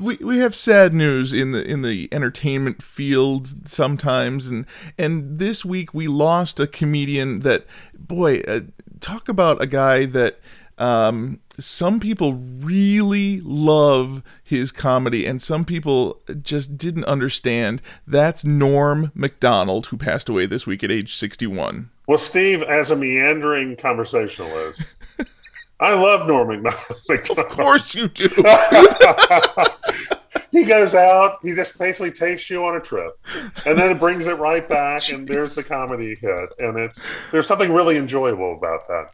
we 0.00 0.16
we 0.16 0.38
have 0.38 0.54
sad 0.54 0.94
news 0.94 1.30
in 1.34 1.52
the 1.52 1.62
in 1.62 1.82
the 1.82 2.08
entertainment 2.10 2.82
field 2.82 3.68
sometimes 3.68 4.46
and 4.46 4.64
and 4.96 5.38
this 5.38 5.62
week 5.62 5.92
we 5.92 6.08
lost 6.08 6.58
a 6.58 6.66
comedian 6.66 7.40
that 7.40 7.66
boy 7.94 8.40
uh, 8.48 8.60
talk 9.00 9.28
about 9.28 9.60
a 9.60 9.66
guy 9.66 10.06
that 10.06 10.38
um 10.78 11.38
some 11.58 12.00
people 12.00 12.34
really 12.34 13.42
love 13.42 14.22
his 14.42 14.72
comedy 14.72 15.26
and 15.26 15.42
some 15.42 15.66
people 15.66 16.20
just 16.42 16.78
didn't 16.78 17.04
understand 17.04 17.82
that's 18.06 18.44
Norm 18.44 19.12
MacDonald 19.14 19.86
who 19.86 19.98
passed 19.98 20.30
away 20.30 20.46
this 20.46 20.66
week 20.66 20.82
at 20.82 20.90
age 20.90 21.14
61 21.14 21.90
well 22.10 22.18
Steve 22.18 22.64
as 22.64 22.90
a 22.90 22.96
meandering 22.96 23.76
conversationalist 23.76 24.96
I 25.80 25.94
love 25.94 26.26
Norman 26.26 26.62
MacDonald 27.08 27.38
of 27.38 27.48
course 27.48 27.94
you 27.94 28.08
do. 28.08 28.28
He 30.52 30.64
goes 30.64 30.96
out 30.96 31.38
he 31.44 31.54
just 31.54 31.78
basically 31.78 32.10
takes 32.10 32.50
you 32.50 32.64
on 32.66 32.74
a 32.74 32.80
trip 32.80 33.12
and 33.64 33.78
then 33.78 33.92
it 33.92 34.00
brings 34.00 34.26
it 34.26 34.32
right 34.32 34.68
back 34.68 35.08
and 35.08 35.26
there's 35.26 35.54
the 35.54 35.62
comedy 35.62 36.16
hit 36.20 36.48
and 36.58 36.76
it's 36.76 37.06
there's 37.30 37.46
something 37.46 37.72
really 37.72 37.96
enjoyable 37.96 38.56
about 38.56 38.88
that 38.88 39.12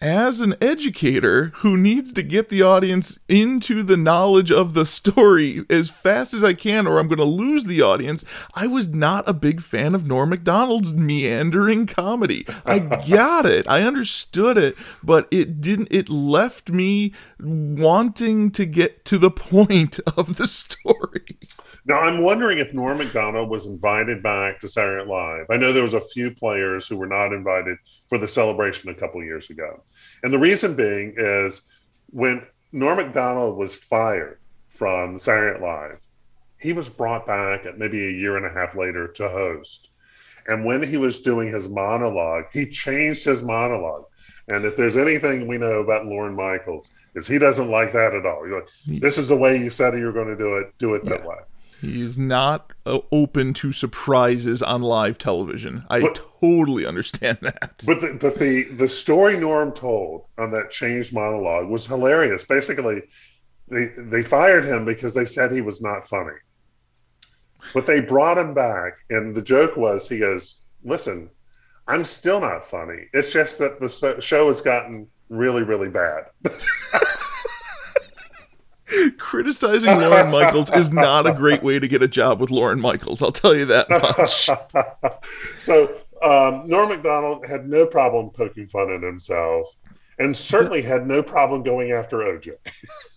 as 0.00 0.40
an 0.40 0.54
educator 0.60 1.46
who 1.56 1.76
needs 1.76 2.12
to 2.12 2.22
get 2.22 2.48
the 2.48 2.62
audience 2.62 3.18
into 3.28 3.82
the 3.82 3.96
knowledge 3.96 4.50
of 4.50 4.74
the 4.74 4.86
story 4.86 5.64
as 5.68 5.90
fast 5.90 6.32
as 6.32 6.44
I 6.44 6.54
can, 6.54 6.86
or 6.86 6.98
I'm 6.98 7.08
going 7.08 7.18
to 7.18 7.24
lose 7.24 7.64
the 7.64 7.82
audience, 7.82 8.24
I 8.54 8.66
was 8.66 8.88
not 8.88 9.28
a 9.28 9.32
big 9.32 9.60
fan 9.60 9.94
of 9.94 10.06
Norm 10.06 10.30
MacDonald's 10.30 10.94
meandering 10.94 11.86
comedy. 11.86 12.46
I 12.64 12.78
got 13.08 13.46
it, 13.46 13.68
I 13.68 13.82
understood 13.82 14.56
it, 14.56 14.76
but 15.02 15.26
it 15.30 15.60
didn't, 15.60 15.88
it 15.90 16.08
left 16.08 16.70
me 16.70 17.12
wanting 17.40 18.50
to 18.52 18.66
get 18.66 19.04
to 19.06 19.18
the 19.18 19.30
point 19.30 19.98
of 20.16 20.36
the 20.36 20.46
story. 20.46 21.38
Now, 21.84 22.00
I'm 22.00 22.22
wondering 22.22 22.58
if 22.58 22.74
Norm 22.74 22.98
MacDonald 22.98 23.48
was 23.48 23.64
invited 23.64 24.22
back 24.22 24.60
to 24.60 24.68
Saturday 24.68 24.98
Night 24.98 25.08
Live. 25.08 25.46
I 25.50 25.56
know 25.56 25.72
there 25.72 25.82
was 25.82 25.94
a 25.94 26.00
few 26.00 26.30
players 26.30 26.86
who 26.86 26.98
were 26.98 27.06
not 27.06 27.32
invited 27.32 27.78
for 28.08 28.18
the 28.18 28.28
celebration 28.28 28.90
a 28.90 28.94
couple 28.94 29.22
years 29.22 29.50
ago. 29.50 29.82
And 30.22 30.32
the 30.32 30.38
reason 30.38 30.74
being 30.74 31.14
is 31.16 31.62
when 32.10 32.46
Norm 32.72 32.98
MacDonald 32.98 33.56
was 33.56 33.74
fired 33.74 34.38
from 34.68 35.18
Saturday 35.18 35.58
Night 35.58 35.66
Live, 35.66 35.98
he 36.58 36.72
was 36.72 36.88
brought 36.88 37.26
back 37.26 37.66
at 37.66 37.78
maybe 37.78 38.06
a 38.06 38.10
year 38.10 38.36
and 38.36 38.46
a 38.46 38.50
half 38.50 38.74
later 38.74 39.08
to 39.08 39.28
host. 39.28 39.90
And 40.46 40.64
when 40.64 40.82
he 40.82 40.96
was 40.96 41.20
doing 41.20 41.48
his 41.48 41.68
monologue, 41.68 42.46
he 42.52 42.66
changed 42.66 43.24
his 43.24 43.42
monologue. 43.42 44.04
And 44.48 44.64
if 44.64 44.76
there's 44.76 44.96
anything 44.96 45.46
we 45.46 45.58
know 45.58 45.80
about 45.80 46.06
Lorne 46.06 46.34
Michaels, 46.34 46.90
is 47.14 47.26
he 47.26 47.38
doesn't 47.38 47.70
like 47.70 47.92
that 47.92 48.14
at 48.14 48.24
all. 48.24 48.48
You're 48.48 48.60
like, 48.60 49.00
this 49.00 49.18
is 49.18 49.28
the 49.28 49.36
way 49.36 49.58
you 49.58 49.68
said 49.68 49.96
you 49.96 50.06
were 50.06 50.12
going 50.12 50.28
to 50.28 50.36
do 50.36 50.56
it. 50.56 50.72
Do 50.78 50.94
it 50.94 51.04
that 51.04 51.24
way. 51.24 51.36
He's 51.80 52.18
not 52.18 52.72
uh, 52.84 52.98
open 53.12 53.54
to 53.54 53.72
surprises 53.72 54.62
on 54.62 54.82
live 54.82 55.16
television. 55.18 55.84
I 55.88 56.00
But- 56.00 56.20
totally 56.40 56.84
understand 56.86 57.38
that. 57.42 57.82
But 57.86 58.00
the, 58.00 58.18
but 58.20 58.38
the 58.38 58.64
the 58.64 58.88
story 58.88 59.36
Norm 59.38 59.72
told 59.72 60.26
on 60.38 60.50
that 60.52 60.70
changed 60.70 61.12
monologue 61.14 61.68
was 61.68 61.86
hilarious. 61.86 62.44
Basically, 62.44 63.02
they 63.68 63.86
they 63.96 64.22
fired 64.22 64.64
him 64.64 64.84
because 64.84 65.14
they 65.14 65.24
said 65.24 65.52
he 65.52 65.60
was 65.60 65.80
not 65.80 66.08
funny. 66.08 66.36
But 67.74 67.86
they 67.86 68.00
brought 68.00 68.38
him 68.38 68.54
back, 68.54 68.94
and 69.10 69.34
the 69.34 69.42
joke 69.42 69.76
was 69.76 70.08
he 70.08 70.18
goes, 70.20 70.60
"Listen, 70.82 71.30
I'm 71.86 72.04
still 72.04 72.40
not 72.40 72.66
funny. 72.66 73.06
It's 73.12 73.32
just 73.32 73.58
that 73.58 73.80
the 73.80 74.20
show 74.20 74.48
has 74.48 74.60
gotten 74.60 75.06
really 75.28 75.62
really 75.62 75.88
bad." 75.90 76.24
Criticizing 79.18 79.98
Lorne 79.98 80.30
Michaels 80.30 80.70
is 80.72 80.92
not 80.92 81.26
a 81.26 81.32
great 81.32 81.62
way 81.62 81.78
to 81.78 81.88
get 81.88 82.02
a 82.02 82.08
job 82.08 82.40
with 82.40 82.50
Lorne 82.50 82.80
Michaels. 82.80 83.22
I'll 83.22 83.32
tell 83.32 83.54
you 83.54 83.64
that 83.66 83.88
much. 83.90 84.50
so 85.58 85.94
um, 86.22 86.68
Norm 86.68 86.88
Macdonald 86.88 87.46
had 87.46 87.68
no 87.68 87.86
problem 87.86 88.30
poking 88.30 88.66
fun 88.66 88.90
at 88.92 89.02
himself, 89.02 89.74
and 90.18 90.36
certainly 90.36 90.82
had 90.82 91.06
no 91.06 91.22
problem 91.22 91.62
going 91.62 91.92
after 91.92 92.18
OJ. 92.18 92.54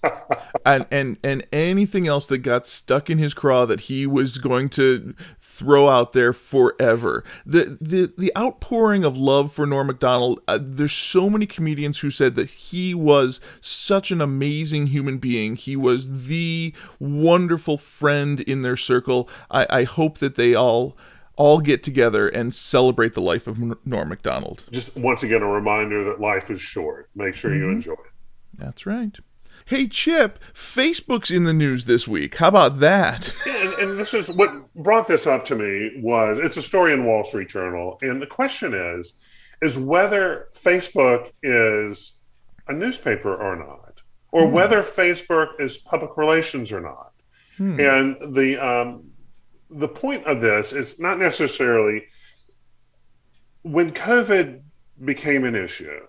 and 0.66 0.86
and 0.91 1.18
and 1.24 1.45
anything 1.52 2.08
else 2.08 2.28
that 2.28 2.39
got 2.39 2.66
stuck 2.66 3.10
in 3.10 3.18
his 3.18 3.34
craw 3.34 3.66
that 3.66 3.82
he 3.82 4.06
was 4.06 4.38
going 4.38 4.70
to 4.70 5.16
throw 5.39 5.89
out 5.89 6.14
there 6.14 6.34
forever. 6.34 7.24
The 7.45 7.78
the 7.82 8.14
the 8.18 8.32
outpouring 8.38 9.04
of 9.04 9.18
love 9.18 9.52
for 9.52 9.66
Norm 9.66 9.88
Macdonald. 9.88 10.41
Uh, 10.47 10.60
there's 10.62 10.93
so 10.93 11.30
many 11.30 11.45
comedians 11.45 11.99
who 11.99 12.12
said 12.12 12.36
that 12.36 12.49
he 12.49 12.93
was 12.93 13.41
such 13.60 14.12
an 14.12 14.22
amazing 14.22 14.88
human 14.88 15.18
being. 15.18 15.56
He 15.56 15.76
was 15.76 16.26
the 16.28 16.74
wonderful 16.99 17.78
friend 17.78 18.41
in 18.41 18.62
their 18.62 18.78
circle. 18.78 19.28
I, 19.49 19.66
I 19.70 19.84
hope 19.84 20.20
that 20.20 20.36
they 20.36 20.54
all 20.54 20.95
all 21.36 21.60
get 21.60 21.84
together 21.84 22.28
and 22.28 22.54
celebrate 22.54 23.14
the 23.14 23.22
life 23.22 23.48
of 23.48 23.86
Norm 23.86 24.10
Macdonald. 24.10 24.66
Just 24.72 24.96
once 24.96 25.24
again, 25.24 25.42
a 25.42 25.48
reminder 25.48 26.04
that 26.04 26.20
life 26.20 26.50
is 26.50 26.62
short. 26.62 27.10
Make 27.16 27.36
sure 27.36 27.54
you 27.54 27.64
mm-hmm. 27.64 27.78
enjoy 27.78 27.94
it. 27.94 28.12
That's 28.58 28.86
right. 28.86 29.18
Hey 29.66 29.88
Chip, 29.88 30.40
Facebook's 30.54 31.32
in 31.32 31.44
the 31.44 31.54
news 31.54 31.86
this 31.86 32.08
week. 32.08 32.38
How 32.38 32.50
about 32.50 32.80
that? 32.80 33.34
and, 33.48 33.74
and 33.76 34.00
this 34.00 34.14
is 34.14 34.30
what 34.30 34.74
brought 34.74 35.08
this 35.08 35.28
up 35.28 35.46
to 35.46 35.56
me 35.56 36.02
was 36.02 36.40
it's 36.40 36.58
a 36.58 36.62
story 36.62 36.94
in 36.94 37.06
Wall 37.06 37.24
Street 37.24 37.50
Journal, 37.50 37.98
and 38.02 38.22
the 38.22 38.28
question 38.28 38.74
is 38.74 39.14
is 39.62 39.78
whether 39.78 40.48
Facebook 40.54 41.32
is 41.44 42.18
a 42.68 42.74
newspaper 42.74 43.36
or 43.36 43.56
not, 43.56 44.02
or 44.32 44.48
hmm. 44.48 44.54
whether 44.54 44.82
Facebook 44.82 45.60
is 45.60 45.78
public 45.78 46.18
relations 46.18 46.72
or 46.72 46.82
not. 46.82 47.14
Hmm. 47.58 47.80
And 47.80 48.36
the 48.36 48.58
um, 48.58 49.11
the 49.72 49.88
point 49.88 50.26
of 50.26 50.42
this 50.42 50.74
is 50.74 51.00
not 51.00 51.18
necessarily 51.18 52.04
when 53.64 53.92
COVID 53.92 54.62
became 55.04 55.46
an 55.46 55.56
issue. 55.56 56.02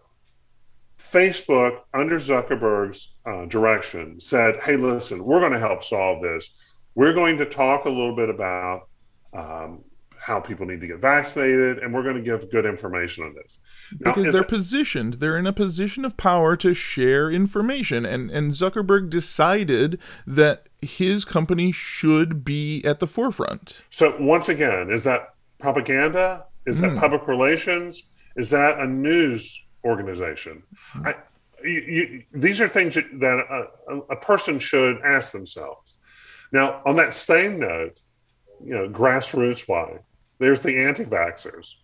Facebook, 0.98 1.80
under 1.94 2.16
Zuckerberg's 2.16 3.14
uh, 3.26 3.44
direction, 3.46 4.20
said, 4.20 4.56
"Hey, 4.62 4.76
listen, 4.76 5.24
we're 5.24 5.40
going 5.40 5.52
to 5.52 5.58
help 5.58 5.84
solve 5.84 6.22
this. 6.22 6.54
We're 6.94 7.14
going 7.14 7.38
to 7.38 7.46
talk 7.46 7.84
a 7.84 7.90
little 7.90 8.14
bit 8.14 8.28
about 8.28 8.88
um, 9.32 9.84
how 10.18 10.40
people 10.40 10.66
need 10.66 10.80
to 10.80 10.86
get 10.86 11.00
vaccinated, 11.00 11.78
and 11.78 11.92
we're 11.92 12.04
going 12.04 12.16
to 12.16 12.22
give 12.22 12.50
good 12.50 12.66
information 12.66 13.24
on 13.24 13.34
this." 13.34 13.58
Now, 14.00 14.14
because 14.14 14.32
they're 14.32 14.42
it- 14.42 14.48
positioned 14.48 15.14
they're 15.14 15.36
in 15.36 15.46
a 15.46 15.52
position 15.52 16.04
of 16.04 16.16
power 16.16 16.56
to 16.56 16.74
share 16.74 17.30
information 17.30 18.06
and 18.06 18.30
and 18.30 18.52
Zuckerberg 18.52 19.10
decided 19.10 19.98
that 20.26 20.68
his 20.82 21.24
company 21.24 21.72
should 21.72 22.44
be 22.44 22.84
at 22.84 22.98
the 22.98 23.06
forefront. 23.06 23.82
so 23.90 24.16
once 24.20 24.48
again, 24.48 24.90
is 24.90 25.04
that 25.04 25.34
propaganda? 25.58 26.46
Is 26.66 26.80
that 26.80 26.96
public 26.96 27.26
relations? 27.26 28.04
Is 28.36 28.50
that 28.50 28.78
a 28.78 28.86
news 28.86 29.62
organization? 29.84 30.62
I, 31.04 31.16
you, 31.64 31.70
you, 31.80 32.22
these 32.32 32.60
are 32.60 32.68
things 32.68 32.94
that, 32.94 33.06
that 33.20 33.68
a, 33.88 33.96
a, 34.12 34.16
person 34.16 34.58
should 34.58 35.00
ask 35.02 35.32
themselves. 35.32 35.94
Now, 36.52 36.82
on 36.86 36.96
that 36.96 37.14
same 37.14 37.58
note, 37.58 38.00
you 38.62 38.74
know, 38.74 38.88
grassroots 38.88 39.68
wide, 39.68 40.00
there's 40.38 40.60
the 40.60 40.84
anti-vaxxers, 40.84 41.74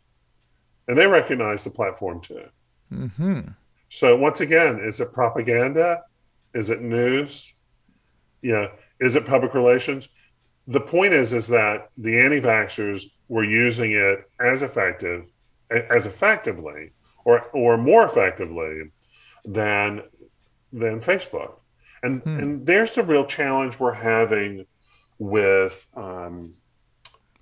and 0.86 0.96
they 0.96 1.06
recognize 1.06 1.64
the 1.64 1.70
platform 1.70 2.20
too. 2.20 2.44
hmm 2.88 3.40
So 3.88 4.16
once 4.16 4.40
again, 4.40 4.80
is 4.80 5.00
it 5.00 5.12
propaganda? 5.12 6.02
Is 6.54 6.70
it 6.70 6.80
news? 6.80 7.52
You 8.42 8.52
know, 8.52 8.70
is 9.00 9.16
it 9.16 9.26
public 9.26 9.54
relations? 9.54 10.08
The 10.66 10.80
point 10.80 11.14
is, 11.14 11.32
is 11.32 11.48
that 11.48 11.88
the 11.96 12.20
anti-vaxxers 12.20 13.04
were 13.28 13.44
using 13.44 13.92
it 13.92 14.30
as 14.40 14.62
effective, 14.62 15.24
as 15.70 16.06
effectively, 16.06 16.92
or 17.24 17.48
or 17.52 17.78
more 17.78 18.04
effectively 18.04 18.90
than 19.44 20.02
than 20.72 21.00
Facebook. 21.00 21.54
And 22.02 22.22
and 22.26 22.66
there's 22.66 22.94
the 22.94 23.02
real 23.02 23.24
challenge 23.24 23.78
we're 23.78 23.92
having 23.92 24.66
with 25.18 25.86
um, 25.96 26.54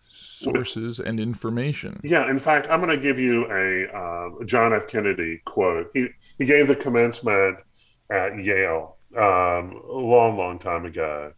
Sources 0.08 1.00
and 1.00 1.18
information. 1.18 1.98
yeah, 2.04 2.30
in 2.30 2.38
fact, 2.38 2.68
I'm 2.70 2.80
going 2.80 2.94
to 2.94 3.02
give 3.02 3.18
you 3.18 3.50
a 3.50 3.88
uh, 3.88 4.44
John 4.44 4.74
F. 4.74 4.86
Kennedy 4.86 5.40
quote. 5.46 5.90
He 5.94 6.08
he 6.38 6.44
gave 6.44 6.68
the 6.68 6.76
commencement 6.76 7.58
at 8.10 8.38
Yale 8.38 8.98
um, 9.16 9.80
a 9.88 9.98
long, 9.98 10.36
long 10.36 10.58
time 10.58 10.84
ago, 10.84 11.32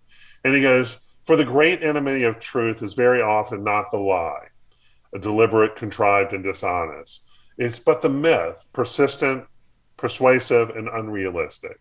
and 0.45 0.55
he 0.55 0.63
goes, 0.63 1.01
"For 1.25 1.37
the 1.37 1.45
great 1.45 1.83
enemy 1.83 2.23
of 2.23 2.39
truth 2.39 2.83
is 2.83 2.95
very 2.95 3.21
often 3.23 3.65
not 3.65 3.91
the 3.91 3.99
lie, 3.99 4.49
a 5.13 5.19
deliberate, 5.19 5.77
contrived, 5.77 6.33
and 6.33 6.45
dishonest. 6.45 7.25
It's 7.57 7.79
but 7.79 8.03
the 8.03 8.09
myth, 8.09 8.69
persistent, 8.73 9.45
persuasive, 9.97 10.71
and 10.71 10.89
unrealistic. 10.89 11.81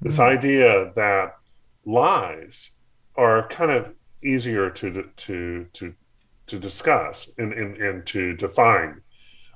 This 0.00 0.16
hmm. 0.16 0.22
idea 0.22 0.92
that 0.94 1.36
lies 1.84 2.70
are 3.16 3.48
kind 3.48 3.70
of 3.70 3.94
easier 4.22 4.70
to 4.70 5.10
to 5.16 5.66
to 5.72 5.94
to 6.46 6.58
discuss 6.58 7.30
and, 7.38 7.52
and, 7.52 7.76
and 7.78 8.06
to 8.06 8.34
define. 8.36 9.00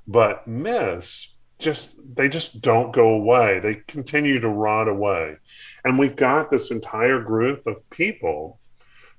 But 0.07 0.47
myths 0.47 1.35
just 1.59 1.97
they 2.15 2.29
just 2.29 2.63
don't 2.63 2.93
go 2.93 3.11
away. 3.11 3.61
They 3.61 3.77
continue 3.87 4.41
to 4.41 4.49
rot 4.49 4.89
away. 4.89 5.37
And 5.85 5.99
we've 5.99 6.17
got 6.17 6.51
this 6.51 6.71
entire 6.71 7.21
group 7.21 7.67
of 7.67 7.89
people 7.91 8.59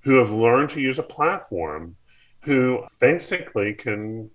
who 0.01 0.15
have 0.15 0.31
learned 0.31 0.69
to 0.71 0.81
use 0.81 0.99
a 0.99 1.03
platform 1.03 1.95
who 2.41 2.83
basically 2.99 3.73
can 3.73 4.29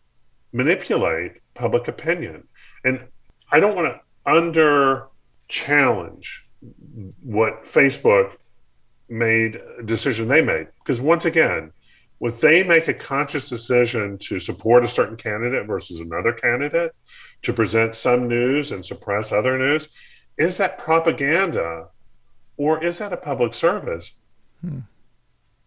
manipulate 0.52 1.40
public 1.54 1.88
opinion. 1.88 2.46
And 2.84 3.06
I 3.50 3.60
don't 3.60 3.74
want 3.74 3.94
to 3.94 4.00
under 4.26 5.08
challenge 5.48 6.46
what 7.22 7.64
Facebook 7.64 8.36
made 9.08 9.60
a 9.78 9.82
decision 9.82 10.28
they 10.28 10.40
made 10.40 10.66
because 10.78 11.00
once 11.00 11.26
again 11.26 11.70
would 12.20 12.40
they 12.40 12.62
make 12.62 12.88
a 12.88 12.94
conscious 12.94 13.50
decision 13.50 14.16
to 14.16 14.40
support 14.40 14.82
a 14.82 14.88
certain 14.88 15.16
candidate 15.16 15.66
versus 15.66 16.00
another 16.00 16.32
candidate 16.32 16.92
to 17.42 17.52
present 17.52 17.94
some 17.94 18.26
news 18.26 18.72
and 18.72 18.84
suppress 18.84 19.30
other 19.30 19.58
news 19.58 19.88
is 20.38 20.56
that 20.56 20.78
propaganda 20.78 21.88
or 22.56 22.82
is 22.82 22.98
that 22.98 23.12
a 23.12 23.16
public 23.16 23.54
service 23.54 24.16
hmm. 24.60 24.80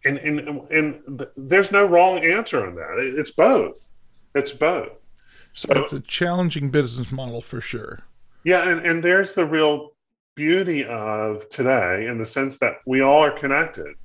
and, 0.06 0.18
and, 0.18 0.40
and 0.72 1.20
th- 1.20 1.30
there's 1.36 1.72
no 1.72 1.86
wrong 1.86 2.20
answer 2.24 2.66
on 2.66 2.76
that 2.76 2.98
it's 3.00 3.32
both 3.32 3.88
it's 4.34 4.54
both 4.54 4.90
so 5.58 5.70
It's 5.72 5.92
a 5.92 6.02
challenging 6.02 6.70
business 6.70 7.12
model 7.12 7.42
for 7.42 7.60
sure. 7.60 8.04
Yeah, 8.44 8.70
and, 8.70 8.86
and 8.86 9.04
there's 9.04 9.34
the 9.34 9.44
real 9.44 9.94
beauty 10.36 10.86
of 10.86 11.50
today 11.50 12.06
in 12.06 12.20
the 12.20 12.28
sense 12.28 12.60
that 12.60 12.76
we 12.86 13.02
all 13.02 13.24
are 13.24 13.32
connected. 13.32 13.96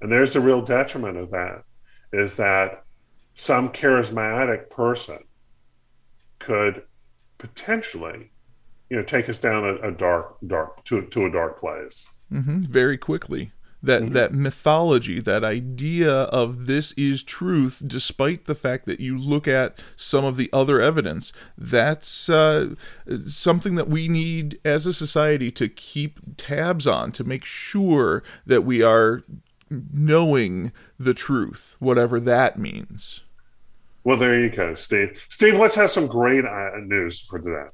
And 0.00 0.12
there's 0.12 0.32
the 0.32 0.40
real 0.40 0.62
detriment 0.62 1.16
of 1.16 1.32
that 1.32 1.64
is 2.12 2.36
that 2.36 2.84
some 3.34 3.70
charismatic 3.70 4.70
person 4.70 5.18
could 6.38 6.84
potentially, 7.38 8.30
you 8.88 8.96
know, 8.96 9.02
take 9.02 9.28
us 9.28 9.40
down 9.40 9.64
a, 9.64 9.88
a 9.88 9.90
dark, 9.90 10.36
dark 10.46 10.84
to 10.84 11.02
to 11.02 11.26
a 11.26 11.32
dark 11.32 11.58
place. 11.58 12.06
Hmm 12.32 12.58
Very 12.60 12.96
quickly. 12.96 13.52
That 13.84 14.02
Mhm. 14.02 14.12
that 14.12 14.32
mythology, 14.32 15.20
that 15.20 15.42
idea 15.42 16.12
of 16.12 16.66
this 16.66 16.92
is 16.92 17.24
truth, 17.24 17.82
despite 17.84 18.44
the 18.44 18.54
fact 18.54 18.86
that 18.86 19.00
you 19.00 19.18
look 19.18 19.48
at 19.48 19.76
some 19.96 20.24
of 20.24 20.36
the 20.36 20.48
other 20.52 20.80
evidence, 20.80 21.32
that's 21.58 22.28
uh, 22.28 22.74
something 23.26 23.74
that 23.74 23.88
we 23.88 24.06
need 24.06 24.60
as 24.64 24.86
a 24.86 24.92
society 24.92 25.50
to 25.50 25.68
keep 25.68 26.20
tabs 26.36 26.86
on 26.86 27.10
to 27.12 27.24
make 27.24 27.44
sure 27.44 28.22
that 28.46 28.62
we 28.64 28.82
are 28.82 29.24
knowing 29.68 30.70
the 30.96 31.14
truth, 31.14 31.74
whatever 31.80 32.20
that 32.20 32.58
means. 32.58 33.22
Well, 34.04 34.16
there 34.16 34.38
you 34.38 34.50
go, 34.50 34.74
Steve. 34.74 35.26
Steve, 35.28 35.58
let's 35.58 35.74
have 35.74 35.90
some 35.90 36.06
great 36.06 36.44
uh, 36.44 36.70
news 36.84 37.20
for 37.20 37.40
today. 37.40 37.68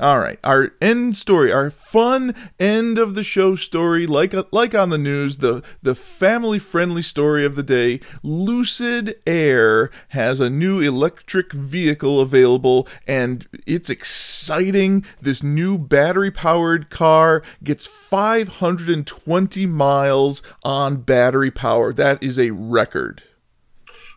All 0.00 0.20
right, 0.20 0.38
our 0.44 0.70
end 0.80 1.16
story, 1.16 1.52
our 1.52 1.72
fun 1.72 2.32
end 2.60 2.98
of 2.98 3.16
the 3.16 3.24
show 3.24 3.56
story, 3.56 4.06
like 4.06 4.32
like 4.52 4.72
on 4.72 4.90
the 4.90 4.98
news, 4.98 5.38
the 5.38 5.64
the 5.82 5.96
family 5.96 6.60
friendly 6.60 7.02
story 7.02 7.44
of 7.44 7.56
the 7.56 7.64
day. 7.64 7.98
Lucid 8.22 9.18
Air 9.26 9.90
has 10.10 10.38
a 10.38 10.48
new 10.48 10.78
electric 10.78 11.52
vehicle 11.52 12.20
available, 12.20 12.86
and 13.08 13.48
it's 13.66 13.90
exciting. 13.90 15.04
This 15.20 15.42
new 15.42 15.76
battery 15.76 16.30
powered 16.30 16.90
car 16.90 17.42
gets 17.64 17.84
520 17.84 19.66
miles 19.66 20.42
on 20.62 20.98
battery 20.98 21.50
power. 21.50 21.92
That 21.92 22.22
is 22.22 22.38
a 22.38 22.50
record. 22.52 23.24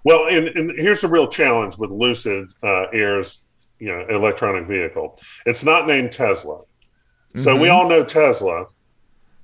Well, 0.03 0.27
and, 0.29 0.47
and 0.49 0.79
here's 0.79 1.01
the 1.01 1.07
real 1.07 1.27
challenge 1.27 1.79
with 1.79 1.89
Lucid 1.89 2.53
uh, 2.61 2.85
Air's 2.93 3.39
you 3.81 3.87
know 3.87 4.05
electronic 4.07 4.67
vehicle. 4.67 5.19
It's 5.45 5.63
not 5.63 5.87
named 5.87 6.11
Tesla, 6.11 6.61
so 7.35 7.57
we 7.57 7.67
all 7.69 7.89
know 7.89 8.03
Tesla, 8.03 8.67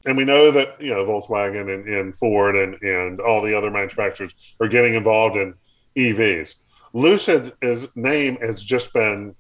and 0.06 0.16
we 0.16 0.24
know 0.24 0.52
that 0.52 0.80
you 0.80 0.92
know 0.92 1.04
Volkswagen 1.06 1.74
and, 1.74 1.88
and 1.88 2.16
Ford 2.16 2.56
and 2.56 2.82
and 2.82 3.20
all 3.20 3.42
the 3.42 3.58
other 3.58 3.72
manufacturers 3.72 4.34
are 4.62 4.68
getting 4.68 4.94
involved 4.94 5.36
in 5.36 5.56
EVs. 5.98 6.56
Lucid's 6.94 7.96
name 7.96 8.38
has 8.42 8.64
just 8.64 8.94
been 8.94 9.36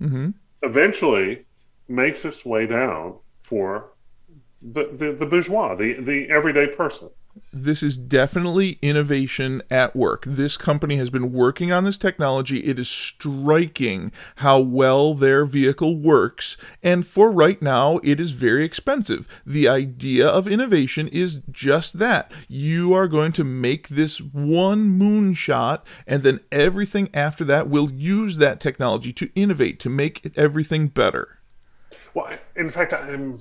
Mhm. 0.00 0.32
eventually 0.62 1.44
makes 1.86 2.24
its 2.24 2.46
way 2.46 2.66
down 2.66 3.18
for 3.42 3.90
the, 4.62 4.84
the, 5.00 5.12
the 5.12 5.26
bourgeois, 5.26 5.74
the, 5.74 5.92
the 6.00 6.30
everyday 6.30 6.66
person. 6.66 7.10
This 7.52 7.82
is 7.82 7.98
definitely 7.98 8.78
innovation 8.80 9.62
at 9.70 9.94
work. 9.94 10.24
This 10.24 10.56
company 10.56 10.96
has 10.96 11.10
been 11.10 11.32
working 11.32 11.72
on 11.72 11.84
this 11.84 11.98
technology. 11.98 12.60
It 12.60 12.78
is 12.78 12.88
striking 12.88 14.12
how 14.36 14.60
well 14.60 15.14
their 15.14 15.44
vehicle 15.44 15.96
works. 15.96 16.56
And 16.82 17.06
for 17.06 17.30
right 17.30 17.60
now, 17.60 17.98
it 18.04 18.20
is 18.20 18.32
very 18.32 18.64
expensive. 18.64 19.26
The 19.44 19.68
idea 19.68 20.28
of 20.28 20.46
innovation 20.48 21.08
is 21.08 21.40
just 21.50 21.98
that. 21.98 22.30
You 22.48 22.92
are 22.94 23.08
going 23.08 23.32
to 23.32 23.44
make 23.44 23.88
this 23.88 24.20
one 24.20 24.98
moonshot, 24.98 25.82
and 26.06 26.22
then 26.22 26.40
everything 26.52 27.10
after 27.14 27.44
that 27.44 27.68
will 27.68 27.90
use 27.90 28.36
that 28.36 28.60
technology 28.60 29.12
to 29.14 29.30
innovate, 29.34 29.80
to 29.80 29.88
make 29.90 30.36
everything 30.36 30.88
better. 30.88 31.38
Well, 32.14 32.32
in 32.56 32.70
fact, 32.70 32.92
I'm, 32.92 33.40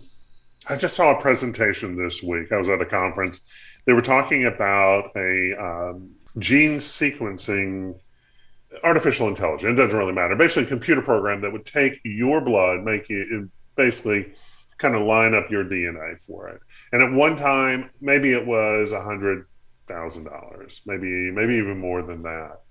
I 0.67 0.75
just 0.75 0.95
saw 0.95 1.17
a 1.17 1.21
presentation 1.21 1.95
this 1.95 2.21
week. 2.23 2.51
I 2.51 2.57
was 2.57 2.69
at 2.69 2.81
a 2.81 2.85
conference. 2.85 3.41
They 3.89 3.93
were 3.93 4.03
talking 4.03 4.45
about 4.45 5.13
a 5.15 5.55
um, 5.59 6.11
gene 6.37 6.77
sequencing 6.77 7.95
artificial 8.83 9.27
intelligence. 9.27 9.71
It 9.73 9.81
doesn't 9.81 9.97
really 9.97 10.13
matter. 10.13 10.35
Basically, 10.35 10.65
a 10.65 10.67
computer 10.67 11.01
program 11.01 11.41
that 11.41 11.51
would 11.51 11.65
take 11.65 11.99
your 12.03 12.39
blood, 12.39 12.83
make 12.83 13.09
it 13.09 13.49
basically 13.75 14.33
kind 14.77 14.93
of 14.93 15.01
line 15.01 15.33
up 15.33 15.49
your 15.49 15.65
DNA 15.65 16.21
for 16.21 16.49
it. 16.49 16.61
And 16.91 17.01
at 17.01 17.11
one 17.11 17.35
time, 17.35 17.89
maybe 17.99 18.31
it 18.31 18.45
was 18.45 18.91
a 18.91 19.01
hundred 19.01 19.47
thousand 19.87 20.25
dollars, 20.25 20.81
maybe 20.85 21.31
maybe 21.31 21.55
even 21.55 21.79
more 21.79 22.03
than 22.03 22.21
that. 22.21 22.61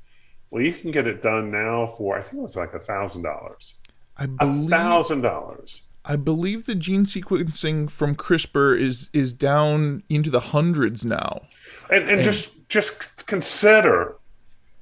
Well, 0.53 0.63
you 0.63 0.73
can 0.73 0.93
get 0.93 1.09
it 1.09 1.21
done 1.21 1.51
now 1.51 1.89
for 1.99 2.17
I 2.17 2.23
think 2.23 2.35
it 2.35 2.43
was 2.43 2.55
like 2.55 2.75
a 2.75 2.79
thousand 2.79 3.23
dollars. 3.23 3.75
I 4.17 4.27
A 4.27 4.29
believe 4.29 4.71
thousand 4.71 5.23
dollars. 5.23 5.83
I 6.05 6.17
believe 6.17 6.67
the 6.67 6.75
gene 6.75 7.05
sequencing 7.05 7.91
from 7.91 8.15
CRISPR 8.15 8.79
is 8.79 9.11
is 9.13 9.33
down 9.33 10.03
into 10.09 10.31
the 10.31 10.41
hundreds 10.41 11.05
now. 11.05 11.43
and, 11.91 12.05
and 12.09 12.23
just 12.23 12.69
just 12.69 13.27
consider 13.27 14.17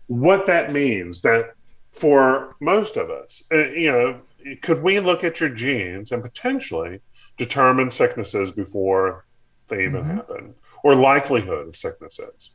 what 0.09 0.47
that 0.47 0.73
means 0.73 1.23
that 1.23 1.55
for 1.91 2.55
most 2.61 2.97
of 2.97 3.11
us 3.11 3.43
uh, 3.53 3.69
you 3.71 3.91
know 3.91 4.21
could 4.63 4.83
we 4.83 5.01
look 5.01 5.25
at 5.25 5.41
your 5.41 5.49
genes 5.49 6.13
and 6.13 6.23
potentially 6.23 7.01
determine 7.37 7.91
sicknesses 7.91 8.53
before 8.53 9.25
they 9.69 9.85
even 9.85 10.05
happen 10.05 10.55
or 10.85 10.95
likelihood 10.95 11.69
of 11.69 11.77
sicknesses? 11.77 12.51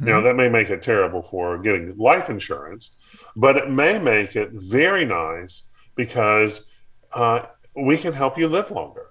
You 0.00 0.06
know 0.06 0.22
that 0.22 0.36
may 0.36 0.48
make 0.48 0.70
it 0.70 0.80
terrible 0.80 1.20
for 1.20 1.58
getting 1.58 1.94
life 1.98 2.30
insurance 2.30 2.92
but 3.36 3.56
it 3.56 3.70
may 3.70 3.98
make 3.98 4.36
it 4.36 4.50
very 4.52 5.04
nice 5.04 5.64
because 5.94 6.66
uh, 7.12 7.42
we 7.76 7.96
can 7.96 8.12
help 8.12 8.38
you 8.38 8.48
live 8.48 8.70
longer 8.70 9.06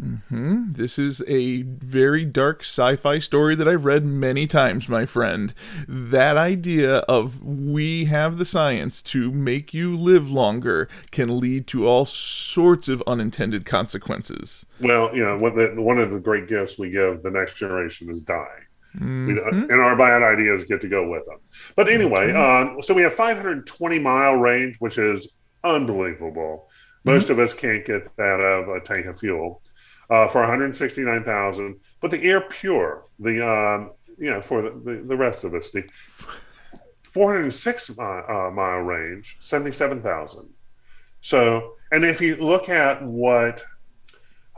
Hmm, 0.00 0.72
This 0.72 0.98
is 0.98 1.22
a 1.28 1.62
very 1.62 2.24
dark 2.24 2.62
sci-fi 2.62 3.18
story 3.18 3.54
that 3.54 3.68
I've 3.68 3.84
read 3.84 4.06
many 4.06 4.46
times, 4.46 4.88
my 4.88 5.04
friend. 5.04 5.52
That 5.86 6.38
idea 6.38 6.98
of 7.00 7.42
we 7.42 8.06
have 8.06 8.38
the 8.38 8.46
science 8.46 9.02
to 9.02 9.30
make 9.30 9.74
you 9.74 9.94
live 9.94 10.30
longer 10.30 10.88
can 11.10 11.38
lead 11.38 11.66
to 11.68 11.86
all 11.86 12.06
sorts 12.06 12.88
of 12.88 13.02
unintended 13.06 13.66
consequences. 13.66 14.64
Well, 14.80 15.14
you 15.14 15.24
know, 15.24 15.36
one, 15.36 15.56
the, 15.56 15.74
one 15.80 15.98
of 15.98 16.10
the 16.10 16.20
great 16.20 16.48
gifts 16.48 16.78
we 16.78 16.88
give 16.90 17.22
the 17.22 17.30
next 17.30 17.56
generation 17.58 18.08
is 18.10 18.22
dying. 18.22 18.66
We, 18.98 19.40
and 19.40 19.72
our 19.72 19.96
bad 19.96 20.22
ideas 20.22 20.64
get 20.64 20.80
to 20.82 20.88
go 20.88 21.08
with 21.08 21.24
them. 21.26 21.38
But 21.76 21.88
anyway, 21.88 22.32
um, 22.32 22.82
so 22.82 22.92
we 22.94 23.02
have 23.02 23.12
520 23.12 23.98
mile 23.98 24.34
range, 24.34 24.76
which 24.80 24.98
is 24.98 25.32
unbelievable. 25.64 26.68
Most 27.04 27.30
of 27.30 27.38
us 27.38 27.54
can't 27.54 27.84
get 27.84 28.16
that 28.16 28.40
out 28.40 28.64
of 28.64 28.68
a 28.68 28.80
tank 28.80 29.06
of 29.06 29.18
fuel 29.18 29.62
uh, 30.10 30.28
for 30.28 30.40
169,000. 30.40 31.80
But 32.00 32.10
the 32.10 32.22
Air 32.22 32.42
Pure, 32.42 33.06
the 33.18 33.48
um, 33.48 33.92
you 34.16 34.30
know, 34.30 34.40
for 34.40 34.62
the, 34.62 34.70
the, 34.70 35.02
the 35.06 35.16
rest 35.16 35.44
of 35.44 35.54
us, 35.54 35.70
the 35.70 35.84
406 37.02 37.90
mi- 37.90 38.04
uh, 38.04 38.50
mile 38.50 38.78
range, 38.78 39.36
77,000. 39.40 40.48
So, 41.20 41.74
and 41.90 42.04
if 42.04 42.20
you 42.20 42.36
look 42.36 42.68
at 42.68 43.02
what 43.02 43.64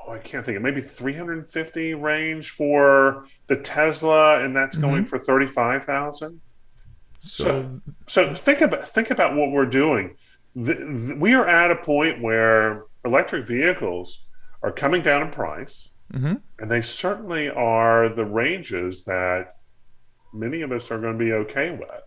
oh, 0.07 0.13
I 0.13 0.19
can't 0.19 0.45
think 0.45 0.57
of 0.57 0.63
maybe 0.63 0.81
350 0.81 1.95
range 1.95 2.51
for 2.51 3.27
the 3.47 3.57
Tesla, 3.57 4.43
and 4.43 4.57
that's 4.57 4.77
going 4.77 5.05
for 5.05 5.19
35,000. 5.19 6.41
So, 7.21 7.81
So 8.07 8.35
think 8.35 8.61
about 8.61 8.87
think 8.87 9.11
about 9.11 9.35
what 9.35 9.51
we're 9.51 9.67
doing. 9.67 10.17
Th 10.57 10.77
th 10.79 11.17
we 11.19 11.35
are 11.35 11.47
at 11.47 11.71
a 11.71 11.77
point 11.77 12.23
where 12.23 12.85
electric 13.05 13.47
vehicles 13.47 14.25
are 14.63 14.73
coming 14.73 15.03
down 15.03 15.23
in 15.23 15.31
price, 15.31 15.89
Mhm. 16.13 16.41
and 16.59 16.71
they 16.71 16.81
certainly 16.81 17.51
are 17.51 18.09
the 18.09 18.25
ranges 18.25 19.05
that 19.05 19.57
many 20.33 20.63
of 20.63 20.71
us 20.73 20.91
are 20.91 20.99
going 20.99 21.19
to 21.19 21.25
be 21.25 21.33
okay 21.33 21.71
with. 21.71 22.03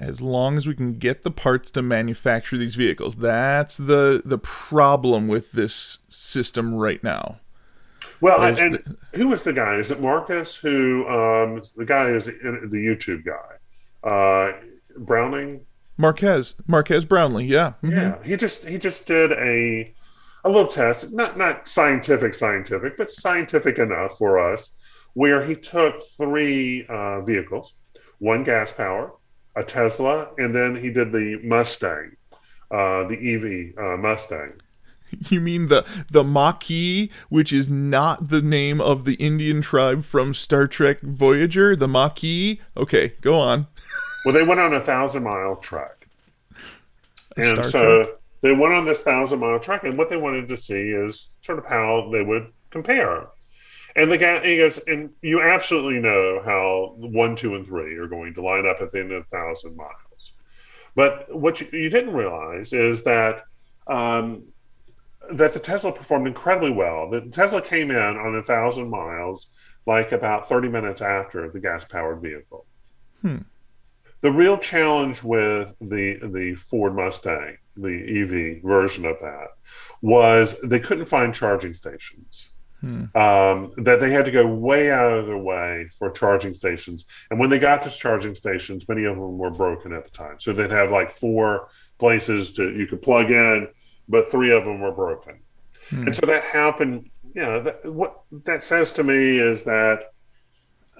as 0.00 0.20
long 0.20 0.56
as 0.56 0.66
we 0.66 0.74
can 0.74 0.98
get 0.98 1.22
the 1.22 1.30
parts 1.30 1.70
to 1.70 1.80
manufacture 1.80 2.58
these 2.58 2.74
vehicles. 2.74 3.14
That's 3.16 3.76
the 3.76 4.20
the 4.24 4.38
problem 4.38 5.28
with 5.28 5.52
this 5.52 5.98
system 6.08 6.74
right 6.74 7.00
now. 7.04 7.38
Well, 8.20 8.40
There's 8.40 8.58
and 8.58 8.72
the- 8.74 9.16
who 9.18 9.28
was 9.28 9.44
the 9.44 9.52
guy? 9.52 9.76
Is 9.76 9.92
it 9.92 10.00
Marcus? 10.00 10.56
Who 10.56 11.06
um, 11.08 11.62
the 11.76 11.84
guy 11.84 12.08
is 12.10 12.26
in, 12.26 12.68
the 12.68 12.84
YouTube 12.84 13.24
guy? 13.24 13.50
Uh, 14.02 14.52
Browning. 14.98 15.60
Marques, 15.96 16.54
Marques 16.66 17.04
Brownlee, 17.04 17.44
yeah. 17.44 17.74
Mhm. 17.82 17.90
Yeah, 17.92 18.16
he 18.24 18.36
just 18.36 18.64
he 18.66 18.78
just 18.78 19.06
did 19.06 19.32
a 19.32 19.92
a 20.44 20.48
little 20.48 20.66
test, 20.66 21.12
not 21.12 21.38
not 21.38 21.68
scientific 21.68 22.34
scientific, 22.34 22.96
but 22.96 23.10
scientific 23.10 23.78
enough 23.78 24.18
for 24.18 24.38
us, 24.38 24.70
where 25.14 25.44
he 25.44 25.54
took 25.54 26.02
three 26.16 26.86
uh, 26.88 27.20
vehicles, 27.20 27.74
one 28.18 28.42
gas 28.42 28.72
power, 28.72 29.12
a 29.54 29.62
Tesla, 29.62 30.28
and 30.38 30.54
then 30.54 30.76
he 30.76 30.90
did 30.90 31.12
the 31.12 31.38
Mustang, 31.44 32.16
uh, 32.70 33.04
the 33.04 33.18
EV 33.76 33.78
uh, 33.84 33.96
Mustang. 33.96 34.54
You 35.28 35.40
mean 35.42 35.68
the 35.68 35.84
the 36.10 36.24
Maquis, 36.24 37.10
which 37.28 37.52
is 37.52 37.68
not 37.68 38.28
the 38.30 38.40
name 38.40 38.80
of 38.80 39.04
the 39.04 39.12
Indian 39.16 39.60
tribe 39.60 40.04
from 40.04 40.32
Star 40.32 40.66
Trek 40.66 41.02
Voyager, 41.02 41.76
the 41.76 41.86
Maquis? 41.86 42.60
Okay, 42.78 43.12
go 43.20 43.34
on. 43.34 43.66
Well, 44.24 44.34
they 44.34 44.42
went 44.42 44.60
on 44.60 44.74
a 44.74 44.80
thousand 44.80 45.22
mile 45.24 45.56
trek. 45.56 46.06
And 47.36 47.58
Star 47.58 47.64
so 47.64 48.02
Trek? 48.04 48.16
they 48.42 48.52
went 48.52 48.74
on 48.74 48.84
this 48.84 49.02
thousand 49.02 49.40
mile 49.40 49.58
trek, 49.58 49.84
and 49.84 49.96
what 49.96 50.10
they 50.10 50.16
wanted 50.16 50.48
to 50.48 50.56
see 50.56 50.90
is 50.90 51.30
sort 51.40 51.58
of 51.58 51.66
how 51.66 52.10
they 52.12 52.22
would 52.22 52.52
compare. 52.70 53.28
And 53.94 54.10
the 54.10 54.18
guy, 54.18 54.44
he 54.46 54.56
goes, 54.56 54.78
and 54.86 55.10
you 55.20 55.42
absolutely 55.42 56.00
know 56.00 56.40
how 56.44 56.94
one, 56.96 57.36
two, 57.36 57.54
and 57.54 57.66
three 57.66 57.94
are 57.96 58.06
going 58.06 58.32
to 58.34 58.42
line 58.42 58.66
up 58.66 58.80
at 58.80 58.90
the 58.90 59.00
end 59.00 59.12
of 59.12 59.22
a 59.22 59.26
thousand 59.26 59.76
miles. 59.76 60.32
But 60.94 61.34
what 61.34 61.60
you, 61.60 61.68
you 61.72 61.90
didn't 61.90 62.14
realize 62.14 62.72
is 62.72 63.02
that 63.04 63.44
um, 63.86 64.44
that 65.30 65.52
the 65.52 65.60
Tesla 65.60 65.92
performed 65.92 66.26
incredibly 66.26 66.70
well. 66.70 67.10
The 67.10 67.22
Tesla 67.22 67.60
came 67.62 67.90
in 67.90 67.96
on 67.96 68.34
a 68.36 68.42
thousand 68.42 68.88
miles 68.88 69.46
like 69.86 70.12
about 70.12 70.48
30 70.48 70.68
minutes 70.68 71.00
after 71.00 71.48
the 71.50 71.60
gas 71.60 71.84
powered 71.84 72.20
vehicle. 72.20 72.66
The 74.22 74.32
real 74.32 74.56
challenge 74.56 75.22
with 75.22 75.74
the 75.80 76.18
the 76.22 76.54
Ford 76.54 76.94
Mustang, 76.94 77.58
the 77.76 77.96
EV 78.22 78.62
version 78.62 79.04
of 79.04 79.18
that, 79.20 79.48
was 80.00 80.58
they 80.62 80.80
couldn't 80.80 81.06
find 81.06 81.34
charging 81.34 81.74
stations. 81.74 82.48
Um, 83.14 83.70
that 83.76 84.00
they 84.00 84.10
had 84.10 84.24
to 84.24 84.32
go 84.32 84.44
way 84.44 84.90
out 84.90 85.12
of 85.12 85.26
their 85.26 85.38
way 85.38 85.88
for 85.96 86.10
charging 86.10 86.52
stations, 86.52 87.04
and 87.30 87.38
when 87.38 87.48
they 87.48 87.60
got 87.60 87.82
to 87.82 87.90
charging 87.90 88.34
stations, 88.34 88.88
many 88.88 89.04
of 89.04 89.14
them 89.14 89.38
were 89.38 89.52
broken 89.52 89.92
at 89.92 90.04
the 90.04 90.10
time. 90.10 90.40
So 90.40 90.52
they'd 90.52 90.70
have 90.70 90.90
like 90.90 91.10
four 91.10 91.68
places 91.98 92.52
to 92.54 92.74
you 92.76 92.88
could 92.88 93.00
plug 93.00 93.30
in, 93.30 93.68
but 94.08 94.30
three 94.30 94.50
of 94.50 94.64
them 94.64 94.80
were 94.80 94.90
broken. 94.92 95.40
And 95.90 96.14
so 96.16 96.26
that 96.26 96.42
happened. 96.42 97.10
You 97.34 97.42
know, 97.42 97.62
that, 97.62 97.92
what 97.92 98.22
that 98.44 98.64
says 98.64 98.92
to 98.94 99.04
me 99.04 99.38
is 99.38 99.64
that 99.64 100.12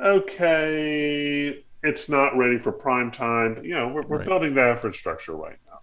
okay, 0.00 1.64
it's 1.82 2.08
not 2.08 2.36
ready 2.36 2.58
for 2.58 2.72
prime 2.72 3.10
time. 3.10 3.60
You 3.64 3.74
know, 3.74 3.88
we're, 3.88 4.02
we're 4.02 4.18
Right. 4.18 4.26
building 4.26 4.54
the 4.54 4.70
infrastructure 4.70 5.34
right 5.34 5.58
now. 5.66 5.80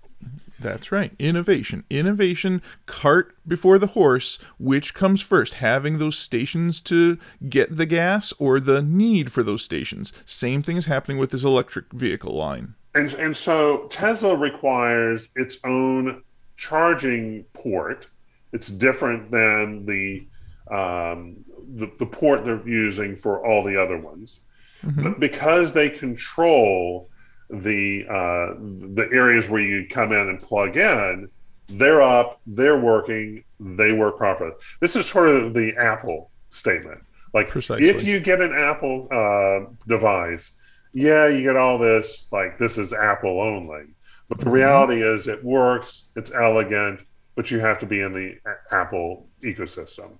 That's 0.62 0.91
right. 0.91 1.14
Innovation. 1.20 1.86
Innovation, 1.89 2.62
cart 2.86 3.34
before 3.47 3.80
the 3.80 3.88
horse. 3.88 4.39
Which 4.60 4.93
comes 4.93 5.22
first? 5.22 5.56
Having 5.56 6.00
those 6.00 6.18
stations 6.18 6.82
to 6.82 7.18
get 7.47 7.78
the 7.78 7.86
gas 7.86 8.34
or 8.39 8.60
the 8.60 8.82
need 8.82 9.32
for 9.32 9.41
those 9.41 9.64
stations? 9.64 10.12
Same 10.26 10.62
thing 10.62 10.76
is 10.76 10.86
happening 10.88 11.18
with 11.18 11.32
this 11.32 11.45
electric 11.45 11.91
vehicle 11.93 12.34
line. 12.34 12.76
And 12.93 13.14
and 13.14 13.38
so 13.38 13.88
Tesla 13.89 14.36
requires 14.36 15.30
its 15.36 15.60
own 15.64 16.24
charging 16.58 17.43
port. 17.54 18.08
It's 18.52 18.68
different 18.68 19.32
than 19.32 19.86
the 19.86 20.28
um, 20.70 21.45
the, 21.74 21.89
the 22.00 22.06
port 22.06 22.43
they're 22.43 22.68
using 22.68 23.16
for 23.16 23.45
all 23.45 23.64
the 23.64 23.82
other 23.82 23.97
ones, 23.97 24.39
but 24.84 25.19
because 25.19 25.73
they 25.73 25.89
control 25.89 27.09
the 27.49 28.05
uh, 28.07 28.53
the 28.95 29.09
areas 29.11 29.49
where 29.49 29.61
you 29.61 29.88
come 29.88 30.11
in 30.11 30.30
and 30.30 30.41
plug 30.41 30.77
in, 30.77 31.30
they're 31.67 32.01
up, 32.01 32.41
they're 32.45 32.80
working, 32.80 33.43
they 33.59 33.91
work 33.91 34.17
properly. 34.17 34.53
This 34.80 34.95
is 34.95 35.07
sort 35.07 35.30
of 35.30 35.53
the 35.53 35.75
Apple 35.77 36.32
statement. 36.49 37.01
Like 37.34 37.49
Precisely. 37.49 37.88
if 37.88 38.03
you 38.03 38.19
get 38.19 38.41
an 38.41 38.53
Apple 38.55 39.07
uh, 39.11 39.71
device, 39.88 40.53
yeah, 40.93 41.27
you 41.27 41.43
get 41.43 41.55
all 41.55 41.77
this 41.77 42.27
like 42.32 42.57
this 42.57 42.77
is 42.77 42.93
Apple 42.93 43.41
only. 43.41 43.84
But 44.30 44.39
the 44.39 44.49
reality 44.49 45.01
is 45.01 45.27
it 45.27 45.43
works, 45.43 46.09
it's 46.15 46.32
elegant, 46.34 47.03
but 47.36 47.49
you 47.49 47.59
have 47.59 47.80
to 47.80 47.86
be 47.88 48.01
in 48.01 48.13
the 48.13 48.38
Apple 48.71 49.27
ecosystem. 49.43 50.11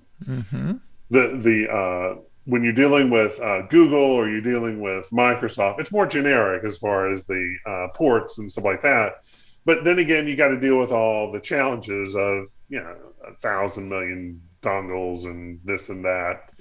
The 1.12 1.38
the 1.38 1.72
uh, 1.72 2.16
when 2.50 2.64
you're 2.64 2.74
dealing 2.74 3.12
with 3.12 3.40
uh, 3.40 3.62
Google 3.68 4.00
or 4.00 4.28
you're 4.28 4.42
dealing 4.42 4.82
with 4.82 5.08
Microsoft, 5.12 5.80
it's 5.80 5.92
more 5.92 6.08
generic 6.08 6.64
as 6.64 6.78
far 6.78 7.12
as 7.12 7.26
the 7.26 7.58
uh, 7.66 7.88
ports 7.94 8.40
and 8.40 8.52
stuff 8.52 8.66
like 8.66 8.82
that. 8.82 9.24
But 9.66 9.84
then 9.84 10.00
again, 10.00 10.28
you 10.28 10.36
got 10.36 10.48
to 10.48 10.60
deal 10.60 10.80
with 10.80 10.92
all 10.92 11.32
the 11.32 11.40
challenges 11.40 12.16
of 12.16 12.48
you 12.68 12.82
know 12.82 12.96
a 13.26 13.36
thousand 13.36 13.88
million 13.88 14.42
dongles 14.64 15.26
and 15.26 15.60
this 15.64 15.90
and 15.90 16.04
that, 16.06 16.52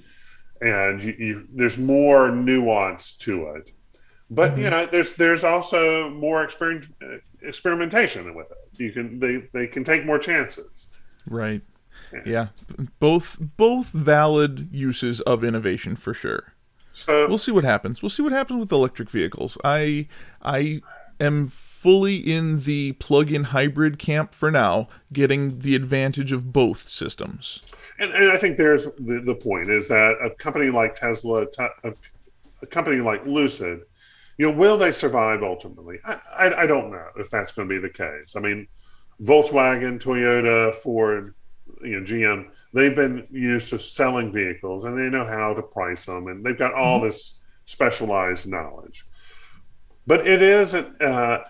and 0.61 1.01
you, 1.01 1.15
you, 1.17 1.47
there's 1.51 1.79
more 1.79 2.31
nuance 2.31 3.15
to 3.15 3.47
it. 3.55 3.71
But 4.29 4.59
you 4.59 4.69
know, 4.69 4.85
there's 4.85 5.13
there's 5.13 5.43
also 5.43 6.11
more 6.11 6.45
exper- 6.45 6.87
uh, 7.01 7.17
experimentation 7.41 8.35
with 8.35 8.51
it. 8.51 8.57
You 8.73 8.91
can 8.91 9.19
they 9.19 9.49
they 9.53 9.65
can 9.65 9.83
take 9.83 10.05
more 10.05 10.19
chances. 10.19 10.87
Right. 11.25 11.63
Yeah. 12.25 12.47
Both 12.99 13.37
both 13.39 13.91
valid 13.91 14.69
uses 14.71 15.21
of 15.21 15.43
innovation 15.43 15.95
for 15.95 16.13
sure. 16.13 16.53
So 16.91 17.27
We'll 17.27 17.37
see 17.37 17.51
what 17.51 17.63
happens. 17.63 18.01
We'll 18.01 18.09
see 18.09 18.23
what 18.23 18.31
happens 18.31 18.59
with 18.59 18.71
electric 18.71 19.09
vehicles. 19.09 19.57
I 19.63 20.07
I 20.41 20.81
am 21.19 21.47
fully 21.47 22.17
in 22.17 22.61
the 22.61 22.93
plug-in 22.93 23.45
hybrid 23.45 23.99
camp 23.99 24.33
for 24.33 24.51
now, 24.51 24.87
getting 25.13 25.59
the 25.59 25.75
advantage 25.75 26.31
of 26.31 26.51
both 26.51 26.87
systems. 26.89 27.61
And, 27.99 28.11
and 28.11 28.31
I 28.31 28.37
think 28.37 28.57
there's 28.57 28.85
the, 28.97 29.21
the 29.23 29.35
point 29.35 29.69
is 29.69 29.87
that 29.87 30.17
a 30.21 30.29
company 30.29 30.69
like 30.71 30.95
Tesla, 30.95 31.45
a, 31.83 31.93
a 32.61 32.65
company 32.65 32.97
like 32.97 33.25
Lucid, 33.25 33.81
you 34.37 34.49
know, 34.49 34.57
will 34.57 34.77
they 34.77 34.91
survive 34.91 35.43
ultimately? 35.43 35.99
I, 36.05 36.19
I, 36.37 36.61
I 36.63 36.67
don't 36.67 36.91
know 36.91 37.07
if 37.17 37.29
that's 37.29 37.51
going 37.51 37.67
to 37.67 37.73
be 37.73 37.79
the 37.79 37.89
case. 37.89 38.35
I 38.35 38.39
mean, 38.39 38.67
Volkswagen, 39.21 40.01
Toyota, 40.01 40.73
Ford, 40.75 41.33
you 41.83 41.99
know, 41.99 42.05
GM, 42.05 42.49
they've 42.73 42.95
been 42.95 43.27
used 43.31 43.69
to 43.69 43.79
selling 43.79 44.31
vehicles 44.31 44.85
and 44.85 44.97
they 44.97 45.09
know 45.09 45.25
how 45.25 45.53
to 45.53 45.61
price 45.61 46.05
them 46.05 46.27
and 46.27 46.43
they've 46.43 46.57
got 46.57 46.73
all 46.73 46.99
this 46.99 47.35
specialized 47.65 48.47
knowledge. 48.47 49.05
But 50.07 50.25
it 50.27 50.41
is 50.41 50.73
uh, 50.73 51.43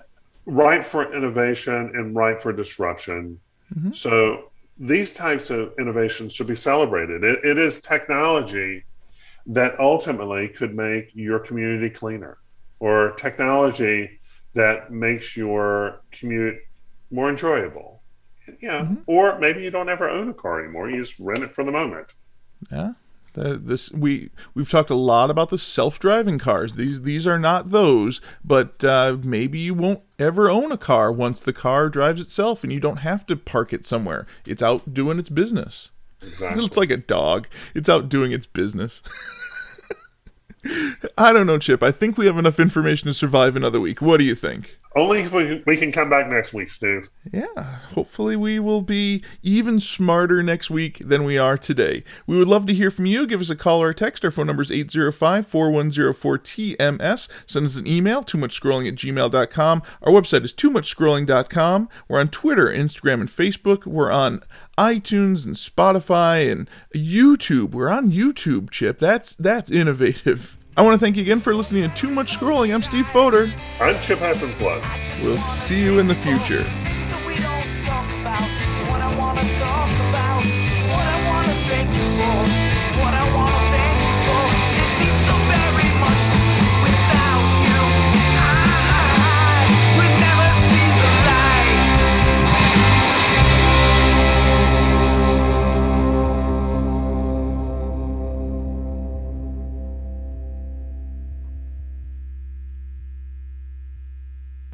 ripe 0.45 0.83
for 0.83 1.13
innovation 1.15 1.91
and 1.93 2.15
ripe 2.15 2.41
for 2.41 2.51
disruption. 2.51 3.39
So 3.93 4.51
these 4.77 5.13
types 5.13 5.49
of 5.49 5.73
innovations 5.79 6.33
should 6.33 6.47
be 6.47 6.55
celebrated. 6.55 7.23
It, 7.23 7.43
it 7.43 7.57
is 7.57 7.81
technology 7.81 8.83
that 9.45 9.79
ultimately 9.79 10.47
could 10.49 10.75
make 10.75 11.11
your 11.13 11.39
community 11.39 11.89
cleaner, 11.89 12.37
or 12.79 13.11
technology 13.13 14.19
that 14.53 14.91
makes 14.91 15.35
your 15.35 16.01
commute 16.11 16.57
more 17.11 17.29
enjoyable. 17.29 17.98
You 18.59 18.67
know, 18.67 18.97
or 19.05 19.39
maybe 19.39 19.63
you 19.63 19.71
don't 19.71 19.89
ever 19.89 20.09
own 20.09 20.29
a 20.29 20.33
car 20.33 20.63
anymore; 20.63 20.89
you 20.89 21.01
just 21.01 21.19
rent 21.19 21.43
it 21.43 21.53
for 21.53 21.63
the 21.63 21.71
moment. 21.71 22.13
Yeah. 22.71 22.93
The, 23.33 23.55
this 23.55 23.91
we 23.91 24.31
we've 24.53 24.69
talked 24.69 24.89
a 24.89 24.95
lot 24.95 25.29
about 25.29 25.49
the 25.49 25.57
self-driving 25.57 26.39
cars. 26.39 26.73
These 26.73 27.03
these 27.03 27.27
are 27.27 27.37
not 27.37 27.69
those, 27.69 28.21
but 28.43 28.83
uh, 28.83 29.17
maybe 29.23 29.59
you 29.59 29.73
won't 29.73 30.01
ever 30.17 30.49
own 30.49 30.71
a 30.71 30.77
car 30.77 31.11
once 31.11 31.39
the 31.39 31.53
car 31.53 31.89
drives 31.89 32.19
itself, 32.19 32.63
and 32.63 32.73
you 32.73 32.79
don't 32.79 32.97
have 32.97 33.25
to 33.27 33.35
park 33.35 33.71
it 33.71 33.85
somewhere. 33.85 34.25
It's 34.45 34.63
out 34.63 34.93
doing 34.93 35.19
its 35.19 35.29
business. 35.29 35.91
Exactly. 36.21 36.65
It's 36.65 36.75
like 36.75 36.89
a 36.89 36.97
dog. 36.97 37.47
It's 37.75 37.87
out 37.87 38.09
doing 38.09 38.31
its 38.31 38.47
business. 38.47 39.03
I 41.17 41.31
don't 41.31 41.47
know, 41.47 41.57
Chip. 41.57 41.81
I 41.81 41.91
think 41.91 42.17
we 42.17 42.25
have 42.25 42.37
enough 42.37 42.59
information 42.59 43.07
to 43.07 43.13
survive 43.13 43.55
another 43.55 43.79
week. 43.79 44.01
What 44.01 44.17
do 44.17 44.25
you 44.25 44.35
think? 44.35 44.79
Only 44.99 45.21
if 45.21 45.31
we, 45.31 45.63
we 45.65 45.77
can 45.77 45.93
come 45.93 46.09
back 46.09 46.27
next 46.27 46.53
week, 46.53 46.69
Steve. 46.69 47.09
Yeah, 47.31 47.63
hopefully 47.93 48.35
we 48.35 48.59
will 48.59 48.81
be 48.81 49.23
even 49.41 49.79
smarter 49.79 50.43
next 50.43 50.69
week 50.69 50.99
than 50.99 51.23
we 51.23 51.37
are 51.37 51.57
today. 51.57 52.03
We 52.27 52.37
would 52.37 52.49
love 52.49 52.65
to 52.65 52.73
hear 52.73 52.91
from 52.91 53.05
you. 53.05 53.25
Give 53.25 53.39
us 53.39 53.49
a 53.49 53.55
call 53.55 53.81
or 53.81 53.91
a 53.91 53.95
text. 53.95 54.25
Our 54.25 54.31
phone 54.31 54.47
number 54.47 54.61
is 54.61 54.71
805-4104-TMS. 54.71 57.29
Send 57.47 57.65
us 57.65 57.77
an 57.77 57.87
email, 57.87 58.23
too 58.23 58.37
much 58.37 58.59
scrolling 58.59 58.89
at 58.89 58.95
gmail.com. 58.95 59.83
Our 60.01 60.11
website 60.11 60.43
is 60.43 60.51
too 60.51 60.69
much 60.69 60.93
scrolling.com. 60.93 61.87
We're 62.09 62.19
on 62.19 62.27
Twitter, 62.27 62.67
Instagram, 62.67 63.21
and 63.21 63.29
Facebook. 63.29 63.85
We're 63.85 64.11
on 64.11 64.43
iTunes 64.77 65.45
and 65.45 65.55
Spotify 65.55 66.51
and 66.51 66.69
YouTube. 66.93 67.71
We're 67.71 67.87
on 67.87 68.11
YouTube, 68.11 68.69
Chip. 68.69 68.97
That's 68.97 69.33
that's 69.35 69.71
innovative. 69.71 70.58
I 70.77 70.81
want 70.81 70.97
to 70.99 71.03
thank 71.03 71.17
you 71.17 71.23
again 71.23 71.39
for 71.39 71.53
listening 71.53 71.89
to 71.89 71.95
Too 71.95 72.09
Much 72.09 72.37
Scrolling. 72.37 72.73
I'm 72.73 72.81
Steve 72.81 73.05
Foder. 73.05 73.51
I'm 73.81 73.99
Chip 73.99 74.19
Hassan 74.19 74.51
Flood. 74.53 74.83
We'll 75.23 75.37
see 75.37 75.81
you 75.81 75.99
in 75.99 76.07
the 76.07 76.15
future. 76.15 76.65